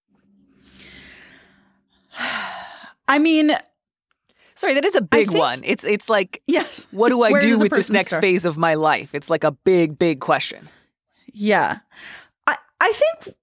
I 3.10 3.18
mean, 3.18 3.52
Sorry, 4.54 4.74
that 4.74 4.84
is 4.84 4.94
a 4.94 5.00
big 5.00 5.28
think- 5.28 5.38
one. 5.40 5.62
It's 5.64 5.84
it's 5.84 6.08
like 6.10 6.42
yes. 6.46 6.86
what 6.90 7.08
do 7.08 7.22
I 7.22 7.30
Where 7.30 7.40
do 7.40 7.58
with 7.58 7.72
this 7.72 7.88
next 7.90 8.08
start? 8.08 8.20
phase 8.20 8.44
of 8.44 8.58
my 8.58 8.74
life? 8.74 9.14
It's 9.14 9.30
like 9.30 9.42
a 9.44 9.52
big, 9.52 9.98
big 9.98 10.20
question. 10.20 10.68
Yeah. 11.32 11.78
I 12.46 12.56
I 12.80 12.92
think 12.92 13.36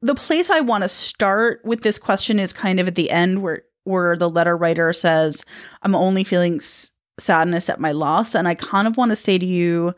the 0.00 0.14
place 0.14 0.50
I 0.50 0.60
want 0.60 0.82
to 0.84 0.88
start 0.88 1.60
with 1.64 1.82
this 1.82 1.98
question 1.98 2.38
is 2.38 2.52
kind 2.52 2.78
of 2.80 2.86
at 2.88 2.94
the 2.94 3.10
end 3.10 3.42
where 3.42 3.62
where 3.82 4.16
the 4.16 4.30
letter 4.30 4.56
writer 4.56 4.92
says 4.92 5.44
I'm 5.82 5.94
only 5.94 6.22
feeling 6.24 6.56
s- 6.56 6.90
sadness 7.18 7.68
at 7.68 7.80
my 7.80 7.92
loss 7.92 8.34
and 8.34 8.46
I 8.48 8.54
kind 8.54 8.86
of 8.86 8.96
want 8.96 9.10
to 9.10 9.16
say 9.16 9.38
to 9.38 9.46
you 9.46 9.92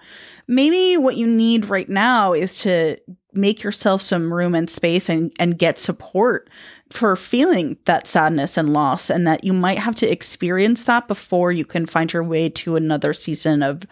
maybe 0.49 0.97
what 0.97 1.17
you 1.17 1.27
need 1.27 1.67
right 1.67 1.89
now 1.89 2.33
is 2.33 2.61
to 2.61 2.97
make 3.33 3.63
yourself 3.63 4.01
some 4.03 4.33
room 4.33 4.55
and 4.55 4.69
space 4.71 5.09
and 5.09 5.33
and 5.39 5.59
get 5.59 5.79
support 5.79 6.49
for 6.91 7.17
feeling 7.17 7.77
that 7.85 8.07
sadness 8.07 8.57
and 8.57 8.73
loss 8.73 9.11
and 9.11 9.27
that 9.27 9.45
you 9.45 9.53
might 9.53 9.79
have 9.79 9.95
to 9.97 10.11
experience 10.11 10.85
that 10.85 11.09
before 11.09 11.53
you 11.53 11.65
can 11.65 11.87
find 11.87 12.13
your 12.13 12.23
way 12.23 12.49
to 12.49 12.77
another 12.77 13.13
season 13.13 13.63
of 13.63 13.83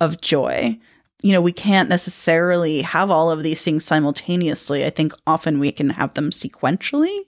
of 0.00 0.20
joy 0.20 0.78
you 1.20 1.32
know, 1.32 1.40
we 1.40 1.52
can't 1.52 1.88
necessarily 1.88 2.82
have 2.82 3.10
all 3.10 3.30
of 3.30 3.42
these 3.42 3.62
things 3.62 3.84
simultaneously. 3.84 4.84
I 4.84 4.90
think 4.90 5.12
often 5.26 5.58
we 5.58 5.72
can 5.72 5.90
have 5.90 6.14
them 6.14 6.30
sequentially. 6.30 7.18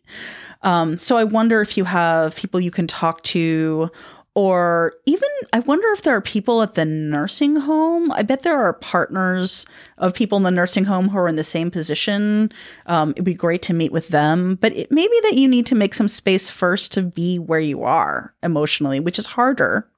Um, 0.62 0.98
so 0.98 1.16
I 1.16 1.24
wonder 1.24 1.60
if 1.60 1.76
you 1.76 1.84
have 1.84 2.36
people 2.36 2.60
you 2.60 2.70
can 2.70 2.86
talk 2.86 3.22
to, 3.24 3.90
or 4.34 4.94
even 5.06 5.28
I 5.52 5.58
wonder 5.60 5.88
if 5.92 6.02
there 6.02 6.14
are 6.14 6.20
people 6.20 6.62
at 6.62 6.74
the 6.74 6.84
nursing 6.84 7.56
home. 7.56 8.12
I 8.12 8.22
bet 8.22 8.42
there 8.42 8.58
are 8.58 8.72
partners 8.72 9.66
of 9.98 10.14
people 10.14 10.38
in 10.38 10.44
the 10.44 10.50
nursing 10.52 10.84
home 10.84 11.08
who 11.08 11.18
are 11.18 11.28
in 11.28 11.36
the 11.36 11.44
same 11.44 11.70
position. 11.70 12.52
Um, 12.86 13.10
it'd 13.10 13.24
be 13.24 13.34
great 13.34 13.62
to 13.62 13.74
meet 13.74 13.90
with 13.90 14.08
them, 14.08 14.56
but 14.60 14.72
it 14.72 14.92
may 14.92 15.06
be 15.06 15.20
that 15.24 15.36
you 15.36 15.48
need 15.48 15.66
to 15.66 15.74
make 15.74 15.94
some 15.94 16.08
space 16.08 16.48
first 16.48 16.92
to 16.92 17.02
be 17.02 17.38
where 17.38 17.60
you 17.60 17.82
are 17.82 18.32
emotionally, 18.42 19.00
which 19.00 19.18
is 19.18 19.26
harder. 19.26 19.88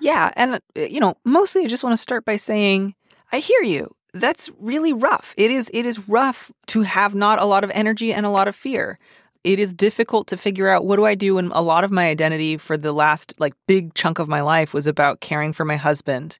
Yeah, 0.00 0.32
and 0.34 0.54
uh, 0.54 0.80
you 0.80 0.98
know, 0.98 1.16
mostly 1.24 1.64
I 1.64 1.68
just 1.68 1.84
want 1.84 1.92
to 1.92 2.02
start 2.02 2.24
by 2.24 2.36
saying 2.36 2.94
I 3.32 3.38
hear 3.38 3.62
you. 3.62 3.94
That's 4.12 4.50
really 4.58 4.92
rough. 4.92 5.34
It 5.36 5.52
is 5.52 5.70
it 5.72 5.86
is 5.86 6.08
rough 6.08 6.50
to 6.68 6.82
have 6.82 7.14
not 7.14 7.40
a 7.40 7.44
lot 7.44 7.62
of 7.62 7.70
energy 7.74 8.12
and 8.12 8.26
a 8.26 8.30
lot 8.30 8.48
of 8.48 8.56
fear. 8.56 8.98
It 9.42 9.58
is 9.58 9.72
difficult 9.72 10.26
to 10.28 10.36
figure 10.36 10.68
out 10.68 10.84
what 10.84 10.96
do 10.96 11.06
I 11.06 11.14
do 11.14 11.38
and 11.38 11.50
a 11.52 11.62
lot 11.62 11.84
of 11.84 11.90
my 11.90 12.08
identity 12.08 12.56
for 12.58 12.76
the 12.76 12.92
last 12.92 13.34
like 13.38 13.54
big 13.66 13.94
chunk 13.94 14.18
of 14.18 14.28
my 14.28 14.42
life 14.42 14.74
was 14.74 14.86
about 14.86 15.20
caring 15.20 15.52
for 15.52 15.64
my 15.64 15.76
husband. 15.76 16.38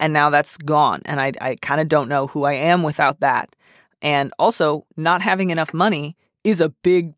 And 0.00 0.12
now 0.12 0.30
that's 0.30 0.56
gone 0.58 1.02
and 1.04 1.20
I 1.20 1.32
I 1.40 1.56
kind 1.60 1.80
of 1.80 1.88
don't 1.88 2.08
know 2.08 2.26
who 2.26 2.44
I 2.44 2.54
am 2.54 2.82
without 2.82 3.20
that. 3.20 3.54
And 4.00 4.32
also, 4.38 4.86
not 4.96 5.22
having 5.22 5.50
enough 5.50 5.74
money 5.74 6.16
is 6.44 6.60
a 6.60 6.68
big 6.68 7.14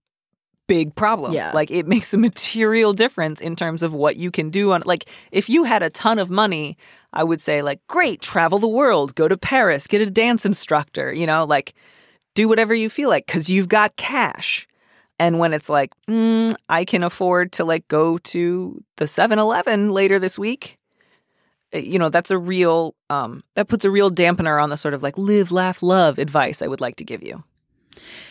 big 0.66 0.95
problem. 0.95 1.33
Yeah. 1.33 1.51
Like 1.53 1.71
it 1.71 1.87
makes 1.95 2.14
a 2.14 2.19
material 2.19 2.93
difference 2.93 3.40
in 3.40 3.57
terms 3.57 3.83
of 3.83 3.93
what 3.93 4.16
you 4.16 4.31
can 4.31 4.51
do 4.51 4.73
on 4.73 4.83
like 4.87 5.09
if 5.33 5.49
you 5.49 5.64
had 5.64 5.83
a 5.83 5.90
ton 5.90 6.19
of 6.19 6.31
money, 6.31 6.77
I 7.12 7.25
would 7.25 7.40
say 7.40 7.61
like 7.62 7.81
great, 7.88 8.21
travel 8.21 8.59
the 8.59 8.69
world, 8.69 9.14
go 9.14 9.29
to 9.29 9.37
Paris, 9.37 9.87
get 9.87 10.01
a 10.01 10.11
dance 10.11 10.47
instructor, 10.47 11.12
you 11.12 11.27
know, 11.27 11.45
like 11.45 11.75
do 12.35 12.49
whatever 12.49 12.73
you 12.73 12.88
feel 12.88 13.09
like 13.09 13.27
cuz 13.27 13.51
you've 13.51 13.69
got 13.69 13.97
cash. 13.97 14.66
And 15.21 15.39
when 15.39 15.53
it's 15.53 15.69
like, 15.69 15.93
mm, 16.09 16.55
I 16.71 16.87
can 16.87 17.03
afford 17.03 17.53
to 17.53 17.65
like 17.67 17.87
go 17.89 18.17
to 18.17 18.83
the 18.97 19.05
7-Eleven 19.05 19.91
later 19.91 20.19
this 20.19 20.39
week, 20.39 20.79
uh, 21.75 21.79
you 21.79 21.99
know, 21.99 22.09
that's 22.09 22.31
a 22.31 22.39
real 22.39 22.95
um 23.11 23.45
that 23.55 23.69
puts 23.69 23.85
a 23.85 23.91
real 23.91 24.11
dampener 24.11 24.61
on 24.61 24.71
the 24.71 24.79
sort 24.79 24.95
of 24.95 25.03
like 25.03 25.19
live, 25.19 25.53
laugh, 25.53 25.83
love 25.83 26.19
advice 26.19 26.63
I 26.63 26.69
would 26.69 26.81
like 26.81 26.97
to 26.97 27.05
give 27.05 27.23
you. 27.23 27.45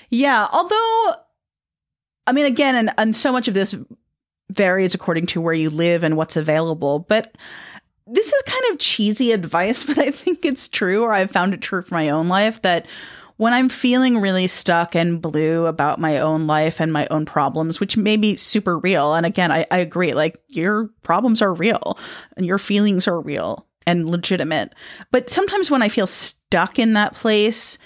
Yeah, 0.09 0.47
although 0.51 1.13
I 2.25 2.31
mean 2.33 2.47
again 2.47 2.75
and, 2.75 2.89
and 2.97 3.15
so 3.15 3.31
much 3.31 3.47
of 3.47 3.53
this 3.53 3.75
varies 4.49 4.95
according 4.95 5.27
to 5.27 5.41
where 5.41 5.53
you 5.53 5.69
live 5.69 6.03
and 6.03 6.17
what's 6.17 6.37
available, 6.37 6.97
but 7.07 7.35
this 8.07 8.33
is 8.33 8.41
kind 8.47 8.63
of 8.71 8.79
cheesy 8.79 9.31
advice, 9.31 9.83
but 9.87 9.99
I 9.99 10.09
think 10.09 10.43
it's 10.43 10.67
true 10.67 11.03
or 11.03 11.13
I've 11.13 11.29
found 11.29 11.53
it 11.53 11.61
true 11.61 11.83
for 11.83 11.93
my 11.93 12.09
own 12.09 12.27
life 12.27 12.63
that 12.63 12.87
when 13.39 13.53
I'm 13.53 13.69
feeling 13.69 14.17
really 14.17 14.47
stuck 14.47 14.95
and 14.95 15.21
blue 15.21 15.65
about 15.65 15.97
my 15.97 16.19
own 16.19 16.45
life 16.45 16.81
and 16.81 16.91
my 16.91 17.07
own 17.09 17.25
problems, 17.25 17.79
which 17.79 17.95
may 17.95 18.17
be 18.17 18.35
super 18.35 18.77
real, 18.77 19.13
and 19.13 19.25
again, 19.25 19.49
I, 19.49 19.65
I 19.71 19.77
agree, 19.77 20.13
like 20.13 20.41
your 20.49 20.89
problems 21.03 21.41
are 21.41 21.53
real 21.53 21.97
and 22.35 22.45
your 22.45 22.57
feelings 22.57 23.07
are 23.07 23.17
real 23.21 23.65
and 23.87 24.09
legitimate. 24.09 24.75
But 25.11 25.29
sometimes 25.29 25.71
when 25.71 25.81
I 25.81 25.87
feel 25.87 26.05
stuck 26.05 26.77
in 26.79 26.91
that 26.93 27.15
place, 27.15 27.77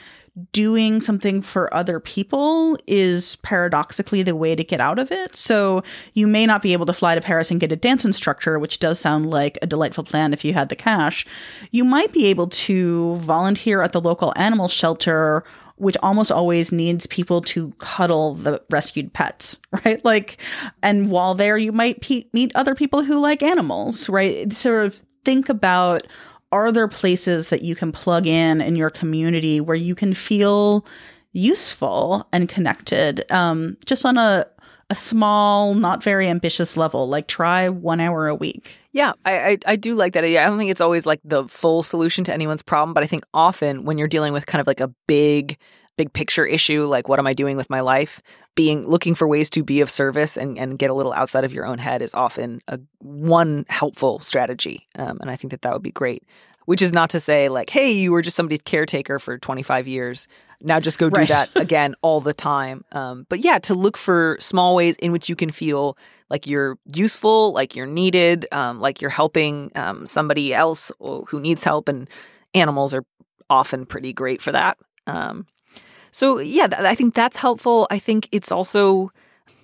doing 0.51 0.99
something 0.99 1.41
for 1.41 1.71
other 1.73 1.99
people 1.99 2.77
is 2.87 3.35
paradoxically 3.37 4.23
the 4.23 4.35
way 4.35 4.55
to 4.55 4.63
get 4.63 4.79
out 4.79 4.97
of 4.97 5.11
it. 5.11 5.35
So 5.35 5.83
you 6.13 6.27
may 6.27 6.45
not 6.45 6.63
be 6.63 6.73
able 6.73 6.87
to 6.87 6.93
fly 6.93 7.13
to 7.13 7.21
Paris 7.21 7.51
and 7.51 7.59
get 7.59 7.71
a 7.71 7.75
dance 7.75 8.03
instructor, 8.03 8.57
which 8.57 8.79
does 8.79 8.99
sound 8.99 9.29
like 9.29 9.59
a 9.61 9.67
delightful 9.67 10.03
plan 10.03 10.33
if 10.33 10.43
you 10.43 10.53
had 10.53 10.69
the 10.69 10.75
cash. 10.75 11.25
You 11.69 11.83
might 11.83 12.11
be 12.13 12.25
able 12.27 12.47
to 12.47 13.15
volunteer 13.17 13.81
at 13.83 13.91
the 13.91 14.01
local 14.01 14.33
animal 14.35 14.67
shelter 14.67 15.43
which 15.75 15.97
almost 16.03 16.31
always 16.31 16.71
needs 16.71 17.07
people 17.07 17.41
to 17.41 17.71
cuddle 17.79 18.35
the 18.35 18.61
rescued 18.69 19.11
pets, 19.11 19.59
right? 19.85 20.03
Like, 20.05 20.37
and 20.81 21.09
while 21.09 21.35
there, 21.35 21.57
you 21.57 21.71
might 21.71 21.99
pe- 21.99 22.25
meet 22.31 22.55
other 22.55 22.75
people 22.75 23.03
who 23.03 23.19
like 23.19 23.41
animals, 23.41 24.07
right? 24.07 24.53
Sort 24.53 24.85
of 24.85 25.03
think 25.25 25.49
about 25.49 26.05
are 26.53 26.71
there 26.71 26.87
places 26.87 27.49
that 27.49 27.63
you 27.63 27.75
can 27.75 27.91
plug 27.91 28.27
in 28.27 28.61
in 28.61 28.75
your 28.75 28.91
community 28.91 29.59
where 29.59 29.75
you 29.75 29.95
can 29.95 30.13
feel 30.13 30.85
useful 31.31 32.27
and 32.31 32.47
connected 32.47 33.29
um, 33.31 33.75
just 33.87 34.05
on 34.05 34.19
a, 34.19 34.45
a 34.91 34.95
small, 34.95 35.73
not 35.73 36.03
very 36.03 36.27
ambitious 36.27 36.77
level. 36.77 37.09
Like 37.09 37.27
try 37.27 37.69
one 37.69 37.99
hour 37.99 38.27
a 38.27 38.35
week. 38.35 38.77
Yeah, 38.91 39.13
I, 39.25 39.39
I, 39.39 39.57
I 39.65 39.75
do 39.75 39.95
like 39.95 40.13
that 40.13 40.23
idea. 40.23 40.43
I 40.43 40.45
don't 40.45 40.59
think 40.59 40.69
it's 40.69 40.79
always 40.79 41.07
like 41.07 41.21
the 41.23 41.47
full 41.47 41.81
solution 41.81 42.23
to 42.25 42.33
anyone's 42.33 42.61
problem, 42.61 42.93
but 42.93 43.01
I 43.01 43.07
think 43.07 43.23
often 43.33 43.83
when 43.83 43.97
you're 43.97 44.07
dealing 44.07 44.31
with 44.31 44.45
kind 44.45 44.61
of 44.61 44.67
like 44.67 44.79
a 44.79 44.89
big 45.07 45.57
big 45.95 46.11
picture 46.11 46.43
issue 46.43 46.85
like 46.85 47.07
what 47.07 47.19
am 47.19 47.27
i 47.27 47.33
doing 47.33 47.55
with 47.55 47.69
my 47.69 47.79
life 47.79 48.19
being 48.55 48.87
looking 48.87 49.15
for 49.15 49.27
ways 49.27 49.49
to 49.51 49.63
be 49.63 49.81
of 49.81 49.89
service 49.89 50.37
and, 50.37 50.57
and 50.57 50.77
get 50.77 50.89
a 50.89 50.93
little 50.93 51.13
outside 51.13 51.43
of 51.43 51.53
your 51.53 51.65
own 51.65 51.77
head 51.79 52.01
is 52.01 52.13
often 52.13 52.61
a 52.67 52.79
one 52.99 53.65
helpful 53.69 54.19
strategy 54.19 54.87
um, 54.95 55.17
and 55.21 55.29
i 55.31 55.35
think 55.35 55.51
that 55.51 55.61
that 55.61 55.73
would 55.73 55.81
be 55.83 55.91
great 55.91 56.23
which 56.65 56.81
is 56.81 56.93
not 56.93 57.09
to 57.09 57.19
say 57.19 57.49
like 57.49 57.69
hey 57.69 57.91
you 57.91 58.11
were 58.11 58.21
just 58.21 58.35
somebody's 58.37 58.61
caretaker 58.63 59.19
for 59.19 59.37
25 59.37 59.87
years 59.87 60.27
now 60.61 60.79
just 60.79 60.97
go 60.99 61.09
do 61.09 61.19
Right. 61.19 61.29
that 61.29 61.49
again 61.55 61.95
all 62.01 62.21
the 62.21 62.33
time 62.33 62.83
um, 62.91 63.25
but 63.29 63.39
yeah 63.39 63.57
to 63.59 63.73
look 63.73 63.97
for 63.97 64.37
small 64.39 64.75
ways 64.75 64.95
in 64.97 65.11
which 65.11 65.29
you 65.29 65.35
can 65.35 65.51
feel 65.51 65.97
like 66.29 66.47
you're 66.47 66.77
useful 66.93 67.53
like 67.53 67.75
you're 67.75 67.85
needed 67.87 68.45
um, 68.51 68.79
like 68.79 69.01
you're 69.01 69.09
helping 69.09 69.71
um, 69.75 70.05
somebody 70.05 70.53
else 70.53 70.91
who 70.99 71.39
needs 71.39 71.63
help 71.63 71.87
and 71.89 72.09
animals 72.53 72.93
are 72.93 73.03
often 73.49 73.85
pretty 73.85 74.13
great 74.13 74.41
for 74.41 74.51
that 74.51 74.77
um, 75.07 75.45
so 76.13 76.39
yeah 76.39 76.67
th- 76.67 76.81
i 76.81 76.95
think 76.95 77.13
that's 77.13 77.35
helpful 77.35 77.85
i 77.91 77.99
think 77.99 78.29
it's 78.31 78.51
also 78.51 79.11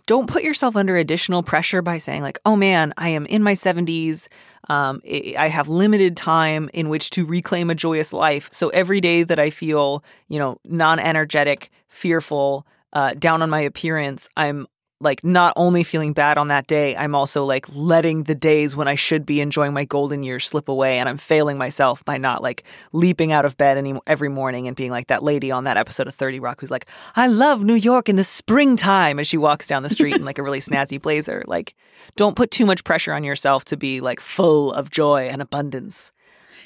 don't 0.05 0.27
put 0.27 0.43
yourself 0.43 0.75
under 0.75 0.97
additional 0.97 1.41
pressure 1.43 1.81
by 1.81 1.97
saying 1.97 2.21
like 2.21 2.39
oh 2.45 2.57
man 2.57 2.93
i 2.97 3.07
am 3.07 3.25
in 3.27 3.41
my 3.41 3.53
70s 3.53 4.27
um, 4.69 5.01
I 5.05 5.47
have 5.47 5.67
limited 5.67 6.15
time 6.15 6.69
in 6.73 6.89
which 6.89 7.09
to 7.11 7.25
reclaim 7.25 7.69
a 7.69 7.75
joyous 7.75 8.13
life. 8.13 8.49
So 8.51 8.69
every 8.69 9.01
day 9.01 9.23
that 9.23 9.39
I 9.39 9.49
feel, 9.49 10.03
you 10.27 10.37
know, 10.37 10.59
non-energetic, 10.63 11.71
fearful, 11.87 12.67
uh, 12.93 13.13
down 13.17 13.41
on 13.41 13.49
my 13.49 13.61
appearance, 13.61 14.29
I'm 14.37 14.67
like 15.01 15.23
not 15.23 15.53
only 15.55 15.83
feeling 15.83 16.13
bad 16.13 16.37
on 16.37 16.49
that 16.49 16.67
day, 16.67 16.95
I'm 16.95 17.15
also 17.15 17.45
like 17.45 17.65
letting 17.69 18.23
the 18.23 18.35
days 18.35 18.75
when 18.75 18.87
I 18.87 18.95
should 18.95 19.25
be 19.25 19.39
enjoying 19.39 19.73
my 19.73 19.85
golden 19.85 20.23
years 20.23 20.45
slip 20.45 20.67
away, 20.67 20.99
and 20.99 21.07
I'm 21.07 21.17
failing 21.17 21.57
myself 21.57 22.03
by 22.03 22.17
not 22.17 22.43
like 22.43 22.63
leaping 22.91 23.31
out 23.31 23.45
of 23.45 23.57
bed 23.57 23.77
any 23.77 23.95
every 24.07 24.29
morning 24.29 24.67
and 24.67 24.75
being 24.75 24.91
like 24.91 25.07
that 25.07 25.23
lady 25.23 25.51
on 25.51 25.63
that 25.63 25.77
episode 25.77 26.07
of 26.07 26.15
Thirty 26.15 26.39
Rock 26.39 26.59
who's 26.59 26.71
like, 26.71 26.87
"I 27.15 27.27
love 27.27 27.63
New 27.63 27.75
York 27.75 28.09
in 28.09 28.17
the 28.17 28.23
springtime" 28.23 29.19
as 29.19 29.27
she 29.27 29.37
walks 29.37 29.67
down 29.67 29.83
the 29.83 29.89
street 29.89 30.15
in 30.15 30.25
like 30.25 30.37
a 30.37 30.43
really 30.43 30.59
snazzy 30.59 31.01
blazer. 31.01 31.43
Like, 31.47 31.75
don't 32.15 32.35
put 32.35 32.51
too 32.51 32.65
much 32.65 32.83
pressure 32.83 33.13
on 33.13 33.23
yourself 33.23 33.65
to 33.65 33.77
be 33.77 34.01
like 34.01 34.19
full 34.19 34.73
of 34.73 34.89
joy 34.89 35.29
and 35.29 35.41
abundance. 35.41 36.11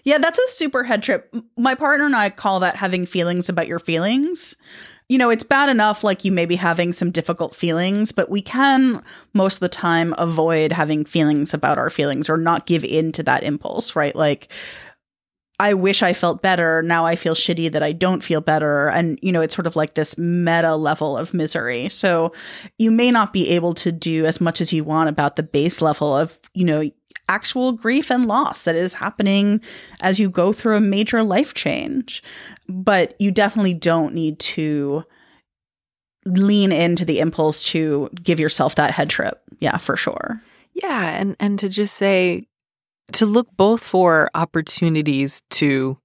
Yeah, 0.04 0.18
that's 0.18 0.40
a 0.40 0.48
super 0.48 0.84
head 0.84 1.02
trip. 1.02 1.34
My 1.58 1.76
partner 1.76 2.06
and 2.06 2.16
I 2.16 2.30
call 2.30 2.60
that 2.60 2.76
having 2.76 3.06
feelings 3.06 3.48
about 3.48 3.68
your 3.68 3.80
feelings. 3.80 4.56
You 5.10 5.18
know, 5.18 5.30
it's 5.30 5.44
bad 5.44 5.70
enough 5.70 6.04
like 6.04 6.26
you 6.26 6.32
may 6.32 6.46
be 6.46 6.56
having 6.56 6.94
some 6.94 7.12
difficult 7.12 7.56
feelings, 7.56 8.12
but 8.12 8.30
we 8.30 8.42
can 8.42 9.04
most 9.34 9.56
of 9.56 9.60
the 9.62 9.70
time 9.70 10.16
avoid 10.18 10.72
having 10.72 11.06
feelings 11.06 11.54
about 11.54 11.78
our 11.78 11.90
feelings 11.90 12.30
or 12.30 12.38
not 12.38 12.66
give 12.66 12.84
in 12.84 13.12
to 13.14 13.24
that 13.24 13.44
impulse, 13.44 13.96
right? 13.96 14.16
Like, 14.16 14.52
I 15.60 15.76
wish 15.76 16.02
I 16.02 16.14
felt 16.14 16.42
better. 16.42 16.82
Now 16.82 17.06
I 17.06 17.16
feel 17.16 17.36
shitty 17.36 17.72
that 17.72 17.84
I 17.84 17.92
don't 17.92 18.24
feel 18.24 18.42
better. 18.42 18.90
And, 18.90 19.20
you 19.22 19.32
know, 19.32 19.42
it's 19.42 19.56
sort 19.56 19.68
of 19.68 19.76
like 19.76 19.94
this 19.94 20.18
meta 20.18 20.76
level 20.76 21.18
of 21.18 21.34
misery. 21.34 21.90
So 21.90 22.34
you 22.80 22.90
may 22.90 23.12
not 23.12 23.34
be 23.34 23.50
able 23.52 23.74
to 23.76 23.92
do 23.92 24.26
as 24.26 24.42
much 24.42 24.62
as 24.62 24.74
you 24.74 24.84
want 24.84 25.10
about 25.10 25.36
the 25.36 25.44
base 25.44 25.82
level 25.82 26.16
of, 26.18 26.38
you 26.54 26.66
know, 26.66 26.90
actual 27.30 27.72
grief 27.72 28.12
and 28.12 28.28
loss 28.28 28.64
that 28.64 28.76
is 28.76 28.96
happening 28.96 29.62
as 30.02 30.20
you 30.20 30.30
go 30.30 30.54
through 30.54 30.76
a 30.76 30.82
major 30.82 31.24
life 31.24 31.54
change. 31.54 32.24
But 32.68 33.16
you 33.20 33.32
definitely 33.32 33.74
don't 33.74 34.14
need 34.14 34.40
to 34.40 35.04
lean 36.26 36.72
into 36.72 37.06
the 37.06 37.20
impulse 37.20 37.64
to 37.64 38.10
give 38.22 38.40
yourself 38.40 38.76
that 38.76 38.94
head 38.94 39.10
trip. 39.10 39.42
Yeah, 39.60 39.78
for 39.78 39.98
sure. 39.98 40.42
Yeah, 40.74 41.10
and 41.20 41.36
and 41.40 41.60
to 41.60 41.70
just 41.70 41.96
say 41.96 42.48
to 43.14 43.26
look 43.26 43.48
both 43.58 43.84
for 43.84 44.30
opportunities 44.34 45.42
to 45.52 45.98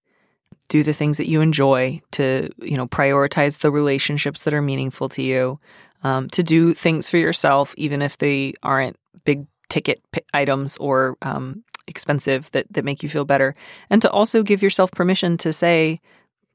do 0.68 0.82
the 0.82 0.92
things 0.92 1.16
that 1.16 1.28
you 1.28 1.40
enjoy, 1.40 2.00
to 2.12 2.50
you 2.58 2.76
know 2.76 2.86
prioritize 2.86 3.58
the 3.58 3.70
relationships 3.70 4.44
that 4.44 4.54
are 4.54 4.62
meaningful 4.62 5.08
to 5.10 5.22
you, 5.22 5.58
um, 6.02 6.28
to 6.30 6.42
do 6.42 6.74
things 6.74 7.08
for 7.08 7.16
yourself, 7.16 7.74
even 7.76 8.02
if 8.02 8.18
they 8.18 8.54
aren't 8.62 8.96
big 9.24 9.46
ticket 9.68 10.00
items 10.34 10.76
or 10.78 11.16
um, 11.22 11.62
expensive 11.86 12.50
that 12.52 12.66
that 12.70 12.84
make 12.84 13.02
you 13.02 13.08
feel 13.08 13.24
better, 13.24 13.54
and 13.90 14.02
to 14.02 14.10
also 14.10 14.42
give 14.42 14.62
yourself 14.62 14.90
permission 14.92 15.36
to 15.38 15.52
say. 15.52 16.00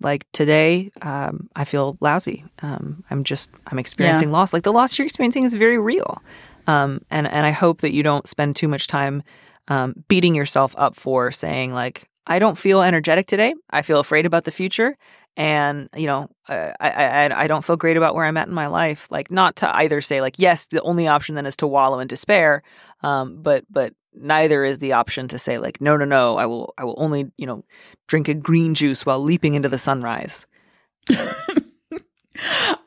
Like 0.01 0.29
today, 0.33 0.91
um, 1.01 1.47
I 1.55 1.63
feel 1.63 1.95
lousy. 2.01 2.43
Um, 2.61 3.05
I'm 3.09 3.23
just 3.23 3.49
I'm 3.67 3.79
experiencing 3.79 4.31
loss. 4.33 4.51
Like 4.51 4.63
the 4.63 4.73
loss 4.73 4.97
you're 4.97 5.05
experiencing 5.05 5.43
is 5.45 5.53
very 5.53 5.77
real, 5.77 6.21
um, 6.67 6.99
and 7.09 7.25
and 7.25 7.45
I 7.45 7.51
hope 7.51 7.79
that 7.81 7.93
you 7.93 8.03
don't 8.03 8.27
spend 8.27 8.57
too 8.57 8.67
much 8.67 8.87
time 8.87 9.23
um, 9.69 10.03
beating 10.09 10.35
yourself 10.35 10.75
up 10.77 10.95
for 10.95 11.31
saying 11.31 11.73
like 11.73 12.09
I 12.27 12.39
don't 12.39 12.57
feel 12.57 12.81
energetic 12.81 13.27
today. 13.27 13.53
I 13.69 13.81
feel 13.81 13.99
afraid 13.99 14.25
about 14.25 14.45
the 14.45 14.51
future, 14.51 14.97
and 15.35 15.89
you 15.95 16.07
know 16.07 16.29
uh, 16.49 16.71
I, 16.79 16.89
I 16.89 17.43
I 17.43 17.47
don't 17.47 17.63
feel 17.63 17.77
great 17.77 17.97
about 17.97 18.15
where 18.15 18.25
I'm 18.25 18.37
at 18.37 18.47
in 18.47 18.53
my 18.53 18.67
life. 18.67 19.07
Like 19.09 19.31
not 19.31 19.57
to 19.57 19.75
either 19.75 20.01
say 20.01 20.21
like 20.21 20.35
yes, 20.37 20.67
the 20.67 20.81
only 20.81 21.07
option 21.07 21.35
then 21.35 21.45
is 21.45 21.57
to 21.57 21.67
wallow 21.67 21.99
in 21.99 22.07
despair, 22.07 22.63
um, 23.03 23.41
but 23.41 23.65
but 23.69 23.93
neither 24.13 24.63
is 24.63 24.79
the 24.79 24.93
option 24.93 25.27
to 25.27 25.39
say 25.39 25.57
like 25.57 25.81
no 25.81 25.97
no 25.97 26.05
no 26.05 26.37
I 26.37 26.45
will 26.45 26.73
I 26.77 26.83
will 26.83 26.95
only 26.97 27.31
you 27.37 27.45
know 27.45 27.63
drink 28.07 28.27
a 28.27 28.33
green 28.33 28.73
juice 28.73 29.05
while 29.05 29.19
leaping 29.19 29.55
into 29.55 29.69
the 29.69 29.77
sunrise. 29.77 30.45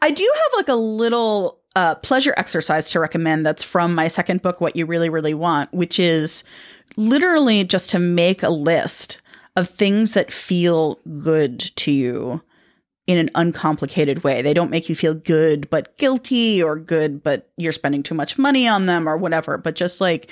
I 0.03 0.11
do 0.11 0.31
have 0.35 0.53
like 0.57 0.69
a 0.69 0.75
little 0.75 1.61
uh, 1.75 1.95
pleasure 1.97 2.35
exercise 2.37 2.91
to 2.91 3.01
recommend 3.01 3.45
that's 3.45 3.63
from 3.63 3.95
my 3.95 4.09
second 4.09 4.43
book, 4.43 4.61
What 4.61 4.77
You 4.77 4.87
Really, 4.87 5.09
Really 5.09 5.35
Want, 5.35 5.73
which 5.73 5.99
is 5.99 6.43
literally 6.97 7.65
just 7.65 7.91
to 7.91 7.99
make 7.99 8.43
a 8.43 8.49
list 8.49 9.21
of 9.57 9.69
things 9.69 10.15
that 10.15 10.33
feel 10.33 10.99
good 11.23 11.61
to 11.61 11.93
you 11.93 12.43
in 13.07 13.19
an 13.19 13.31
uncomplicated 13.35 14.25
way. 14.25 14.43
They 14.43 14.55
don't 14.55 14.71
make 14.71 14.89
you 14.89 14.97
feel 14.97 15.15
good 15.15 15.71
but 15.71 15.97
guilty 15.99 16.63
or 16.63 16.77
good 16.77 17.23
but 17.23 17.51
you're 17.57 17.73
spending 17.73 18.03
too 18.03 18.15
much 18.15 18.39
money 18.39 18.67
on 18.67 18.87
them 18.87 19.09
or 19.09 19.17
whatever, 19.17 19.59
but 19.59 19.75
just 19.75 20.01
like 20.01 20.31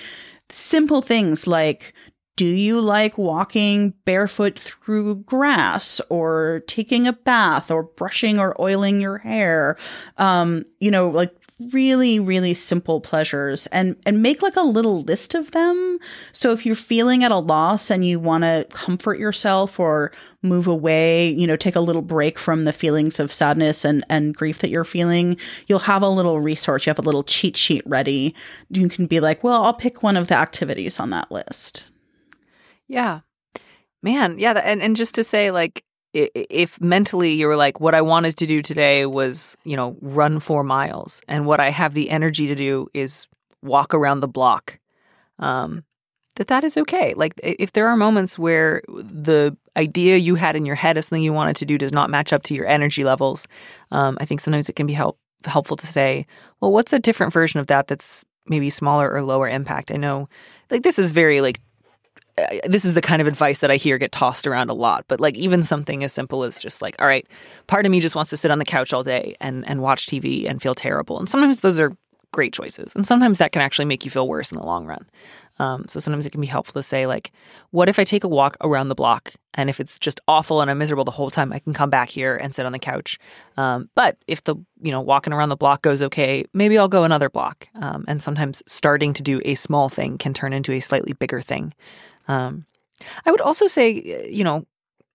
simple 0.50 1.00
things 1.00 1.46
like 1.46 1.94
do 2.36 2.46
you 2.46 2.80
like 2.80 3.16
walking 3.16 3.90
barefoot 4.04 4.58
through 4.58 5.16
grass 5.16 6.00
or 6.08 6.62
taking 6.66 7.06
a 7.06 7.12
bath 7.12 7.70
or 7.70 7.84
brushing 7.84 8.40
or 8.40 8.60
oiling 8.60 9.00
your 9.00 9.18
hair? 9.18 9.76
Um, 10.18 10.64
you 10.80 10.90
know, 10.90 11.08
like 11.08 11.32
really 11.72 12.20
really 12.20 12.54
simple 12.54 13.00
pleasures 13.00 13.66
and 13.68 13.96
and 14.04 14.22
make 14.22 14.42
like 14.42 14.56
a 14.56 14.62
little 14.62 15.02
list 15.02 15.34
of 15.34 15.50
them. 15.52 15.98
So 16.32 16.52
if 16.52 16.66
you're 16.66 16.74
feeling 16.74 17.24
at 17.24 17.30
a 17.30 17.38
loss 17.38 17.90
and 17.90 18.04
you 18.04 18.18
want 18.20 18.44
to 18.44 18.66
comfort 18.70 19.18
yourself 19.18 19.80
or 19.80 20.12
move 20.42 20.66
away, 20.66 21.28
you 21.30 21.46
know, 21.46 21.56
take 21.56 21.76
a 21.76 21.80
little 21.80 22.02
break 22.02 22.38
from 22.38 22.64
the 22.64 22.72
feelings 22.72 23.18
of 23.18 23.32
sadness 23.32 23.84
and 23.84 24.04
and 24.08 24.36
grief 24.36 24.58
that 24.60 24.70
you're 24.70 24.84
feeling, 24.84 25.36
you'll 25.66 25.78
have 25.80 26.02
a 26.02 26.08
little 26.08 26.40
resource, 26.40 26.86
you 26.86 26.90
have 26.90 26.98
a 26.98 27.02
little 27.02 27.24
cheat 27.24 27.56
sheet 27.56 27.82
ready. 27.86 28.34
You 28.70 28.88
can 28.88 29.06
be 29.06 29.20
like, 29.20 29.42
"Well, 29.42 29.62
I'll 29.64 29.74
pick 29.74 30.02
one 30.02 30.16
of 30.16 30.28
the 30.28 30.36
activities 30.36 31.00
on 31.00 31.10
that 31.10 31.30
list." 31.30 31.90
Yeah. 32.88 33.20
Man, 34.02 34.38
yeah, 34.38 34.52
and 34.52 34.82
and 34.82 34.96
just 34.96 35.14
to 35.14 35.24
say 35.24 35.50
like 35.50 35.82
if 36.14 36.80
mentally 36.80 37.32
you 37.32 37.46
were 37.46 37.56
like 37.56 37.80
what 37.80 37.94
I 37.94 38.00
wanted 38.00 38.36
to 38.38 38.46
do 38.46 38.62
today 38.62 39.06
was, 39.06 39.56
you 39.64 39.76
know, 39.76 39.96
run 40.00 40.40
4 40.40 40.62
miles 40.62 41.20
and 41.28 41.44
what 41.46 41.60
I 41.60 41.70
have 41.70 41.94
the 41.94 42.10
energy 42.10 42.46
to 42.46 42.54
do 42.54 42.88
is 42.94 43.26
walk 43.62 43.94
around 43.94 44.20
the 44.20 44.28
block. 44.28 44.78
Um 45.38 45.84
that 46.36 46.48
that 46.48 46.64
is 46.64 46.76
okay. 46.76 47.14
Like 47.14 47.34
if 47.42 47.72
there 47.72 47.86
are 47.88 47.96
moments 47.96 48.38
where 48.38 48.82
the 48.88 49.56
idea 49.76 50.16
you 50.16 50.34
had 50.34 50.56
in 50.56 50.66
your 50.66 50.74
head 50.74 50.96
of 50.96 51.04
something 51.04 51.22
you 51.22 51.32
wanted 51.32 51.56
to 51.56 51.66
do 51.66 51.78
does 51.78 51.92
not 51.92 52.10
match 52.10 52.32
up 52.32 52.42
to 52.44 52.54
your 52.54 52.66
energy 52.66 53.04
levels, 53.04 53.46
um, 53.92 54.18
I 54.20 54.24
think 54.24 54.40
sometimes 54.40 54.68
it 54.68 54.76
can 54.76 54.86
be 54.86 54.92
help 54.92 55.18
helpful 55.44 55.76
to 55.76 55.86
say, 55.86 56.26
well, 56.60 56.72
what's 56.72 56.92
a 56.92 56.98
different 56.98 57.32
version 57.32 57.60
of 57.60 57.66
that 57.68 57.86
that's 57.86 58.24
maybe 58.46 58.70
smaller 58.70 59.10
or 59.12 59.22
lower 59.22 59.48
impact? 59.48 59.92
I 59.92 59.96
know, 59.96 60.28
like 60.70 60.82
this 60.82 60.98
is 60.98 61.12
very 61.12 61.40
like 61.40 61.60
this 62.66 62.84
is 62.84 62.94
the 62.94 63.00
kind 63.00 63.20
of 63.22 63.28
advice 63.28 63.60
that 63.60 63.70
I 63.70 63.76
hear 63.76 63.98
get 63.98 64.12
tossed 64.12 64.46
around 64.46 64.70
a 64.70 64.74
lot. 64.74 65.04
But 65.08 65.20
like 65.20 65.36
even 65.36 65.62
something 65.62 66.02
as 66.02 66.12
simple 66.12 66.42
as 66.42 66.60
just 66.60 66.82
like, 66.82 66.96
all 66.98 67.06
right, 67.06 67.26
part 67.66 67.86
of 67.86 67.92
me 67.92 68.00
just 68.00 68.14
wants 68.14 68.30
to 68.30 68.36
sit 68.36 68.50
on 68.50 68.58
the 68.58 68.64
couch 68.64 68.92
all 68.92 69.02
day 69.02 69.36
and 69.40 69.66
and 69.68 69.82
watch 69.82 70.06
TV 70.06 70.48
and 70.48 70.60
feel 70.60 70.74
terrible. 70.74 71.18
And 71.18 71.28
sometimes 71.28 71.60
those 71.60 71.78
are 71.78 71.96
great 72.32 72.52
choices, 72.52 72.92
and 72.96 73.06
sometimes 73.06 73.38
that 73.38 73.52
can 73.52 73.62
actually 73.62 73.84
make 73.84 74.04
you 74.04 74.10
feel 74.10 74.26
worse 74.26 74.50
in 74.50 74.58
the 74.58 74.64
long 74.64 74.86
run. 74.86 75.06
Um, 75.60 75.84
so 75.88 76.00
sometimes 76.00 76.26
it 76.26 76.30
can 76.30 76.40
be 76.40 76.48
helpful 76.48 76.72
to 76.74 76.82
say 76.82 77.06
like, 77.06 77.30
what 77.70 77.88
if 77.88 78.00
I 78.00 78.04
take 78.04 78.24
a 78.24 78.28
walk 78.28 78.56
around 78.60 78.88
the 78.88 78.94
block, 78.96 79.34
and 79.54 79.70
if 79.70 79.78
it's 79.78 80.00
just 80.00 80.20
awful 80.26 80.60
and 80.60 80.68
I'm 80.68 80.78
miserable 80.78 81.04
the 81.04 81.12
whole 81.12 81.30
time, 81.30 81.52
I 81.52 81.60
can 81.60 81.72
come 81.72 81.90
back 81.90 82.08
here 82.10 82.36
and 82.36 82.52
sit 82.52 82.66
on 82.66 82.72
the 82.72 82.78
couch. 82.80 83.18
Um, 83.56 83.88
but 83.94 84.16
if 84.26 84.42
the 84.42 84.56
you 84.82 84.90
know 84.90 85.00
walking 85.00 85.32
around 85.32 85.50
the 85.50 85.56
block 85.56 85.82
goes 85.82 86.02
okay, 86.02 86.44
maybe 86.52 86.76
I'll 86.76 86.88
go 86.88 87.04
another 87.04 87.30
block. 87.30 87.68
Um, 87.76 88.04
and 88.08 88.20
sometimes 88.20 88.62
starting 88.66 89.12
to 89.12 89.22
do 89.22 89.40
a 89.44 89.54
small 89.54 89.88
thing 89.88 90.18
can 90.18 90.34
turn 90.34 90.52
into 90.52 90.72
a 90.72 90.80
slightly 90.80 91.12
bigger 91.12 91.40
thing. 91.40 91.72
Um, 92.28 92.66
I 93.26 93.30
would 93.30 93.40
also 93.40 93.66
say, 93.66 93.96
uh, 93.96 94.26
you 94.28 94.44
know, 94.44 94.66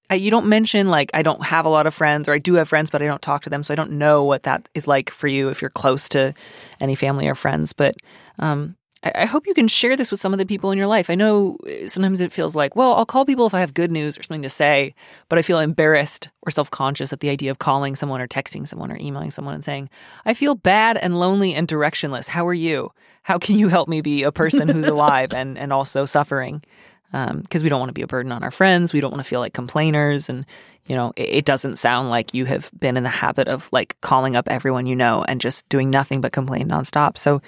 I, 0.10 0.16
you 0.16 0.32
don't 0.32 0.48
mention 0.48 0.90
like 0.90 1.12
I 1.14 1.22
don't 1.22 1.44
have 1.44 1.66
a 1.66 1.70
lot 1.70 1.86
of 1.86 1.94
friends 1.94 2.28
or 2.28 2.34
I 2.34 2.40
do 2.40 2.56
have 2.56 2.68
friends 2.68 2.90
but 2.90 3.02
I 3.02 3.06
don't 3.06 3.22
talk 3.22 3.44
to 3.44 3.50
them 3.50 3.62
so 3.62 3.74
I 3.74 3.76
don't 3.76 3.92
know 3.92 4.24
what 4.24 4.44
that 4.44 4.68
is 4.74 4.88
like 4.88 5.12
for 5.12 5.28
you 5.28 5.50
if 5.50 5.62
you're 5.62 5.70
close 5.70 6.10
to 6.10 6.34
any 6.80 6.96
family 6.96 7.28
or 7.28 7.36
friends 7.36 7.74
but 7.74 7.96
um, 8.40 8.76
I, 9.04 9.12
I 9.16 9.26
hope 9.26 9.48
you 9.48 9.54
can 9.54 9.68
share 9.68 9.96
this 9.96 10.12
with 10.12 10.20
some 10.20 10.34
of 10.34 10.40
the 10.40 10.46
people 10.46 10.72
in 10.72 10.78
your 10.78 10.88
life. 10.88 11.10
I 11.10 11.16
know 11.16 11.58
uh, 11.66 11.88
sometimes 11.88 12.20
it 12.20 12.32
feels 12.32 12.56
like, 12.56 12.76
well, 12.76 12.94
I'll 12.96 13.06
call 13.06 13.26
people 13.26 13.46
if 13.46 13.54
I 13.54 13.60
have 13.60 13.74
good 13.74 13.92
news 13.92 14.18
or 14.18 14.24
something 14.24 14.42
to 14.42 14.50
say, 14.50 14.94
but 15.30 15.40
I 15.40 15.42
feel 15.42 15.60
embarrassed 15.60 16.30
or 16.42 16.52
self 16.52 16.72
conscious 16.72 17.14
at 17.14 17.20
the 17.20 17.30
idea 17.30 17.52
of 17.52 17.60
calling 17.60 17.96
someone 17.96 18.22
or 18.22 18.28
texting 18.28 18.68
someone 18.68 18.92
or 18.92 18.98
emailing 18.98 19.32
someone 19.32 19.56
and 19.56 19.64
saying, 19.64 19.90
I 20.26 20.34
feel 20.34 20.56
bad 20.56 20.98
and 20.98 21.20
lonely 21.20 21.54
and 21.54 21.68
directionless. 21.68 22.28
How 22.28 22.48
are 22.48 22.54
you? 22.54 22.92
How 23.24 23.38
can 23.38 23.58
you 23.58 23.68
help 23.68 23.90
me 23.90 24.02
be 24.02 24.24
a 24.24 24.32
person 24.32 24.68
who's 24.68 24.88
alive 24.88 25.34
and, 25.34 25.58
and 25.58 25.72
also 25.72 26.06
suffering? 26.06 26.64
Because 27.12 27.62
um, 27.62 27.64
we 27.64 27.70
don't 27.70 27.80
want 27.80 27.90
to 27.90 27.94
be 27.94 28.04
a 28.04 28.08
burden 28.08 28.32
on 28.32 28.44
our 28.44 28.52
friends. 28.52 28.94
We 28.94 29.02
don't 29.02 29.12
want 29.12 29.24
to 29.24 29.28
feel 29.28 29.40
like 29.40 29.54
complainers. 29.54 30.30
And, 30.30 30.46
you 30.86 30.96
know, 30.96 31.12
it, 31.16 31.30
it 31.30 31.46
doesn't 31.46 31.80
sound 31.80 32.10
like 32.10 32.34
you 32.34 32.46
have 32.46 32.70
been 32.80 32.98
in 32.98 33.04
the 33.04 33.10
habit 33.10 33.48
of 33.48 33.68
like 33.72 34.00
calling 34.02 34.36
up 34.36 34.48
everyone 34.48 34.86
you 34.86 34.96
know 34.96 35.24
and 35.28 35.42
just 35.42 35.68
doing 35.70 35.90
nothing 35.90 36.22
but 36.22 36.34
complain 36.34 36.68
nonstop. 36.68 37.18
So, 37.18 37.42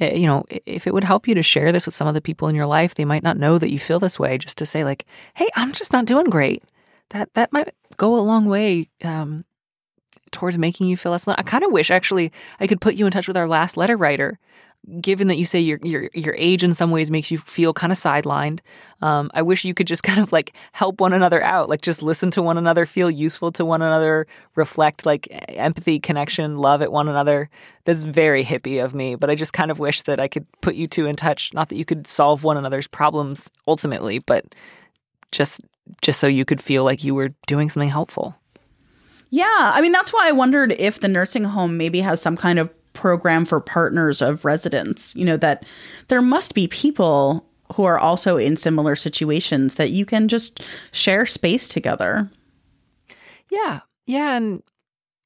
Eh, 0.00 0.14
you 0.14 0.26
know, 0.26 0.44
if 0.66 0.86
it 0.86 0.94
would 0.94 1.04
help 1.04 1.26
you 1.26 1.34
to 1.34 1.42
share 1.42 1.72
this 1.72 1.86
with 1.86 1.94
some 1.94 2.06
of 2.08 2.14
the 2.14 2.20
people 2.20 2.48
in 2.48 2.54
your 2.54 2.66
life, 2.66 2.94
they 2.94 3.04
might 3.04 3.22
not 3.22 3.36
know 3.36 3.58
that 3.58 3.70
you 3.70 3.78
feel 3.78 3.98
this 3.98 4.18
way. 4.18 4.38
Just 4.38 4.58
to 4.58 4.66
say, 4.66 4.84
like, 4.84 5.04
"Hey, 5.34 5.48
I'm 5.56 5.72
just 5.72 5.92
not 5.92 6.04
doing 6.06 6.26
great." 6.26 6.62
That 7.10 7.32
that 7.34 7.52
might 7.52 7.74
go 7.96 8.16
a 8.16 8.20
long 8.20 8.46
way 8.46 8.88
um, 9.02 9.44
towards 10.30 10.58
making 10.58 10.88
you 10.88 10.96
feel 10.96 11.12
less. 11.12 11.26
I 11.26 11.42
kind 11.42 11.64
of 11.64 11.72
wish 11.72 11.90
actually 11.90 12.32
I 12.60 12.66
could 12.66 12.80
put 12.80 12.94
you 12.94 13.06
in 13.06 13.12
touch 13.12 13.28
with 13.28 13.36
our 13.36 13.48
last 13.48 13.76
letter 13.76 13.96
writer 13.96 14.38
given 15.00 15.28
that 15.28 15.36
you 15.36 15.44
say 15.44 15.60
your 15.60 15.78
your 15.82 16.08
your 16.14 16.34
age 16.38 16.64
in 16.64 16.72
some 16.72 16.90
ways 16.90 17.10
makes 17.10 17.30
you 17.30 17.38
feel 17.38 17.72
kind 17.72 17.92
of 17.92 17.98
sidelined, 17.98 18.60
um, 19.02 19.30
I 19.34 19.42
wish 19.42 19.64
you 19.64 19.74
could 19.74 19.86
just 19.86 20.02
kind 20.08 20.20
of 20.20 20.32
like 20.32 20.54
help 20.72 21.00
one 21.00 21.12
another 21.12 21.42
out, 21.42 21.68
like 21.68 21.82
just 21.82 22.02
listen 22.02 22.30
to 22.32 22.42
one 22.42 22.58
another, 22.58 22.86
feel 22.86 23.10
useful 23.10 23.52
to 23.52 23.64
one 23.64 23.82
another, 23.82 24.26
reflect 24.54 25.04
like 25.04 25.28
empathy, 25.48 26.00
connection, 26.00 26.56
love 26.56 26.82
at 26.82 26.92
one 26.92 27.08
another. 27.08 27.50
That's 27.84 28.02
very 28.02 28.44
hippie 28.44 28.82
of 28.82 28.94
me, 28.94 29.14
but 29.14 29.30
I 29.30 29.34
just 29.34 29.52
kind 29.52 29.70
of 29.70 29.78
wish 29.78 30.02
that 30.02 30.20
I 30.20 30.28
could 30.28 30.46
put 30.60 30.74
you 30.74 30.86
two 30.86 31.06
in 31.06 31.16
touch. 31.16 31.52
Not 31.54 31.68
that 31.68 31.76
you 31.76 31.84
could 31.84 32.06
solve 32.06 32.44
one 32.44 32.56
another's 32.56 32.88
problems 32.88 33.50
ultimately, 33.66 34.20
but 34.20 34.54
just 35.32 35.60
just 36.02 36.20
so 36.20 36.26
you 36.26 36.44
could 36.44 36.60
feel 36.60 36.84
like 36.84 37.02
you 37.02 37.14
were 37.14 37.30
doing 37.46 37.68
something 37.68 37.88
helpful. 37.88 38.36
Yeah, 39.30 39.46
I 39.74 39.80
mean 39.82 39.92
that's 39.92 40.12
why 40.12 40.28
I 40.28 40.32
wondered 40.32 40.72
if 40.72 41.00
the 41.00 41.08
nursing 41.08 41.44
home 41.44 41.76
maybe 41.76 42.00
has 42.00 42.22
some 42.22 42.36
kind 42.36 42.58
of 42.58 42.72
program 42.98 43.44
for 43.44 43.60
partners 43.60 44.20
of 44.20 44.44
residents, 44.44 45.14
you 45.14 45.24
know, 45.24 45.36
that 45.36 45.64
there 46.08 46.20
must 46.20 46.52
be 46.52 46.66
people 46.66 47.46
who 47.74 47.84
are 47.84 47.98
also 47.98 48.36
in 48.36 48.56
similar 48.56 48.96
situations 48.96 49.76
that 49.76 49.90
you 49.90 50.04
can 50.04 50.26
just 50.26 50.60
share 50.90 51.24
space 51.24 51.68
together. 51.68 52.28
Yeah. 53.50 53.80
Yeah. 54.06 54.36
And, 54.36 54.62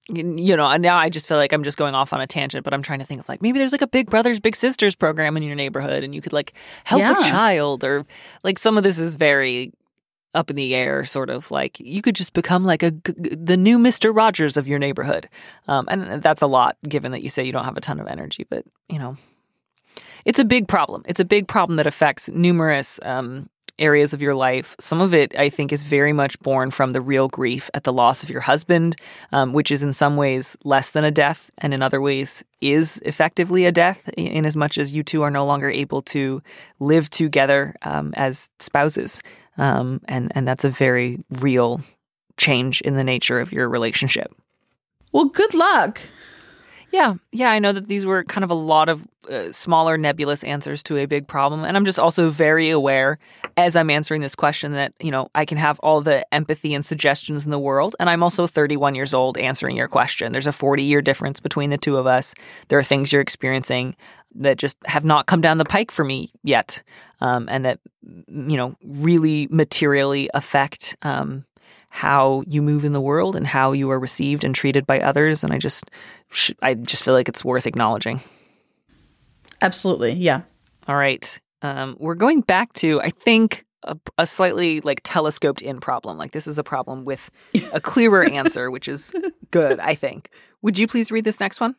you 0.08 0.54
know, 0.54 0.76
now 0.76 0.96
I 0.96 1.08
just 1.08 1.26
feel 1.26 1.38
like 1.38 1.52
I'm 1.52 1.64
just 1.64 1.78
going 1.78 1.94
off 1.94 2.12
on 2.12 2.20
a 2.20 2.26
tangent, 2.26 2.62
but 2.62 2.74
I'm 2.74 2.82
trying 2.82 2.98
to 2.98 3.06
think 3.06 3.20
of 3.20 3.28
like 3.28 3.40
maybe 3.40 3.58
there's 3.58 3.72
like 3.72 3.80
a 3.80 3.86
Big 3.86 4.10
Brothers 4.10 4.38
Big 4.38 4.54
Sisters 4.54 4.94
program 4.94 5.36
in 5.38 5.42
your 5.42 5.56
neighborhood 5.56 6.04
and 6.04 6.14
you 6.14 6.20
could 6.20 6.34
like 6.34 6.52
help 6.84 7.00
yeah. 7.00 7.18
a 7.18 7.22
child 7.22 7.84
or 7.84 8.04
like 8.44 8.58
some 8.58 8.76
of 8.76 8.82
this 8.82 8.98
is 8.98 9.16
very 9.16 9.72
up 10.34 10.50
in 10.50 10.56
the 10.56 10.74
air, 10.74 11.04
sort 11.04 11.30
of 11.30 11.50
like 11.50 11.78
you 11.80 12.02
could 12.02 12.14
just 12.14 12.32
become 12.32 12.64
like 12.64 12.82
a 12.82 12.90
the 12.90 13.56
new 13.56 13.78
Mister 13.78 14.12
Rogers 14.12 14.56
of 14.56 14.66
your 14.66 14.78
neighborhood, 14.78 15.28
um, 15.68 15.86
and 15.88 16.22
that's 16.22 16.42
a 16.42 16.46
lot 16.46 16.76
given 16.88 17.12
that 17.12 17.22
you 17.22 17.30
say 17.30 17.44
you 17.44 17.52
don't 17.52 17.64
have 17.64 17.76
a 17.76 17.80
ton 17.80 18.00
of 18.00 18.06
energy. 18.06 18.46
But 18.48 18.64
you 18.88 18.98
know, 18.98 19.16
it's 20.24 20.38
a 20.38 20.44
big 20.44 20.68
problem. 20.68 21.02
It's 21.06 21.20
a 21.20 21.24
big 21.24 21.48
problem 21.48 21.76
that 21.76 21.86
affects 21.86 22.28
numerous 22.30 22.98
um, 23.02 23.48
areas 23.78 24.12
of 24.12 24.22
your 24.22 24.34
life. 24.34 24.76
Some 24.78 25.00
of 25.00 25.12
it, 25.12 25.36
I 25.38 25.48
think, 25.48 25.72
is 25.72 25.84
very 25.84 26.12
much 26.12 26.38
born 26.40 26.70
from 26.70 26.92
the 26.92 27.00
real 27.00 27.28
grief 27.28 27.68
at 27.74 27.84
the 27.84 27.92
loss 27.92 28.22
of 28.22 28.30
your 28.30 28.40
husband, 28.40 28.96
um, 29.32 29.52
which 29.52 29.70
is 29.70 29.82
in 29.82 29.92
some 29.92 30.16
ways 30.16 30.56
less 30.64 30.92
than 30.92 31.04
a 31.04 31.10
death, 31.10 31.50
and 31.58 31.74
in 31.74 31.82
other 31.82 32.00
ways 32.00 32.44
is 32.60 33.00
effectively 33.04 33.66
a 33.66 33.72
death, 33.72 34.08
in 34.16 34.46
as 34.46 34.56
much 34.56 34.78
as 34.78 34.92
you 34.92 35.02
two 35.02 35.22
are 35.22 35.30
no 35.30 35.44
longer 35.44 35.68
able 35.68 36.00
to 36.02 36.42
live 36.80 37.10
together 37.10 37.74
um, 37.82 38.14
as 38.16 38.48
spouses 38.60 39.22
um, 39.58 40.00
and 40.06 40.32
and 40.34 40.46
that's 40.46 40.64
a 40.64 40.70
very 40.70 41.24
real 41.40 41.82
change 42.36 42.80
in 42.80 42.96
the 42.96 43.04
nature 43.04 43.40
of 43.40 43.52
your 43.52 43.68
relationship. 43.68 44.34
Well, 45.12 45.26
good 45.26 45.54
luck. 45.54 46.00
Yeah, 46.92 47.14
yeah, 47.32 47.50
I 47.50 47.58
know 47.58 47.72
that 47.72 47.88
these 47.88 48.04
were 48.04 48.22
kind 48.22 48.44
of 48.44 48.50
a 48.50 48.54
lot 48.54 48.90
of 48.90 49.08
uh, 49.30 49.50
smaller 49.50 49.96
nebulous 49.96 50.44
answers 50.44 50.82
to 50.84 50.98
a 50.98 51.06
big 51.06 51.26
problem, 51.26 51.64
and 51.64 51.74
I'm 51.74 51.86
just 51.86 51.98
also 51.98 52.28
very 52.28 52.68
aware 52.68 53.18
as 53.56 53.76
I'm 53.76 53.88
answering 53.88 54.20
this 54.20 54.34
question 54.34 54.72
that 54.72 54.92
you 55.00 55.10
know 55.10 55.30
I 55.34 55.46
can 55.46 55.56
have 55.56 55.78
all 55.80 56.02
the 56.02 56.26
empathy 56.34 56.74
and 56.74 56.84
suggestions 56.84 57.46
in 57.46 57.50
the 57.50 57.58
world, 57.58 57.96
and 57.98 58.10
I'm 58.10 58.22
also 58.22 58.46
31 58.46 58.94
years 58.94 59.14
old 59.14 59.38
answering 59.38 59.74
your 59.74 59.88
question. 59.88 60.32
There's 60.32 60.46
a 60.46 60.52
40 60.52 60.82
year 60.82 61.00
difference 61.00 61.40
between 61.40 61.70
the 61.70 61.78
two 61.78 61.96
of 61.96 62.06
us. 62.06 62.34
There 62.68 62.78
are 62.78 62.84
things 62.84 63.10
you're 63.10 63.22
experiencing 63.22 63.96
that 64.36 64.58
just 64.58 64.76
have 64.86 65.04
not 65.04 65.26
come 65.26 65.40
down 65.40 65.58
the 65.58 65.64
pike 65.64 65.90
for 65.90 66.04
me 66.04 66.32
yet, 66.42 66.82
um, 67.20 67.48
and 67.50 67.64
that 67.64 67.80
you 68.02 68.56
know 68.56 68.76
really 68.82 69.48
materially 69.50 70.30
affect 70.34 70.96
um, 71.02 71.44
how 71.88 72.42
you 72.46 72.62
move 72.62 72.84
in 72.84 72.92
the 72.92 73.00
world 73.00 73.36
and 73.36 73.46
how 73.46 73.72
you 73.72 73.90
are 73.90 73.98
received 73.98 74.44
and 74.44 74.54
treated 74.54 74.86
by 74.86 75.00
others. 75.00 75.44
And 75.44 75.52
I 75.52 75.58
just, 75.58 75.84
I 76.62 76.72
just 76.72 77.02
feel 77.02 77.12
like 77.12 77.28
it's 77.28 77.44
worth 77.44 77.66
acknowledging. 77.66 78.22
Absolutely, 79.60 80.12
yeah. 80.12 80.42
All 80.88 80.96
right, 80.96 81.38
um, 81.60 81.96
we're 82.00 82.14
going 82.14 82.40
back 82.40 82.72
to 82.74 83.00
I 83.00 83.10
think 83.10 83.64
a, 83.84 83.96
a, 84.18 84.26
slightly 84.26 84.80
like 84.80 85.00
telescoped 85.04 85.62
in 85.62 85.80
problem. 85.80 86.16
Like 86.16 86.32
this 86.32 86.46
is 86.46 86.58
a 86.58 86.64
problem 86.64 87.04
with 87.04 87.30
a 87.72 87.80
clearer 87.80 88.24
answer, 88.30 88.70
which 88.70 88.88
is 88.88 89.14
good. 89.50 89.78
I 89.78 89.94
think. 89.94 90.30
Would 90.62 90.78
you 90.78 90.86
please 90.86 91.10
read 91.12 91.24
this 91.24 91.40
next 91.40 91.60
one? 91.60 91.76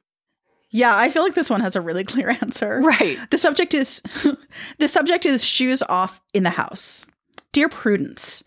Yeah, 0.74 0.98
I 0.98 1.12
feel 1.12 1.22
like 1.22 1.36
this 1.36 1.52
one 1.52 1.62
has 1.62 1.76
a 1.76 1.82
really 1.82 2.04
clear 2.14 2.32
answer. 2.42 2.82
Right. 2.82 3.20
The 3.30 3.38
subject 3.38 3.74
is 3.74 4.02
the 4.80 4.88
subject 4.88 5.26
is 5.26 5.46
shoes 5.46 5.84
off 5.88 6.20
in 6.34 6.44
the 6.44 6.50
house. 6.50 7.08
Dear 7.54 7.70
Prudence, 7.70 8.44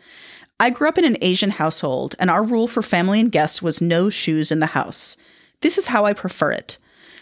I 0.59 0.71
grew 0.71 0.89
up 0.89 0.99
in 0.99 1.05
an 1.05 1.19
Asian 1.23 1.51
household, 1.51 2.17
and 2.19 2.29
our 2.29 2.43
rule 2.43 2.67
for 2.67 2.83
family 2.83 3.21
and 3.21 3.31
guests 3.31 3.63
was 3.63 3.81
no 3.81 4.11
shoes 4.11 4.51
in 4.51 4.59
the 4.59 4.67
house. 4.67 5.17
This 5.61 5.79
is 5.79 5.87
how 5.87 6.05
I 6.05 6.13
prefer 6.13 6.51
it. 6.51 6.79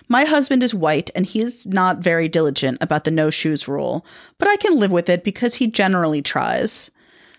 My 0.09 0.25
husband 0.25 0.63
is 0.63 0.75
white, 0.75 1.11
and 1.15 1.27
he 1.27 1.41
is 1.41 1.67
not 1.67 1.99
very 1.99 2.29
diligent 2.29 2.79
about 2.81 3.05
the 3.05 3.11
no 3.11 3.29
shoes 3.29 3.69
rule, 3.69 4.07
but 4.39 4.49
I 4.49 4.57
can 4.57 4.79
live 4.79 4.91
with 4.91 5.11
it 5.11 5.25
because 5.25 5.57
he 5.57 5.67
generally 5.67 6.23
tries. 6.23 6.91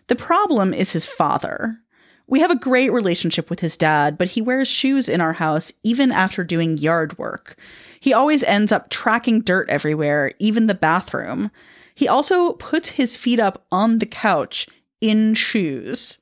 The 0.07 0.15
problem 0.15 0.73
is 0.73 0.91
his 0.91 1.05
father. 1.05 1.79
We 2.27 2.39
have 2.39 2.51
a 2.51 2.57
great 2.57 2.91
relationship 2.91 3.49
with 3.49 3.59
his 3.59 3.77
dad, 3.77 4.17
but 4.17 4.29
he 4.29 4.41
wears 4.41 4.67
shoes 4.67 5.07
in 5.07 5.21
our 5.21 5.33
house 5.33 5.71
even 5.83 6.11
after 6.11 6.43
doing 6.43 6.77
yard 6.77 7.17
work. 7.17 7.57
He 7.99 8.13
always 8.13 8.43
ends 8.43 8.71
up 8.71 8.89
tracking 8.89 9.41
dirt 9.41 9.69
everywhere, 9.69 10.33
even 10.39 10.65
the 10.65 10.73
bathroom. 10.73 11.51
He 11.93 12.07
also 12.07 12.53
puts 12.53 12.89
his 12.89 13.15
feet 13.15 13.39
up 13.39 13.65
on 13.71 13.99
the 13.99 14.05
couch 14.05 14.67
in 15.01 15.33
shoes. 15.33 16.19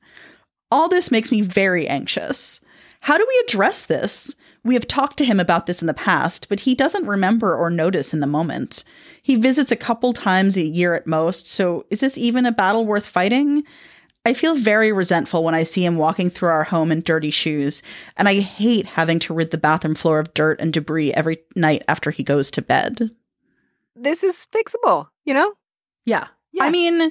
All 0.70 0.88
this 0.88 1.10
makes 1.10 1.30
me 1.32 1.40
very 1.40 1.88
anxious. 1.88 2.60
How 3.00 3.18
do 3.18 3.26
we 3.26 3.44
address 3.46 3.86
this? 3.86 4.34
We 4.62 4.74
have 4.74 4.86
talked 4.86 5.18
to 5.18 5.26
him 5.26 5.38
about 5.38 5.66
this 5.66 5.82
in 5.82 5.86
the 5.86 5.94
past, 5.94 6.48
but 6.48 6.60
he 6.60 6.74
doesn't 6.74 7.06
remember 7.06 7.54
or 7.54 7.68
notice 7.68 8.14
in 8.14 8.20
the 8.20 8.26
moment. 8.26 8.82
He 9.22 9.36
visits 9.36 9.70
a 9.70 9.76
couple 9.76 10.14
times 10.14 10.56
a 10.56 10.62
year 10.62 10.94
at 10.94 11.06
most, 11.06 11.46
so 11.46 11.84
is 11.90 12.00
this 12.00 12.16
even 12.16 12.46
a 12.46 12.52
battle 12.52 12.86
worth 12.86 13.04
fighting? 13.04 13.64
I 14.26 14.32
feel 14.32 14.54
very 14.54 14.90
resentful 14.90 15.44
when 15.44 15.54
I 15.54 15.64
see 15.64 15.84
him 15.84 15.96
walking 15.96 16.30
through 16.30 16.48
our 16.48 16.64
home 16.64 16.90
in 16.90 17.02
dirty 17.02 17.30
shoes, 17.30 17.82
and 18.16 18.28
I 18.28 18.40
hate 18.40 18.86
having 18.86 19.18
to 19.20 19.34
rid 19.34 19.50
the 19.50 19.58
bathroom 19.58 19.94
floor 19.94 20.18
of 20.18 20.32
dirt 20.32 20.60
and 20.60 20.72
debris 20.72 21.12
every 21.12 21.38
night 21.54 21.82
after 21.88 22.10
he 22.10 22.22
goes 22.22 22.50
to 22.52 22.62
bed. 22.62 23.10
This 23.94 24.24
is 24.24 24.46
fixable, 24.50 25.08
you 25.24 25.34
know? 25.34 25.52
Yeah. 26.06 26.28
yeah. 26.52 26.64
I 26.64 26.70
mean, 26.70 27.10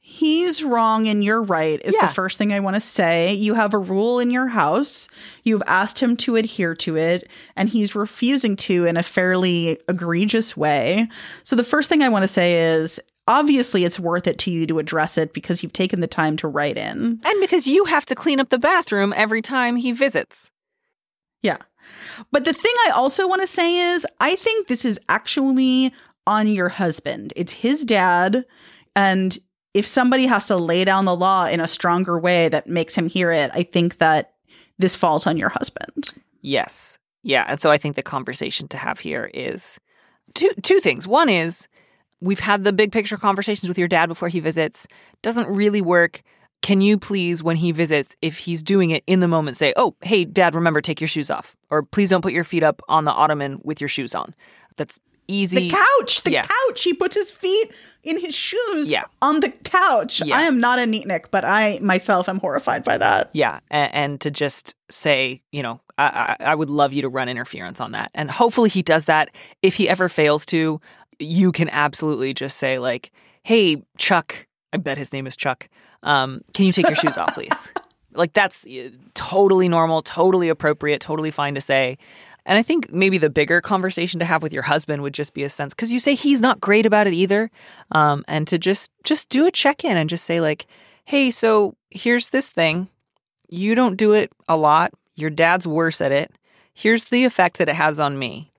he's 0.00 0.62
wrong 0.62 1.08
and 1.08 1.24
you're 1.24 1.42
right, 1.42 1.80
is 1.84 1.96
yeah. 1.98 2.06
the 2.06 2.14
first 2.14 2.38
thing 2.38 2.52
I 2.52 2.60
want 2.60 2.76
to 2.76 2.80
say. 2.80 3.34
You 3.34 3.54
have 3.54 3.74
a 3.74 3.78
rule 3.78 4.20
in 4.20 4.30
your 4.30 4.46
house, 4.46 5.08
you've 5.42 5.62
asked 5.66 5.98
him 5.98 6.16
to 6.18 6.36
adhere 6.36 6.76
to 6.76 6.96
it, 6.96 7.28
and 7.56 7.68
he's 7.68 7.96
refusing 7.96 8.54
to 8.56 8.84
in 8.84 8.96
a 8.96 9.02
fairly 9.02 9.80
egregious 9.88 10.56
way. 10.56 11.08
So 11.42 11.56
the 11.56 11.64
first 11.64 11.88
thing 11.88 12.02
I 12.02 12.10
want 12.10 12.22
to 12.22 12.28
say 12.28 12.62
is, 12.62 13.00
obviously 13.26 13.84
it's 13.84 14.00
worth 14.00 14.26
it 14.26 14.38
to 14.38 14.50
you 14.50 14.66
to 14.66 14.78
address 14.78 15.16
it 15.18 15.32
because 15.32 15.62
you've 15.62 15.72
taken 15.72 16.00
the 16.00 16.06
time 16.06 16.36
to 16.38 16.48
write 16.48 16.76
in. 16.76 17.20
And 17.24 17.40
because 17.40 17.66
you 17.66 17.84
have 17.86 18.06
to 18.06 18.14
clean 18.14 18.40
up 18.40 18.50
the 18.50 18.58
bathroom 18.58 19.12
every 19.16 19.42
time 19.42 19.76
he 19.76 19.92
visits. 19.92 20.50
Yeah. 21.42 21.58
But 22.30 22.44
the 22.44 22.52
thing 22.52 22.72
I 22.86 22.90
also 22.90 23.28
want 23.28 23.42
to 23.42 23.46
say 23.46 23.92
is 23.92 24.06
I 24.20 24.36
think 24.36 24.66
this 24.66 24.84
is 24.84 24.98
actually 25.08 25.92
on 26.26 26.48
your 26.48 26.68
husband. 26.70 27.32
It's 27.36 27.52
his 27.52 27.84
dad. 27.84 28.44
And 28.96 29.38
if 29.74 29.86
somebody 29.86 30.26
has 30.26 30.46
to 30.46 30.56
lay 30.56 30.84
down 30.84 31.04
the 31.04 31.16
law 31.16 31.46
in 31.46 31.60
a 31.60 31.68
stronger 31.68 32.18
way 32.18 32.48
that 32.48 32.66
makes 32.66 32.94
him 32.94 33.08
hear 33.08 33.30
it, 33.30 33.50
I 33.52 33.62
think 33.62 33.98
that 33.98 34.34
this 34.78 34.96
falls 34.96 35.26
on 35.26 35.36
your 35.36 35.50
husband. 35.50 36.14
Yes. 36.40 36.98
Yeah. 37.22 37.44
And 37.48 37.60
so 37.60 37.70
I 37.70 37.78
think 37.78 37.96
the 37.96 38.02
conversation 38.02 38.68
to 38.68 38.76
have 38.76 39.00
here 39.00 39.30
is 39.34 39.78
two 40.34 40.50
two 40.62 40.80
things. 40.80 41.06
One 41.06 41.28
is 41.28 41.68
we've 42.20 42.40
had 42.40 42.64
the 42.64 42.72
big 42.72 42.92
picture 42.92 43.16
conversations 43.16 43.68
with 43.68 43.78
your 43.78 43.88
dad 43.88 44.06
before 44.06 44.28
he 44.28 44.40
visits. 44.40 44.86
Doesn't 45.22 45.48
really 45.48 45.80
work. 45.82 46.22
can 46.62 46.80
you 46.80 46.96
please, 46.96 47.42
when 47.42 47.56
he 47.56 47.72
visits, 47.72 48.16
if 48.22 48.38
he's 48.38 48.62
doing 48.62 48.88
it 48.90 49.04
in 49.06 49.20
the 49.20 49.28
moment, 49.28 49.56
say, 49.58 49.74
oh, 49.76 49.94
hey, 50.02 50.24
dad, 50.24 50.54
remember, 50.54 50.80
take 50.80 50.98
your 50.98 51.08
shoes 51.08 51.30
off. 51.30 51.54
Or 51.68 51.82
please 51.82 52.08
don't 52.08 52.22
put 52.22 52.32
your 52.32 52.42
feet 52.44 52.62
up 52.62 52.80
on 52.88 53.04
the 53.04 53.12
ottoman 53.12 53.60
with 53.62 53.82
your 53.82 53.88
shoes 53.88 54.14
on. 54.14 54.34
That's 54.78 54.98
easy. 55.28 55.68
The 55.68 55.76
couch, 56.00 56.22
the 56.22 56.30
Yeah. 56.32 56.42
couch. 56.42 56.82
He 56.82 56.94
puts 56.94 57.14
his 57.16 57.30
feet 57.30 57.70
in 58.02 58.18
his 58.18 58.34
shoes 58.34 58.90
Yeah. 58.90 59.04
on 59.20 59.40
the 59.40 59.50
couch. 59.50 60.22
Yeah. 60.24 60.36
I 60.38 60.42
am 60.44 60.58
not 60.58 60.78
a 60.78 60.82
neatnik, 60.82 61.26
but 61.30 61.44
I 61.44 61.80
myself 61.82 62.30
am 62.30 62.38
horrified 62.40 62.82
by 62.82 62.96
that. 62.96 63.28
Yeah, 63.34 63.60
and, 63.70 63.94
and 63.94 64.20
to 64.22 64.30
just 64.30 64.74
say, 64.90 65.42
you 65.52 65.62
know, 65.62 65.80
I, 65.98 66.36
I, 66.40 66.44
I 66.52 66.54
would 66.54 66.70
love 66.70 66.92
you 66.94 67.02
to 67.02 67.08
run 67.10 67.28
interference 67.28 67.78
on 67.80 67.92
that, 67.92 68.10
and 68.14 68.30
hopefully 68.30 68.68
he 68.70 68.82
does 68.82 69.04
that. 69.04 69.30
If 69.62 69.74
he 69.76 69.86
ever 69.88 70.08
fails 70.08 70.44
to, 70.46 70.80
you 71.18 71.52
can 71.52 71.68
absolutely 71.70 72.34
just 72.34 72.56
say 72.56 72.78
like, 72.78 73.10
"Hey, 73.42 73.82
Chuck," 73.98 74.46
I 74.72 74.78
bet 74.78 74.98
his 74.98 75.12
name 75.12 75.26
is 75.26 75.36
Chuck. 75.36 75.68
Um, 76.02 76.42
can 76.52 76.66
you 76.66 76.72
take 76.72 76.86
your 76.86 76.96
shoes 76.96 77.18
off, 77.18 77.34
please? 77.34 77.72
Like 78.16 78.32
that's 78.32 78.64
uh, 78.64 78.90
totally 79.14 79.68
normal, 79.68 80.00
totally 80.00 80.48
appropriate, 80.48 81.00
totally 81.00 81.32
fine 81.32 81.56
to 81.56 81.60
say. 81.60 81.98
And 82.46 82.58
I 82.58 82.62
think 82.62 82.92
maybe 82.92 83.18
the 83.18 83.30
bigger 83.30 83.60
conversation 83.60 84.20
to 84.20 84.26
have 84.26 84.42
with 84.42 84.52
your 84.52 84.62
husband 84.62 85.02
would 85.02 85.14
just 85.14 85.34
be 85.34 85.42
a 85.42 85.48
sense 85.48 85.74
because 85.74 85.90
you 85.90 85.98
say 85.98 86.14
he's 86.14 86.40
not 86.40 86.60
great 86.60 86.86
about 86.86 87.06
it 87.06 87.12
either, 87.14 87.50
um, 87.92 88.24
and 88.28 88.46
to 88.48 88.58
just 88.58 88.90
just 89.02 89.28
do 89.30 89.46
a 89.46 89.50
check 89.50 89.84
in 89.84 89.96
and 89.96 90.08
just 90.08 90.24
say 90.24 90.40
like, 90.40 90.66
"Hey, 91.04 91.30
so 91.30 91.74
here's 91.90 92.28
this 92.28 92.48
thing. 92.48 92.88
You 93.48 93.74
don't 93.74 93.96
do 93.96 94.12
it 94.12 94.30
a 94.48 94.56
lot. 94.56 94.92
Your 95.16 95.30
dad's 95.30 95.66
worse 95.66 96.00
at 96.00 96.12
it. 96.12 96.32
Here's 96.74 97.04
the 97.04 97.24
effect 97.24 97.58
that 97.58 97.68
it 97.68 97.76
has 97.76 98.00
on 98.00 98.18
me. 98.18 98.52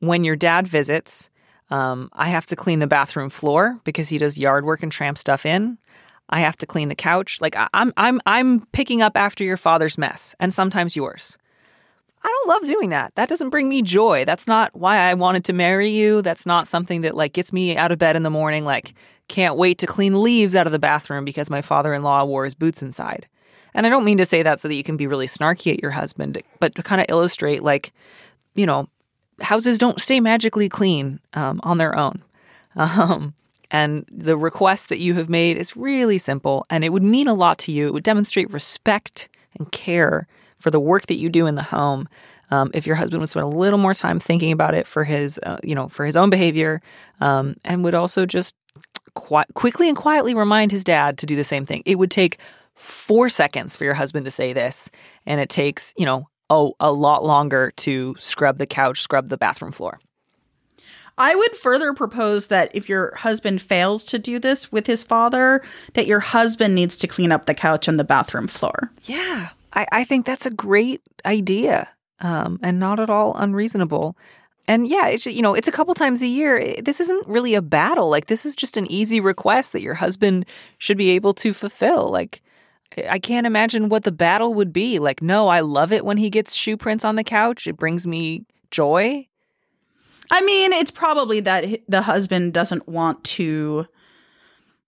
When 0.00 0.24
your 0.24 0.36
dad 0.36 0.66
visits, 0.66 1.30
um, 1.70 2.08
I 2.12 2.28
have 2.28 2.46
to 2.46 2.56
clean 2.56 2.78
the 2.78 2.86
bathroom 2.86 3.30
floor 3.30 3.80
because 3.84 4.08
he 4.08 4.18
does 4.18 4.38
yard 4.38 4.64
work 4.64 4.82
and 4.82 4.90
tramp 4.90 5.18
stuff 5.18 5.44
in. 5.46 5.78
I 6.30 6.40
have 6.40 6.56
to 6.58 6.66
clean 6.66 6.88
the 6.88 6.94
couch. 6.94 7.40
Like 7.40 7.56
I- 7.56 7.68
I'm, 7.74 7.92
I'm, 7.96 8.20
I'm 8.26 8.66
picking 8.66 9.02
up 9.02 9.16
after 9.16 9.44
your 9.44 9.56
father's 9.56 9.96
mess, 9.98 10.34
and 10.40 10.52
sometimes 10.52 10.96
yours. 10.96 11.38
I 12.22 12.28
don't 12.28 12.48
love 12.48 12.68
doing 12.68 12.90
that. 12.90 13.14
That 13.14 13.28
doesn't 13.28 13.50
bring 13.50 13.68
me 13.68 13.80
joy. 13.80 14.24
That's 14.24 14.46
not 14.46 14.74
why 14.74 14.96
I 14.98 15.14
wanted 15.14 15.44
to 15.46 15.52
marry 15.52 15.90
you. 15.90 16.20
That's 16.20 16.46
not 16.46 16.66
something 16.66 17.02
that 17.02 17.14
like 17.14 17.32
gets 17.32 17.52
me 17.52 17.76
out 17.76 17.92
of 17.92 17.98
bed 17.98 18.16
in 18.16 18.24
the 18.24 18.30
morning. 18.30 18.64
Like 18.64 18.94
can't 19.28 19.56
wait 19.56 19.78
to 19.78 19.86
clean 19.86 20.20
leaves 20.22 20.56
out 20.56 20.66
of 20.66 20.72
the 20.72 20.78
bathroom 20.78 21.24
because 21.24 21.48
my 21.48 21.62
father-in-law 21.62 22.24
wore 22.24 22.44
his 22.44 22.54
boots 22.54 22.82
inside. 22.82 23.28
And 23.72 23.86
I 23.86 23.90
don't 23.90 24.04
mean 24.04 24.18
to 24.18 24.26
say 24.26 24.42
that 24.42 24.60
so 24.60 24.66
that 24.66 24.74
you 24.74 24.82
can 24.82 24.96
be 24.96 25.06
really 25.06 25.26
snarky 25.26 25.72
at 25.72 25.80
your 25.80 25.92
husband, 25.92 26.42
but 26.58 26.74
to 26.74 26.82
kind 26.82 27.00
of 27.00 27.06
illustrate 27.08 27.62
like, 27.62 27.92
you 28.54 28.66
know, 28.66 28.88
houses 29.40 29.78
don't 29.78 30.00
stay 30.00 30.20
magically 30.20 30.68
clean 30.68 31.20
um, 31.34 31.60
on 31.62 31.78
their 31.78 31.96
own. 31.96 32.22
Um, 32.76 33.34
and 33.70 34.06
the 34.10 34.36
request 34.36 34.88
that 34.88 34.98
you 34.98 35.14
have 35.14 35.28
made 35.28 35.56
is 35.56 35.76
really 35.76 36.16
simple 36.18 36.64
and 36.70 36.84
it 36.84 36.90
would 36.90 37.02
mean 37.02 37.28
a 37.28 37.34
lot 37.34 37.58
to 37.60 37.72
you. 37.72 37.88
It 37.88 37.92
would 37.92 38.04
demonstrate 38.04 38.50
respect 38.52 39.28
and 39.58 39.70
care 39.72 40.26
for 40.58 40.70
the 40.70 40.80
work 40.80 41.06
that 41.06 41.16
you 41.16 41.28
do 41.28 41.46
in 41.46 41.54
the 41.54 41.62
home. 41.62 42.08
Um, 42.50 42.70
if 42.72 42.86
your 42.86 42.96
husband 42.96 43.20
would 43.20 43.28
spend 43.28 43.44
a 43.44 43.56
little 43.56 43.78
more 43.78 43.94
time 43.94 44.18
thinking 44.20 44.52
about 44.52 44.74
it 44.74 44.86
for 44.86 45.04
his, 45.04 45.38
uh, 45.42 45.58
you 45.62 45.74
know, 45.74 45.88
for 45.88 46.06
his 46.06 46.16
own 46.16 46.30
behavior, 46.30 46.80
um, 47.20 47.56
and 47.64 47.84
would 47.84 47.94
also 47.94 48.24
just 48.24 48.54
qui- 49.14 49.44
quickly 49.54 49.88
and 49.88 49.96
quietly 49.96 50.34
remind 50.34 50.72
his 50.72 50.82
dad 50.82 51.18
to 51.18 51.26
do 51.26 51.36
the 51.36 51.44
same 51.44 51.66
thing. 51.66 51.82
It 51.84 51.96
would 51.96 52.10
take 52.10 52.38
four 52.74 53.28
seconds 53.28 53.76
for 53.76 53.84
your 53.84 53.94
husband 53.94 54.24
to 54.24 54.30
say 54.30 54.54
this, 54.54 54.88
and 55.26 55.40
it 55.40 55.50
takes, 55.50 55.92
you 55.98 56.06
know, 56.06 56.28
oh, 56.50 56.74
a 56.80 56.92
lot 56.92 57.24
longer 57.24 57.72
to 57.76 58.16
scrub 58.18 58.58
the 58.58 58.66
couch, 58.66 59.00
scrub 59.00 59.28
the 59.28 59.36
bathroom 59.36 59.72
floor. 59.72 60.00
I 61.18 61.34
would 61.34 61.56
further 61.56 61.92
propose 61.94 62.46
that 62.46 62.70
if 62.74 62.88
your 62.88 63.14
husband 63.16 63.60
fails 63.60 64.04
to 64.04 64.18
do 64.20 64.38
this 64.38 64.70
with 64.70 64.86
his 64.86 65.02
father, 65.02 65.62
that 65.94 66.06
your 66.06 66.20
husband 66.20 66.76
needs 66.76 66.96
to 66.98 67.08
clean 67.08 67.32
up 67.32 67.46
the 67.46 67.54
couch 67.54 67.88
and 67.88 67.98
the 67.98 68.04
bathroom 68.04 68.46
floor. 68.46 68.92
Yeah, 69.04 69.48
I, 69.72 69.86
I 69.90 70.04
think 70.04 70.24
that's 70.24 70.46
a 70.46 70.50
great 70.50 71.02
idea 71.26 71.88
um, 72.20 72.60
and 72.62 72.78
not 72.78 73.00
at 73.00 73.10
all 73.10 73.36
unreasonable. 73.36 74.16
And 74.68 74.86
yeah, 74.86 75.08
it's 75.08 75.26
you 75.26 75.42
know 75.42 75.54
it's 75.54 75.68
a 75.68 75.72
couple 75.72 75.94
times 75.94 76.22
a 76.22 76.26
year. 76.26 76.76
This 76.82 77.00
isn't 77.00 77.26
really 77.26 77.54
a 77.54 77.62
battle. 77.62 78.10
Like 78.10 78.26
this 78.26 78.44
is 78.46 78.54
just 78.54 78.76
an 78.76 78.90
easy 78.90 79.18
request 79.18 79.72
that 79.72 79.82
your 79.82 79.94
husband 79.94 80.46
should 80.76 80.98
be 80.98 81.10
able 81.10 81.34
to 81.34 81.52
fulfill. 81.52 82.10
Like 82.10 82.42
I 83.08 83.18
can't 83.18 83.46
imagine 83.46 83.88
what 83.88 84.04
the 84.04 84.12
battle 84.12 84.54
would 84.54 84.72
be. 84.72 84.98
Like 84.98 85.22
no, 85.22 85.48
I 85.48 85.60
love 85.60 85.92
it 85.92 86.04
when 86.04 86.16
he 86.16 86.30
gets 86.30 86.54
shoe 86.54 86.76
prints 86.76 87.04
on 87.04 87.16
the 87.16 87.24
couch. 87.24 87.66
It 87.66 87.76
brings 87.76 88.06
me 88.06 88.46
joy. 88.70 89.26
I 90.30 90.40
mean, 90.42 90.72
it's 90.72 90.90
probably 90.90 91.40
that 91.40 91.64
the 91.88 92.02
husband 92.02 92.52
doesn't 92.52 92.86
want 92.88 93.24
to 93.24 93.86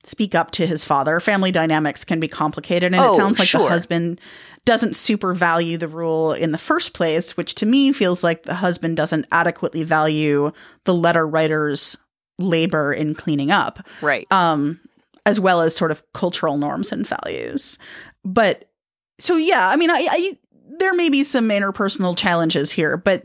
speak 0.05 0.34
up 0.34 0.51
to 0.53 0.66
his 0.66 0.84
father. 0.84 1.20
Family 1.20 1.51
dynamics 1.53 2.05
can 2.05 2.20
be 2.20 2.28
complicated, 2.28 2.94
and 2.94 3.03
Oh, 3.05 3.12
it 3.12 3.16
sounds 3.16 3.38
like 3.38 3.48
sure. 3.48 3.62
the 3.62 3.68
husband 3.68 4.20
doesn't 4.64 4.96
super 4.96 5.32
value 5.34 5.76
the 5.78 5.88
rule 5.88 6.32
in 6.32 6.53
the 6.53 6.59
first 6.59 6.92
place, 6.94 7.36
which 7.36 7.55
to 7.57 7.66
me 7.66 7.92
feels 7.92 8.22
like 8.24 8.42
the 8.42 8.55
husband 8.55 8.96
doesn't 8.96 9.26
adequately 9.32 9.82
value 9.82 10.53
the 10.84 10.94
letter 10.94 11.26
writer's 11.26 11.96
labor 12.38 12.92
in 12.92 13.14
cleaning 13.14 13.51
up. 13.51 13.86
Right. 14.03 14.26
um, 14.30 14.80
as 15.26 15.40
well 15.40 15.60
as 15.60 15.74
sort 15.74 15.90
of 15.90 16.02
cultural 16.12 16.58
norms 16.58 16.92
and 16.92 17.06
values. 17.06 17.78
But 18.24 18.70
so 19.18 19.36
yeah, 19.36 19.68
I 19.68 19.76
mean, 19.76 19.90
I, 19.90 20.06
I 20.10 20.38
there 20.78 20.94
may 20.94 21.08
be 21.10 21.24
some 21.24 21.48
interpersonal 21.48 22.16
challenges 22.16 22.70
here, 22.72 22.96
but 22.96 23.24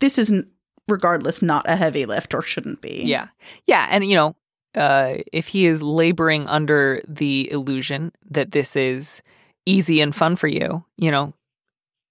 this 0.00 0.18
isn't, 0.18 0.48
regardless, 0.88 1.42
not 1.42 1.68
a 1.68 1.76
heavy 1.76 2.06
lift 2.06 2.32
or 2.32 2.42
shouldn't 2.42 2.80
be. 2.80 3.02
Yeah. 3.04 3.28
Yeah. 3.66 3.86
And, 3.90 4.04
you 4.04 4.14
know, 4.14 4.36
uh, 4.74 5.16
if 5.32 5.48
he 5.48 5.66
is 5.66 5.82
laboring 5.82 6.46
under 6.46 7.02
the 7.06 7.50
illusion 7.50 8.12
that 8.30 8.52
this 8.52 8.76
is 8.76 9.22
easy 9.66 10.00
and 10.00 10.14
fun 10.14 10.36
for 10.36 10.48
you, 10.48 10.84
you 10.96 11.10
know, 11.10 11.34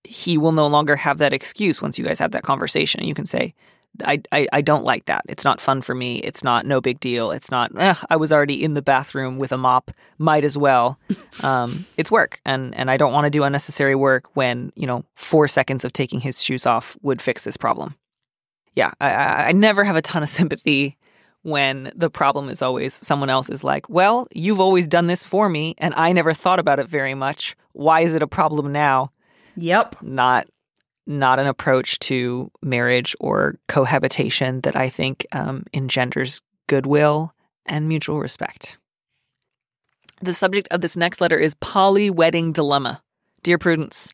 he 0.03 0.37
will 0.37 0.51
no 0.51 0.67
longer 0.67 0.95
have 0.95 1.17
that 1.17 1.33
excuse 1.33 1.81
once 1.81 1.97
you 1.97 2.05
guys 2.05 2.19
have 2.19 2.31
that 2.31 2.43
conversation. 2.43 3.03
You 3.05 3.15
can 3.15 3.25
say, 3.25 3.55
I, 4.03 4.21
I, 4.31 4.47
I 4.51 4.61
don't 4.61 4.83
like 4.83 5.05
that. 5.05 5.23
It's 5.29 5.43
not 5.43 5.61
fun 5.61 5.81
for 5.81 5.95
me. 5.95 6.17
It's 6.17 6.43
not 6.43 6.65
no 6.65 6.81
big 6.81 6.99
deal. 6.99 7.31
It's 7.31 7.51
not, 7.51 7.71
"Ugh, 7.77 7.97
I 8.09 8.15
was 8.15 8.31
already 8.31 8.63
in 8.63 8.73
the 8.73 8.81
bathroom 8.81 9.39
with 9.39 9.51
a 9.51 9.57
mop. 9.57 9.91
Might 10.17 10.43
as 10.43 10.57
well. 10.57 10.99
Um, 11.43 11.85
it's 11.97 12.09
work. 12.09 12.39
And, 12.45 12.73
and 12.75 12.89
I 12.89 12.95
don't 12.95 13.11
want 13.11 13.25
to 13.25 13.29
do 13.29 13.43
unnecessary 13.43 13.93
work 13.93 14.33
when, 14.37 14.71
you 14.75 14.87
know, 14.87 15.03
four 15.15 15.49
seconds 15.49 15.83
of 15.83 15.91
taking 15.91 16.21
his 16.21 16.41
shoes 16.41 16.65
off 16.65 16.97
would 17.01 17.21
fix 17.21 17.43
this 17.43 17.57
problem 17.57 17.95
yeah, 18.75 18.91
I, 19.01 19.09
I 19.09 19.47
I 19.47 19.51
never 19.53 19.83
have 19.83 19.95
a 19.95 20.01
ton 20.01 20.21
of 20.21 20.29
sympathy 20.39 20.97
when 21.41 21.91
the 21.95 22.09
problem 22.09 22.49
is 22.49 22.61
always 22.61 22.93
someone 22.93 23.29
else 23.29 23.49
is 23.49 23.63
like, 23.63 23.89
well, 23.89 24.27
you've 24.33 24.59
always 24.59 24.87
done 24.87 25.07
this 25.07 25.23
for 25.23 25.47
me 25.47 25.75
and 25.77 25.93
I 25.95 26.11
never 26.11 26.33
thought 26.33 26.59
about 26.59 26.79
it 26.79 26.87
very 26.87 27.13
much. 27.13 27.55
Why 27.73 28.01
is 28.01 28.15
it 28.15 28.23
a 28.23 28.27
problem 28.27 28.71
now? 28.71 29.11
Yep. 29.55 29.97
Not 30.01 30.47
not 31.07 31.39
an 31.39 31.47
approach 31.47 31.99
to 31.99 32.51
marriage 32.61 33.15
or 33.19 33.57
cohabitation 33.67 34.61
that 34.61 34.75
I 34.75 34.89
think 34.89 35.25
um, 35.31 35.63
engenders 35.73 36.41
goodwill 36.67 37.33
and 37.65 37.87
mutual 37.87 38.19
respect. 38.19 38.77
The 40.21 40.33
subject 40.33 40.67
of 40.71 40.81
this 40.81 40.95
next 40.95 41.21
letter 41.21 41.37
is 41.37 41.55
poly 41.55 42.09
wedding 42.09 42.51
dilemma. 42.51 43.01
Dear 43.43 43.57
Prudence, 43.57 44.09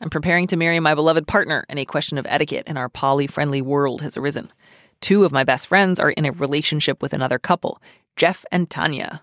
I'm 0.00 0.10
preparing 0.10 0.46
to 0.48 0.56
marry 0.56 0.78
my 0.78 0.94
beloved 0.94 1.26
partner, 1.26 1.64
and 1.68 1.78
a 1.78 1.84
question 1.84 2.18
of 2.18 2.26
etiquette 2.28 2.66
in 2.66 2.76
our 2.76 2.88
poly 2.88 3.26
friendly 3.26 3.62
world 3.62 4.02
has 4.02 4.16
arisen. 4.16 4.52
Two 5.00 5.24
of 5.24 5.32
my 5.32 5.44
best 5.44 5.66
friends 5.66 5.98
are 5.98 6.10
in 6.10 6.26
a 6.26 6.32
relationship 6.32 7.02
with 7.02 7.12
another 7.12 7.38
couple, 7.38 7.80
Jeff 8.16 8.44
and 8.52 8.68
Tanya. 8.68 9.22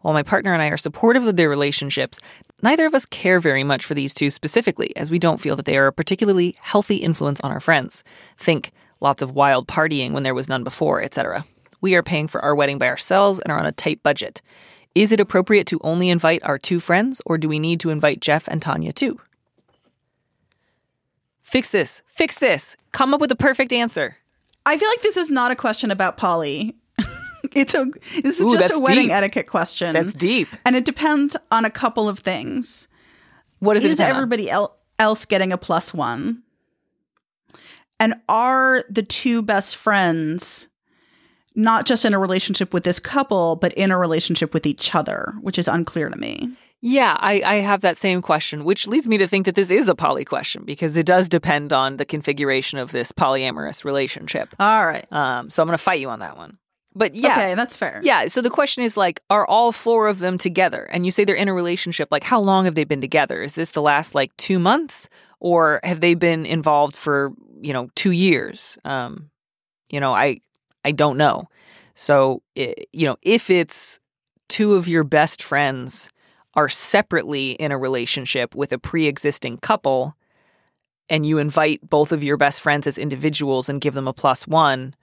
While 0.00 0.14
my 0.14 0.22
partner 0.22 0.52
and 0.52 0.62
I 0.62 0.68
are 0.68 0.76
supportive 0.76 1.26
of 1.26 1.36
their 1.36 1.48
relationships, 1.48 2.18
neither 2.64 2.86
of 2.86 2.94
us 2.94 3.06
care 3.06 3.38
very 3.38 3.62
much 3.62 3.84
for 3.84 3.94
these 3.94 4.14
two 4.14 4.30
specifically, 4.30 4.96
as 4.96 5.10
we 5.10 5.18
don't 5.18 5.40
feel 5.40 5.54
that 5.54 5.66
they 5.66 5.76
are 5.76 5.86
a 5.86 5.92
particularly 5.92 6.56
healthy 6.60 6.96
influence 6.96 7.40
on 7.42 7.52
our 7.52 7.60
friends. 7.60 8.02
Think 8.38 8.72
lots 9.00 9.22
of 9.22 9.32
wild 9.32 9.68
partying 9.68 10.12
when 10.12 10.22
there 10.22 10.34
was 10.34 10.48
none 10.48 10.64
before, 10.64 11.02
etc. 11.02 11.44
We 11.80 11.94
are 11.94 12.02
paying 12.02 12.26
for 12.26 12.40
our 12.40 12.54
wedding 12.54 12.78
by 12.78 12.88
ourselves 12.88 13.38
and 13.38 13.52
are 13.52 13.58
on 13.58 13.66
a 13.66 13.72
tight 13.72 14.02
budget. 14.02 14.40
Is 14.94 15.12
it 15.12 15.20
appropriate 15.20 15.66
to 15.68 15.80
only 15.84 16.08
invite 16.08 16.42
our 16.42 16.58
two 16.58 16.80
friends, 16.80 17.20
or 17.26 17.36
do 17.36 17.48
we 17.48 17.58
need 17.58 17.80
to 17.80 17.90
invite 17.90 18.20
Jeff 18.20 18.48
and 18.48 18.62
Tanya 18.62 18.92
too? 18.92 19.20
Fix 21.42 21.70
this. 21.70 22.02
Fix 22.06 22.38
this. 22.38 22.76
Come 22.92 23.12
up 23.12 23.20
with 23.20 23.30
a 23.30 23.36
perfect 23.36 23.72
answer. 23.72 24.16
I 24.64 24.78
feel 24.78 24.88
like 24.88 25.02
this 25.02 25.18
is 25.18 25.30
not 25.30 25.50
a 25.50 25.56
question 25.56 25.90
about 25.90 26.16
poly. 26.16 26.74
it's 27.60 27.74
a 27.74 27.86
this 28.22 28.40
is 28.40 28.46
Ooh, 28.46 28.56
just 28.56 28.72
a 28.72 28.78
wedding 28.78 29.04
deep. 29.06 29.12
etiquette 29.12 29.46
question. 29.46 29.92
That's 29.92 30.14
deep. 30.14 30.48
and 30.64 30.76
it 30.76 30.84
depends 30.84 31.36
on 31.50 31.64
a 31.64 31.70
couple 31.70 32.08
of 32.08 32.18
things. 32.18 32.88
What 33.58 33.76
is 33.76 33.84
it? 33.84 33.92
is 33.92 34.00
everybody 34.00 34.50
el- 34.50 34.76
else 34.98 35.24
getting 35.24 35.52
a 35.52 35.58
plus 35.58 35.94
one? 35.94 36.42
And 38.00 38.14
are 38.28 38.84
the 38.90 39.02
two 39.02 39.40
best 39.40 39.76
friends 39.76 40.68
not 41.54 41.86
just 41.86 42.04
in 42.04 42.14
a 42.14 42.18
relationship 42.18 42.74
with 42.74 42.84
this 42.84 42.98
couple, 42.98 43.56
but 43.56 43.72
in 43.74 43.90
a 43.90 43.98
relationship 43.98 44.52
with 44.52 44.66
each 44.66 44.94
other, 44.94 45.34
which 45.40 45.58
is 45.58 45.68
unclear 45.68 46.10
to 46.10 46.18
me. 46.18 46.50
Yeah, 46.80 47.16
I, 47.18 47.40
I 47.40 47.54
have 47.56 47.80
that 47.80 47.96
same 47.96 48.20
question, 48.20 48.64
which 48.64 48.86
leads 48.86 49.08
me 49.08 49.16
to 49.18 49.26
think 49.26 49.46
that 49.46 49.54
this 49.54 49.70
is 49.70 49.88
a 49.88 49.94
poly 49.94 50.24
question 50.24 50.64
because 50.64 50.96
it 50.96 51.06
does 51.06 51.30
depend 51.30 51.72
on 51.72 51.96
the 51.96 52.04
configuration 52.04 52.78
of 52.78 52.92
this 52.92 53.10
polyamorous 53.10 53.84
relationship. 53.84 54.54
All 54.60 54.84
right. 54.84 55.10
Um, 55.10 55.48
so 55.48 55.62
I'm 55.62 55.66
going 55.66 55.78
to 55.78 55.82
fight 55.82 56.00
you 56.00 56.10
on 56.10 56.18
that 56.18 56.36
one. 56.36 56.58
But 56.94 57.14
yeah. 57.14 57.32
Okay, 57.32 57.54
that's 57.54 57.76
fair. 57.76 58.00
Yeah. 58.04 58.26
So 58.28 58.40
the 58.40 58.50
question 58.50 58.84
is 58.84 58.96
like, 58.96 59.20
are 59.28 59.46
all 59.46 59.72
four 59.72 60.06
of 60.06 60.20
them 60.20 60.38
together? 60.38 60.84
And 60.84 61.04
you 61.04 61.10
say 61.10 61.24
they're 61.24 61.34
in 61.34 61.48
a 61.48 61.54
relationship. 61.54 62.08
Like, 62.10 62.24
how 62.24 62.40
long 62.40 62.64
have 62.66 62.76
they 62.76 62.84
been 62.84 63.00
together? 63.00 63.42
Is 63.42 63.54
this 63.54 63.70
the 63.70 63.82
last 63.82 64.14
like 64.14 64.36
two 64.36 64.58
months, 64.58 65.08
or 65.40 65.80
have 65.82 66.00
they 66.00 66.14
been 66.14 66.46
involved 66.46 66.96
for 66.96 67.32
you 67.60 67.72
know 67.72 67.88
two 67.96 68.12
years? 68.12 68.78
Um, 68.84 69.30
you 69.90 69.98
know, 69.98 70.14
I 70.14 70.40
I 70.84 70.92
don't 70.92 71.16
know. 71.16 71.48
So 71.94 72.42
you 72.54 73.06
know, 73.06 73.16
if 73.22 73.50
it's 73.50 73.98
two 74.48 74.74
of 74.74 74.86
your 74.86 75.04
best 75.04 75.42
friends 75.42 76.10
are 76.54 76.68
separately 76.68 77.52
in 77.52 77.72
a 77.72 77.78
relationship 77.78 78.54
with 78.54 78.72
a 78.72 78.78
pre-existing 78.78 79.56
couple, 79.58 80.16
and 81.08 81.26
you 81.26 81.38
invite 81.38 81.88
both 81.88 82.12
of 82.12 82.22
your 82.22 82.36
best 82.36 82.60
friends 82.60 82.86
as 82.86 82.98
individuals 82.98 83.68
and 83.68 83.80
give 83.80 83.94
them 83.94 84.06
a 84.06 84.12
plus 84.12 84.46
one 84.46 84.94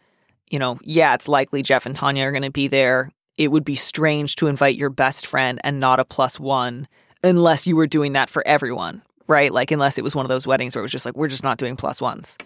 you 0.51 0.59
know, 0.59 0.77
yeah, 0.83 1.13
it's 1.15 1.27
likely 1.27 1.63
Jeff 1.63 1.85
and 1.85 1.95
Tanya 1.95 2.25
are 2.25 2.31
going 2.31 2.43
to 2.43 2.51
be 2.51 2.67
there. 2.67 3.09
It 3.37 3.47
would 3.49 3.63
be 3.65 3.75
strange 3.75 4.35
to 4.35 4.47
invite 4.47 4.75
your 4.75 4.89
best 4.91 5.25
friend 5.25 5.59
and 5.63 5.79
not 5.79 5.99
a 5.99 6.05
plus 6.05 6.39
one 6.39 6.87
unless 7.23 7.65
you 7.65 7.75
were 7.75 7.87
doing 7.87 8.13
that 8.13 8.29
for 8.29 8.45
everyone, 8.47 9.01
right? 9.27 9.51
Like, 9.51 9.71
unless 9.71 9.97
it 9.97 10.03
was 10.03 10.15
one 10.15 10.25
of 10.25 10.29
those 10.29 10.45
weddings 10.45 10.75
where 10.75 10.81
it 10.81 10.83
was 10.83 10.91
just 10.91 11.05
like, 11.05 11.15
we're 11.15 11.27
just 11.27 11.43
not 11.43 11.57
doing 11.57 11.75
plus 11.75 12.01
ones. 12.01 12.37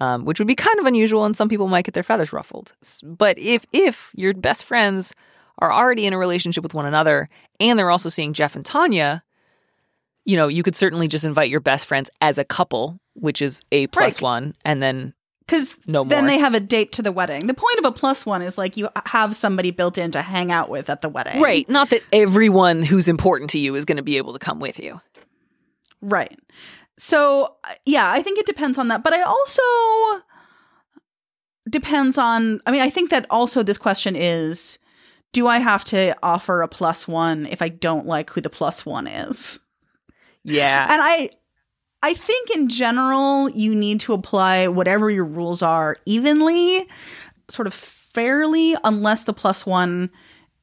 Um, 0.00 0.24
which 0.24 0.40
would 0.40 0.48
be 0.48 0.56
kind 0.56 0.78
of 0.80 0.86
unusual, 0.86 1.24
and 1.24 1.36
some 1.36 1.48
people 1.48 1.68
might 1.68 1.84
get 1.84 1.94
their 1.94 2.02
feathers 2.02 2.32
ruffled. 2.32 2.72
But 3.04 3.38
if 3.38 3.64
if 3.72 4.10
your 4.16 4.34
best 4.34 4.64
friends 4.64 5.14
are 5.60 5.72
already 5.72 6.04
in 6.04 6.12
a 6.12 6.18
relationship 6.18 6.64
with 6.64 6.74
one 6.74 6.84
another, 6.84 7.28
and 7.60 7.78
they're 7.78 7.92
also 7.92 8.08
seeing 8.08 8.32
Jeff 8.32 8.56
and 8.56 8.64
Tanya, 8.66 9.22
you 10.24 10.36
know, 10.36 10.48
you 10.48 10.64
could 10.64 10.74
certainly 10.74 11.06
just 11.06 11.22
invite 11.24 11.48
your 11.48 11.60
best 11.60 11.86
friends 11.86 12.10
as 12.20 12.38
a 12.38 12.44
couple, 12.44 12.98
which 13.14 13.40
is 13.40 13.62
a 13.70 13.86
plus 13.86 14.16
Right. 14.16 14.22
one, 14.22 14.56
and 14.64 14.82
then 14.82 15.14
Because 15.46 15.76
No 15.86 16.04
then 16.04 16.24
more. 16.24 16.34
they 16.34 16.38
have 16.38 16.54
a 16.54 16.60
date 16.60 16.92
to 16.92 17.02
the 17.02 17.12
wedding. 17.12 17.46
The 17.46 17.54
point 17.54 17.78
of 17.78 17.84
a 17.84 17.92
plus 17.92 18.24
one 18.24 18.40
is 18.40 18.56
like 18.56 18.76
you 18.76 18.88
have 19.06 19.36
somebody 19.36 19.70
built 19.70 19.98
in 19.98 20.10
to 20.12 20.22
hang 20.22 20.50
out 20.50 20.70
with 20.70 20.88
at 20.88 21.02
the 21.02 21.08
wedding. 21.08 21.40
Right. 21.42 21.68
Not 21.68 21.90
that 21.90 22.02
everyone 22.12 22.82
who's 22.82 23.08
important 23.08 23.50
to 23.50 23.58
you 23.58 23.74
is 23.74 23.84
going 23.84 23.98
to 23.98 24.02
be 24.02 24.16
able 24.16 24.32
to 24.32 24.38
come 24.38 24.58
with 24.58 24.80
you. 24.80 25.00
Right. 26.00 26.38
So, 26.96 27.56
yeah, 27.84 28.10
I 28.10 28.22
think 28.22 28.38
it 28.38 28.46
depends 28.46 28.78
on 28.78 28.88
that. 28.88 29.02
But 29.02 29.12
I 29.12 29.22
also 29.22 30.22
depends 31.68 32.16
on, 32.16 32.60
I 32.66 32.70
mean, 32.70 32.82
I 32.82 32.88
think 32.90 33.10
that 33.10 33.26
also 33.30 33.62
this 33.62 33.78
question 33.78 34.16
is 34.16 34.78
do 35.32 35.48
I 35.48 35.58
have 35.58 35.84
to 35.86 36.16
offer 36.22 36.62
a 36.62 36.68
plus 36.68 37.08
one 37.08 37.46
if 37.46 37.60
I 37.60 37.68
don't 37.68 38.06
like 38.06 38.30
who 38.30 38.40
the 38.40 38.48
plus 38.48 38.86
one 38.86 39.06
is? 39.06 39.58
Yeah. 40.44 40.86
And 40.88 41.02
I 41.02 41.30
I 42.04 42.12
think 42.12 42.50
in 42.50 42.68
general 42.68 43.48
you 43.48 43.74
need 43.74 43.98
to 44.00 44.12
apply 44.12 44.68
whatever 44.68 45.08
your 45.08 45.24
rules 45.24 45.62
are 45.62 45.96
evenly, 46.04 46.86
sort 47.48 47.66
of 47.66 47.72
fairly 47.72 48.76
unless 48.84 49.24
the 49.24 49.32
plus 49.32 49.64
1 49.64 50.10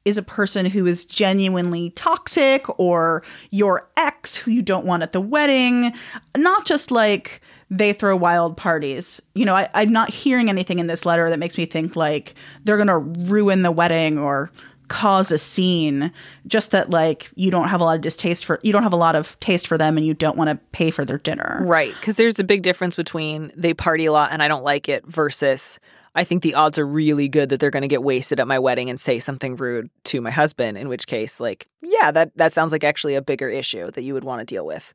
is 0.04 0.16
a 0.16 0.22
person 0.22 0.66
who 0.66 0.86
is 0.86 1.04
genuinely 1.04 1.90
toxic 1.90 2.64
or 2.78 3.24
your 3.50 3.90
ex 3.96 4.36
who 4.36 4.52
you 4.52 4.62
don't 4.62 4.86
want 4.86 5.02
at 5.02 5.10
the 5.10 5.20
wedding, 5.20 5.92
not 6.36 6.64
just 6.64 6.92
like 6.92 7.40
they 7.68 7.92
throw 7.92 8.14
wild 8.14 8.56
parties. 8.56 9.20
You 9.34 9.44
know, 9.44 9.56
I, 9.56 9.68
I'm 9.74 9.90
not 9.90 10.10
hearing 10.10 10.48
anything 10.48 10.78
in 10.78 10.86
this 10.86 11.04
letter 11.04 11.28
that 11.28 11.40
makes 11.40 11.58
me 11.58 11.66
think 11.66 11.96
like 11.96 12.36
they're 12.62 12.76
going 12.76 12.86
to 12.86 12.98
ruin 13.32 13.62
the 13.62 13.72
wedding 13.72 14.16
or 14.16 14.52
cause 14.92 15.32
a 15.32 15.38
scene. 15.38 16.12
Just 16.46 16.70
that 16.72 16.90
like 16.90 17.30
you 17.34 17.50
don't 17.50 17.68
have 17.68 17.80
a 17.80 17.84
lot 17.84 17.96
of 17.96 18.02
distaste 18.02 18.44
for, 18.44 18.60
you 18.62 18.72
don't 18.72 18.82
have 18.82 18.92
a 18.92 18.96
lot 18.96 19.16
of 19.16 19.40
taste 19.40 19.66
for 19.66 19.78
them 19.78 19.96
and 19.96 20.04
you 20.04 20.12
don't 20.12 20.36
want 20.36 20.50
to 20.50 20.56
pay 20.72 20.90
for 20.90 21.04
their 21.04 21.16
dinner. 21.16 21.62
Right. 21.66 21.94
Because 21.94 22.16
there's 22.16 22.38
a 22.38 22.44
big 22.44 22.62
difference 22.62 22.94
between 22.94 23.50
they 23.56 23.72
party 23.72 24.04
a 24.04 24.12
lot 24.12 24.32
and 24.32 24.42
I 24.42 24.48
don't 24.48 24.64
like 24.64 24.90
it 24.90 25.06
versus 25.06 25.80
I 26.14 26.24
think 26.24 26.42
the 26.42 26.54
odds 26.54 26.78
are 26.78 26.86
really 26.86 27.26
good 27.26 27.48
that 27.48 27.58
they're 27.58 27.70
going 27.70 27.82
to 27.82 27.88
get 27.88 28.02
wasted 28.02 28.38
at 28.38 28.46
my 28.46 28.58
wedding 28.58 28.90
and 28.90 29.00
say 29.00 29.18
something 29.18 29.56
rude 29.56 29.88
to 30.04 30.20
my 30.20 30.30
husband, 30.30 30.76
in 30.76 30.90
which 30.90 31.06
case, 31.06 31.40
like, 31.40 31.68
yeah, 31.80 32.10
that, 32.10 32.36
that 32.36 32.52
sounds 32.52 32.70
like 32.70 32.84
actually 32.84 33.14
a 33.14 33.22
bigger 33.22 33.48
issue 33.48 33.90
that 33.92 34.02
you 34.02 34.12
would 34.12 34.24
want 34.24 34.40
to 34.40 34.54
deal 34.54 34.66
with. 34.66 34.92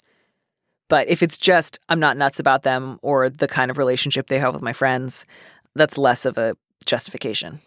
But 0.90 1.08
if 1.08 1.24
it's 1.24 1.40
just 1.40 1.80
I'm 1.90 2.00
not 2.00 2.18
nuts 2.18 2.40
about 2.40 2.62
them 2.62 3.00
or 3.02 3.30
the 3.30 3.48
kind 3.48 3.72
of 3.72 3.80
relationship 3.80 4.28
they 4.28 4.38
have 4.38 4.54
with 4.54 4.62
my 4.62 4.74
friends, 4.74 5.26
that's 5.74 5.98
less 5.98 6.24
of 6.24 6.38
a 6.38 6.56
justification. 6.86 7.62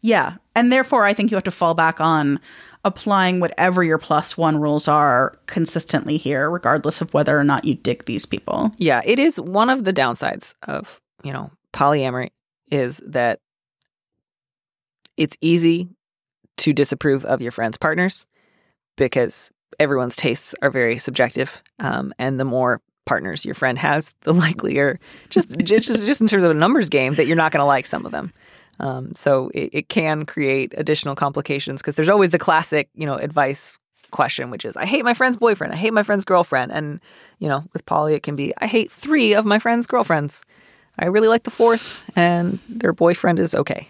Yeah. 0.00 0.36
And 0.54 0.72
therefore, 0.72 1.04
I 1.04 1.14
think 1.14 1.30
you 1.30 1.36
have 1.36 1.44
to 1.44 1.50
fall 1.50 1.74
back 1.74 2.00
on 2.00 2.40
applying 2.84 3.40
whatever 3.40 3.84
your 3.84 3.98
plus 3.98 4.36
one 4.38 4.58
rules 4.58 4.88
are 4.88 5.34
consistently 5.46 6.16
here, 6.16 6.50
regardless 6.50 7.00
of 7.00 7.12
whether 7.12 7.38
or 7.38 7.44
not 7.44 7.64
you 7.64 7.74
dig 7.74 8.06
these 8.06 8.24
people. 8.24 8.72
Yeah, 8.78 9.02
it 9.04 9.18
is 9.18 9.38
one 9.38 9.68
of 9.68 9.84
the 9.84 9.92
downsides 9.92 10.54
of, 10.66 11.00
you 11.22 11.32
know, 11.32 11.50
polyamory 11.72 12.30
is 12.70 13.00
that 13.06 13.40
it's 15.16 15.36
easy 15.40 15.88
to 16.58 16.72
disapprove 16.72 17.24
of 17.24 17.42
your 17.42 17.52
friends' 17.52 17.76
partners 17.76 18.26
because 18.96 19.50
everyone's 19.78 20.16
tastes 20.16 20.54
are 20.62 20.70
very 20.70 20.98
subjective. 20.98 21.62
Um, 21.78 22.12
and 22.18 22.40
the 22.40 22.44
more 22.44 22.80
partners 23.04 23.44
your 23.44 23.54
friend 23.54 23.76
has, 23.78 24.14
the 24.22 24.32
likelier, 24.34 24.98
just, 25.28 25.50
just, 25.58 25.88
just 25.88 26.20
in 26.20 26.26
terms 26.26 26.44
of 26.44 26.50
a 26.50 26.54
numbers 26.54 26.88
game, 26.88 27.14
that 27.14 27.26
you're 27.26 27.36
not 27.36 27.52
going 27.52 27.60
to 27.60 27.66
like 27.66 27.86
some 27.86 28.06
of 28.06 28.12
them. 28.12 28.32
Um, 28.80 29.14
so 29.14 29.50
it, 29.54 29.70
it 29.72 29.88
can 29.88 30.24
create 30.24 30.74
additional 30.76 31.14
complications 31.14 31.80
because 31.80 31.94
there's 31.94 32.08
always 32.08 32.30
the 32.30 32.38
classic, 32.38 32.88
you 32.94 33.06
know, 33.06 33.16
advice 33.16 33.78
question, 34.10 34.50
which 34.50 34.64
is, 34.64 34.76
I 34.76 34.86
hate 34.86 35.04
my 35.04 35.14
friend's 35.14 35.36
boyfriend, 35.36 35.72
I 35.72 35.76
hate 35.76 35.92
my 35.92 36.02
friend's 36.02 36.24
girlfriend. 36.24 36.72
And, 36.72 37.00
you 37.38 37.48
know, 37.48 37.62
with 37.72 37.84
poly, 37.86 38.14
it 38.14 38.22
can 38.22 38.36
be, 38.36 38.52
I 38.58 38.66
hate 38.66 38.90
three 38.90 39.34
of 39.34 39.44
my 39.44 39.58
friend's 39.58 39.86
girlfriends. 39.86 40.44
I 40.98 41.06
really 41.06 41.28
like 41.28 41.44
the 41.44 41.50
fourth, 41.50 42.02
and 42.16 42.58
their 42.68 42.92
boyfriend 42.92 43.38
is 43.38 43.54
okay. 43.54 43.88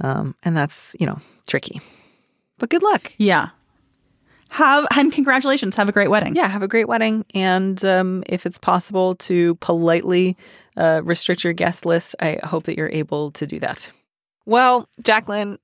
Um, 0.00 0.34
and 0.42 0.56
that's, 0.56 0.96
you 0.98 1.06
know, 1.06 1.20
tricky. 1.46 1.80
But 2.58 2.70
good 2.70 2.82
luck. 2.82 3.12
Yeah. 3.18 3.50
Have 4.48 4.86
and 4.92 5.12
congratulations. 5.12 5.76
Have 5.76 5.88
a 5.88 5.92
great 5.92 6.08
wedding. 6.08 6.36
Yeah, 6.36 6.46
have 6.48 6.62
a 6.62 6.68
great 6.68 6.88
wedding. 6.88 7.24
And 7.34 7.84
um, 7.84 8.22
if 8.26 8.46
it's 8.46 8.58
possible 8.58 9.16
to 9.16 9.56
politely 9.56 10.36
uh, 10.76 11.02
restrict 11.04 11.42
your 11.42 11.52
guest 11.52 11.84
list, 11.84 12.14
I 12.20 12.38
hope 12.44 12.64
that 12.64 12.76
you're 12.76 12.90
able 12.90 13.32
to 13.32 13.46
do 13.46 13.58
that. 13.60 13.90
Well, 14.46 14.88
Jaclyn, 15.02 15.58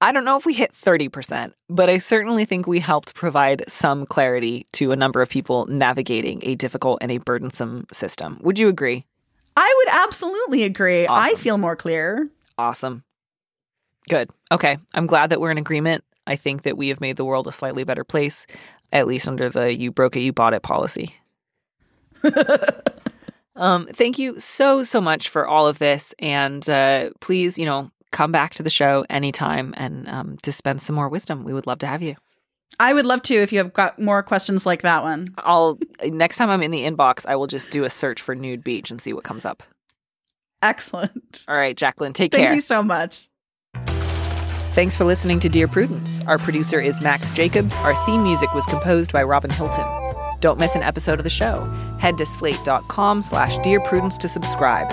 I 0.00 0.12
don't 0.12 0.24
know 0.24 0.36
if 0.36 0.44
we 0.44 0.52
hit 0.52 0.74
30%, 0.74 1.52
but 1.70 1.88
I 1.88 1.98
certainly 1.98 2.44
think 2.44 2.66
we 2.66 2.80
helped 2.80 3.14
provide 3.14 3.64
some 3.66 4.04
clarity 4.04 4.66
to 4.72 4.92
a 4.92 4.96
number 4.96 5.22
of 5.22 5.30
people 5.30 5.66
navigating 5.66 6.40
a 6.42 6.54
difficult 6.54 6.98
and 7.00 7.10
a 7.10 7.18
burdensome 7.18 7.86
system. 7.92 8.38
Would 8.42 8.58
you 8.58 8.68
agree? 8.68 9.06
I 9.56 9.74
would 9.76 10.04
absolutely 10.04 10.64
agree. 10.64 11.06
I 11.08 11.32
feel 11.34 11.56
more 11.56 11.76
clear. 11.76 12.28
Awesome. 12.58 13.04
Good. 14.08 14.28
Okay. 14.52 14.76
I'm 14.92 15.06
glad 15.06 15.30
that 15.30 15.40
we're 15.40 15.50
in 15.50 15.58
agreement. 15.58 16.04
I 16.26 16.36
think 16.36 16.62
that 16.62 16.76
we 16.76 16.88
have 16.88 17.00
made 17.00 17.16
the 17.16 17.24
world 17.24 17.46
a 17.46 17.52
slightly 17.52 17.84
better 17.84 18.04
place, 18.04 18.46
at 18.92 19.06
least 19.06 19.26
under 19.26 19.48
the 19.48 19.74
you 19.74 19.90
broke 19.90 20.16
it, 20.16 20.20
you 20.20 20.32
bought 20.32 20.54
it 20.54 20.62
policy. 20.62 21.14
um, 23.56 23.88
thank 23.92 24.18
you 24.18 24.38
so, 24.38 24.82
so 24.82 25.00
much 25.00 25.30
for 25.30 25.46
all 25.46 25.66
of 25.66 25.78
this. 25.78 26.14
And 26.18 26.68
uh, 26.68 27.10
please, 27.20 27.58
you 27.58 27.64
know, 27.64 27.90
come 28.12 28.32
back 28.32 28.54
to 28.54 28.62
the 28.62 28.70
show 28.70 29.04
anytime 29.10 29.74
and 29.76 30.08
um, 30.08 30.36
dispense 30.42 30.84
some 30.84 30.96
more 30.96 31.08
wisdom. 31.08 31.44
We 31.44 31.52
would 31.52 31.66
love 31.66 31.78
to 31.80 31.86
have 31.86 32.02
you. 32.02 32.16
I 32.78 32.92
would 32.92 33.06
love 33.06 33.22
to 33.22 33.34
if 33.34 33.52
you 33.52 33.58
have 33.58 33.72
got 33.72 33.98
more 33.98 34.22
questions 34.22 34.66
like 34.66 34.82
that 34.82 35.02
one. 35.02 35.28
I'll 35.38 35.78
next 36.04 36.36
time 36.36 36.50
I'm 36.50 36.62
in 36.62 36.70
the 36.70 36.84
inbox, 36.84 37.24
I 37.26 37.36
will 37.36 37.46
just 37.46 37.70
do 37.70 37.84
a 37.84 37.90
search 37.90 38.20
for 38.20 38.34
nude 38.34 38.64
beach 38.64 38.90
and 38.90 39.00
see 39.00 39.12
what 39.12 39.24
comes 39.24 39.44
up. 39.44 39.62
Excellent. 40.62 41.44
All 41.48 41.56
right, 41.56 41.76
Jaclyn, 41.76 42.14
take 42.14 42.32
Thank 42.32 42.40
care. 42.40 42.46
Thank 42.48 42.54
you 42.54 42.60
so 42.60 42.82
much. 42.82 43.28
Thanks 44.72 44.96
for 44.96 45.04
listening 45.04 45.40
to 45.40 45.48
Dear 45.48 45.68
Prudence. 45.68 46.20
Our 46.26 46.38
producer 46.38 46.78
is 46.78 47.00
Max 47.00 47.30
Jacobs. 47.30 47.74
Our 47.76 47.94
theme 48.04 48.22
music 48.22 48.52
was 48.52 48.66
composed 48.66 49.10
by 49.10 49.22
Robin 49.22 49.50
Hilton. 49.50 49.86
Don't 50.40 50.58
miss 50.58 50.74
an 50.74 50.82
episode 50.82 51.18
of 51.18 51.24
the 51.24 51.30
show. 51.30 51.64
Head 51.98 52.18
to 52.18 52.26
slate.com 52.26 53.22
slash 53.22 53.56
Dear 53.58 53.80
Prudence 53.80 54.18
to 54.18 54.28
subscribe. 54.28 54.92